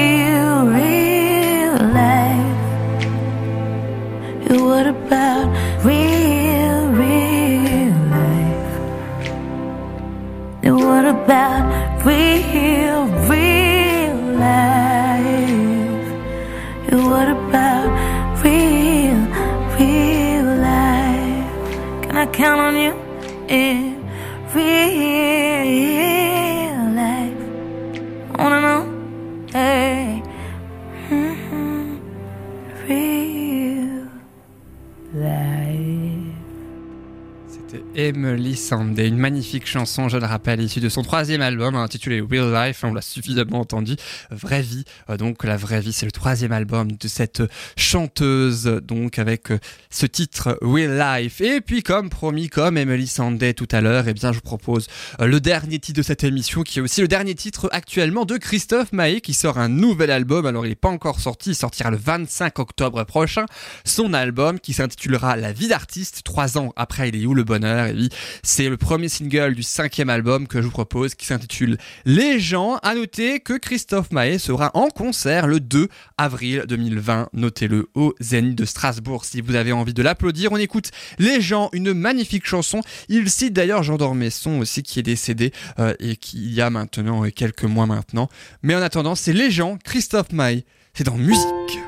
Emily 38.98 39.06
Sandé, 39.06 39.08
une 39.08 39.18
magnifique 39.18 39.66
chanson, 39.66 40.08
je 40.08 40.16
le 40.16 40.26
rappelle, 40.26 40.60
issue 40.60 40.80
de 40.80 40.88
son 40.88 41.02
troisième 41.02 41.40
album 41.40 41.76
intitulé 41.76 42.20
Real 42.20 42.52
Life, 42.52 42.82
on 42.82 42.92
l'a 42.92 43.00
suffisamment 43.00 43.60
entendu, 43.60 43.94
Vraie 44.30 44.62
Vie, 44.62 44.84
Euh, 45.10 45.16
donc 45.16 45.44
la 45.44 45.56
vraie 45.56 45.80
vie 45.80 45.92
c'est 45.92 46.06
le 46.06 46.12
troisième 46.12 46.52
album 46.52 46.92
de 46.92 47.08
cette 47.08 47.42
chanteuse, 47.76 48.64
donc 48.82 49.18
avec 49.18 49.50
euh, 49.50 49.58
ce 49.90 50.06
titre 50.06 50.58
Real 50.62 50.98
Life. 50.98 51.40
Et 51.40 51.60
puis 51.60 51.82
comme 51.82 52.10
promis, 52.10 52.48
comme 52.48 52.76
Emily 52.76 53.06
Sandé 53.06 53.54
tout 53.54 53.68
à 53.70 53.80
l'heure, 53.80 54.08
eh 54.08 54.14
bien 54.14 54.32
je 54.32 54.36
vous 54.36 54.42
propose 54.42 54.86
euh, 55.20 55.26
le 55.26 55.40
dernier 55.40 55.78
titre 55.78 55.98
de 55.98 56.02
cette 56.02 56.24
émission 56.24 56.62
qui 56.62 56.78
est 56.78 56.82
aussi 56.82 57.00
le 57.00 57.08
dernier 57.08 57.34
titre 57.34 57.68
actuellement 57.72 58.24
de 58.24 58.36
Christophe 58.36 58.92
Maé 58.92 59.20
qui 59.20 59.34
sort 59.34 59.58
un 59.58 59.68
nouvel 59.68 60.10
album, 60.10 60.46
alors 60.46 60.66
il 60.66 60.70
n'est 60.70 60.74
pas 60.74 60.88
encore 60.88 61.20
sorti, 61.20 61.50
il 61.50 61.54
sortira 61.54 61.90
le 61.90 61.96
25 61.96 62.58
octobre 62.58 63.04
prochain, 63.04 63.46
son 63.84 64.12
album 64.12 64.58
qui 64.58 64.72
s'intitulera 64.72 65.36
La 65.36 65.52
vie 65.52 65.68
d'artiste, 65.68 66.22
trois 66.24 66.58
ans 66.58 66.72
après 66.76 67.08
Il 67.10 67.22
est 67.22 67.26
où 67.26 67.34
le 67.34 67.44
bonheur, 67.44 67.86
et 67.86 67.92
vie. 67.92 68.08
C'est 68.42 68.68
le 68.68 68.76
premier 68.88 69.10
single 69.10 69.54
du 69.54 69.62
cinquième 69.62 70.08
album 70.08 70.48
que 70.48 70.62
je 70.62 70.64
vous 70.64 70.72
propose 70.72 71.14
qui 71.14 71.26
s'intitule 71.26 71.76
Les 72.06 72.40
gens. 72.40 72.76
À 72.76 72.94
noter 72.94 73.38
que 73.38 73.52
Christophe 73.52 74.10
Maé 74.12 74.38
sera 74.38 74.70
en 74.72 74.88
concert 74.88 75.46
le 75.46 75.60
2 75.60 75.88
avril 76.16 76.64
2020. 76.66 77.28
Notez-le 77.34 77.90
au 77.94 78.14
Zénith 78.18 78.54
de 78.54 78.64
Strasbourg 78.64 79.26
si 79.26 79.42
vous 79.42 79.56
avez 79.56 79.72
envie 79.72 79.92
de 79.92 80.02
l'applaudir. 80.02 80.52
On 80.52 80.56
écoute 80.56 80.90
Les 81.18 81.42
gens, 81.42 81.68
une 81.74 81.92
magnifique 81.92 82.46
chanson. 82.46 82.80
Il 83.10 83.28
cite 83.28 83.52
d'ailleurs 83.52 83.82
Jean 83.82 83.98
Dormesson 83.98 84.58
aussi 84.58 84.82
qui 84.82 85.00
est 85.00 85.02
décédé 85.02 85.52
euh, 85.78 85.92
et 86.00 86.16
qui 86.16 86.38
y 86.48 86.62
a 86.62 86.70
maintenant 86.70 87.26
euh, 87.26 87.30
quelques 87.30 87.64
mois 87.64 87.84
maintenant. 87.84 88.30
Mais 88.62 88.74
en 88.74 88.80
attendant, 88.80 89.14
c'est 89.14 89.34
Les 89.34 89.50
gens, 89.50 89.76
Christophe 89.84 90.32
Maé. 90.32 90.64
C'est 90.94 91.04
dans 91.04 91.18
musique. 91.18 91.87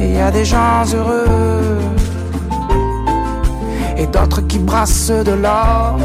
Et 0.00 0.12
y 0.12 0.20
a 0.20 0.30
des 0.30 0.44
gens 0.44 0.84
heureux 0.94 1.78
et 3.96 4.06
d'autres 4.06 4.42
qui 4.42 4.58
brassent 4.58 5.10
de 5.10 5.32
l'or. 5.32 5.98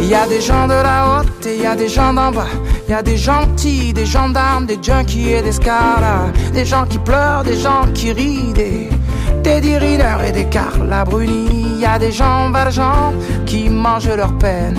Il 0.00 0.08
y 0.08 0.14
a 0.14 0.26
des 0.26 0.40
gens 0.40 0.66
de 0.66 0.74
la 0.74 1.20
haute 1.20 1.46
et 1.46 1.56
il 1.56 1.62
y 1.62 1.66
a 1.66 1.76
des 1.76 1.88
gens 1.88 2.12
d'en 2.12 2.30
bas. 2.30 2.46
Il 2.88 2.92
y 2.92 2.94
a 2.94 3.02
des 3.02 3.16
gentils, 3.16 3.92
des 3.92 4.06
gendarmes, 4.06 4.66
des 4.66 4.78
junkies 4.82 5.30
et 5.30 5.42
des 5.42 5.52
scaras. 5.52 6.28
Des 6.52 6.64
gens 6.64 6.84
qui 6.86 6.98
pleurent, 6.98 7.44
des 7.44 7.56
gens 7.56 7.84
qui 7.94 8.12
rient, 8.12 8.52
des 8.54 8.88
Riner 9.78 10.16
et 10.26 10.32
des 10.32 10.44
Carla 10.44 11.04
Bruni. 11.04 11.66
Il 11.74 11.80
y 11.80 11.86
a 11.86 11.98
des 11.98 12.12
gens 12.12 12.50
valjean 12.50 13.14
qui 13.46 13.68
mangent 13.70 14.14
leur 14.14 14.36
peine. 14.38 14.78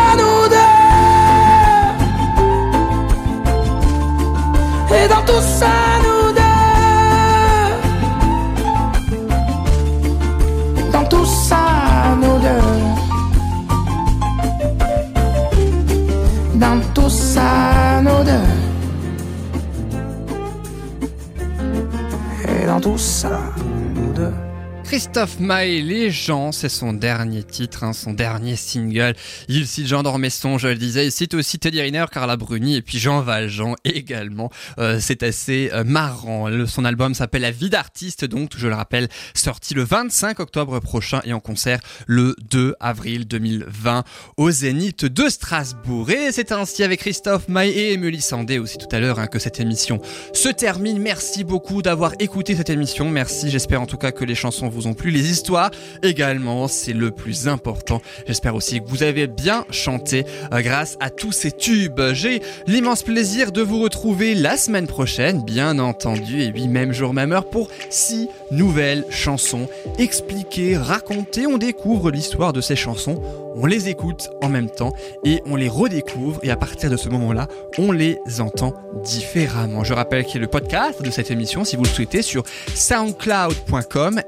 Et 4.93 5.07
dans 5.07 5.23
tout 5.25 5.41
ça, 5.41 5.73
nous 6.03 6.31
deux. 6.33 6.41
Dans 10.91 11.05
tout 11.05 11.25
ça, 11.25 11.63
nous 12.21 12.37
deux. 12.39 12.65
Dans 16.55 16.79
tout 16.93 17.09
ça, 17.09 18.01
nous 18.03 18.23
deux. 18.23 18.47
Et 22.49 22.65
dans 22.65 22.81
tout 22.81 22.97
ça. 22.97 23.39
Christophe 24.91 25.39
Maé, 25.39 25.81
Les 25.81 26.11
gens, 26.11 26.51
c'est 26.51 26.67
son 26.67 26.91
dernier 26.91 27.43
titre, 27.43 27.85
hein, 27.85 27.93
son 27.93 28.11
dernier 28.11 28.57
single. 28.57 29.13
Il 29.47 29.65
cite 29.65 29.87
Jean 29.87 30.03
Dormesson, 30.03 30.57
je 30.57 30.67
le 30.67 30.75
disais, 30.75 31.05
il 31.05 31.13
cite 31.13 31.33
aussi 31.33 31.59
Teddy 31.59 31.79
Riner, 31.79 32.03
Carla 32.11 32.35
Bruni 32.35 32.75
et 32.75 32.81
puis 32.81 32.99
Jean 32.99 33.21
Valjean 33.21 33.75
également. 33.85 34.49
Euh, 34.79 34.97
c'est 34.99 35.23
assez 35.23 35.69
euh, 35.71 35.85
marrant. 35.85 36.49
Son 36.67 36.83
album 36.83 37.13
s'appelle 37.13 37.43
La 37.43 37.51
vie 37.51 37.69
d'artiste, 37.69 38.25
donc 38.25 38.51
je 38.57 38.67
le 38.67 38.75
rappelle, 38.75 39.07
sorti 39.33 39.75
le 39.75 39.83
25 39.83 40.41
octobre 40.41 40.77
prochain 40.81 41.21
et 41.23 41.31
en 41.31 41.39
concert 41.39 41.79
le 42.05 42.35
2 42.49 42.75
avril 42.81 43.25
2020 43.29 44.03
au 44.35 44.51
Zénith 44.51 45.05
de 45.05 45.29
Strasbourg. 45.29 46.09
Et 46.09 46.33
c'est 46.33 46.51
ainsi 46.51 46.83
avec 46.83 46.99
Christophe 46.99 47.47
Maé 47.47 47.69
et 47.69 47.93
Émilie 47.93 48.19
Sandé 48.19 48.59
aussi 48.59 48.77
tout 48.77 48.93
à 48.93 48.99
l'heure 48.99 49.19
hein, 49.19 49.27
que 49.27 49.39
cette 49.39 49.61
émission 49.61 50.01
se 50.33 50.49
termine. 50.49 50.99
Merci 50.99 51.45
beaucoup 51.45 51.81
d'avoir 51.81 52.11
écouté 52.19 52.57
cette 52.57 52.69
émission. 52.69 53.09
Merci, 53.09 53.49
j'espère 53.49 53.81
en 53.81 53.85
tout 53.85 53.97
cas 53.97 54.11
que 54.11 54.25
les 54.25 54.35
chansons 54.35 54.67
vous 54.67 54.80
ont 54.87 54.93
plu. 54.93 55.11
Les 55.11 55.29
histoires 55.29 55.71
également, 56.03 56.67
c'est 56.67 56.93
le 56.93 57.11
plus 57.11 57.47
important. 57.47 58.01
J'espère 58.27 58.55
aussi 58.55 58.81
que 58.81 58.87
vous 58.87 59.03
avez 59.03 59.27
bien 59.27 59.65
chanté 59.69 60.25
euh, 60.53 60.61
grâce 60.61 60.97
à 60.99 61.09
tous 61.09 61.31
ces 61.31 61.51
tubes. 61.51 62.01
J'ai 62.13 62.41
l'immense 62.67 63.03
plaisir 63.03 63.51
de 63.51 63.61
vous 63.61 63.81
retrouver 63.81 64.35
la 64.35 64.57
semaine 64.57 64.87
prochaine, 64.87 65.43
bien 65.43 65.79
entendu, 65.79 66.41
et 66.41 66.51
oui, 66.53 66.67
même 66.67 66.93
jour, 66.93 67.13
même 67.13 67.31
heure, 67.31 67.49
pour 67.49 67.69
six 67.89 68.27
nouvelles 68.51 69.05
chansons 69.09 69.67
expliquées, 69.97 70.77
racontées. 70.77 71.47
On 71.47 71.57
découvre 71.57 72.11
l'histoire 72.11 72.53
de 72.53 72.61
ces 72.61 72.75
chansons, 72.75 73.21
on 73.55 73.65
les 73.65 73.89
écoute 73.89 74.29
en 74.41 74.49
même 74.49 74.69
temps 74.69 74.93
et 75.23 75.41
on 75.45 75.55
les 75.55 75.69
redécouvre. 75.69 76.39
Et 76.43 76.51
à 76.51 76.57
partir 76.57 76.89
de 76.89 76.97
ce 76.97 77.09
moment-là, 77.09 77.47
on 77.77 77.91
les 77.91 78.19
entend 78.39 78.73
différemment. 79.03 79.83
Je 79.83 79.93
rappelle 79.93 80.25
qu'il 80.25 80.35
y 80.35 80.37
a 80.37 80.41
le 80.41 80.47
podcast 80.47 81.01
de 81.01 81.11
cette 81.11 81.31
émission, 81.31 81.63
si 81.63 81.75
vous 81.75 81.83
le 81.83 81.89
souhaitez, 81.89 82.21
sur 82.21 82.43
soundcloud.com, 82.73 84.21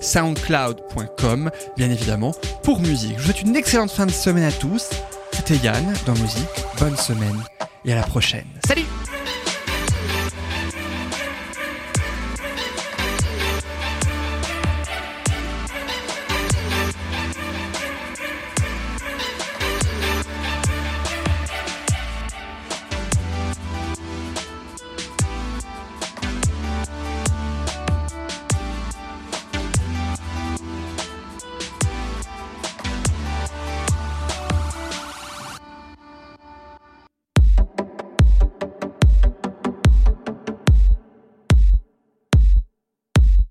Soundcloud.com, 0.00 1.50
bien 1.76 1.90
évidemment, 1.90 2.34
pour 2.62 2.80
musique. 2.80 3.12
Je 3.12 3.18
vous 3.18 3.24
souhaite 3.24 3.42
une 3.42 3.56
excellente 3.56 3.90
fin 3.90 4.06
de 4.06 4.10
semaine 4.10 4.44
à 4.44 4.52
tous. 4.52 4.90
C'était 5.32 5.56
Yann 5.56 5.92
dans 6.06 6.14
Musique. 6.14 6.46
Bonne 6.78 6.96
semaine 6.96 7.42
et 7.84 7.92
à 7.92 7.96
la 7.96 8.02
prochaine. 8.02 8.46
Salut 8.66 8.86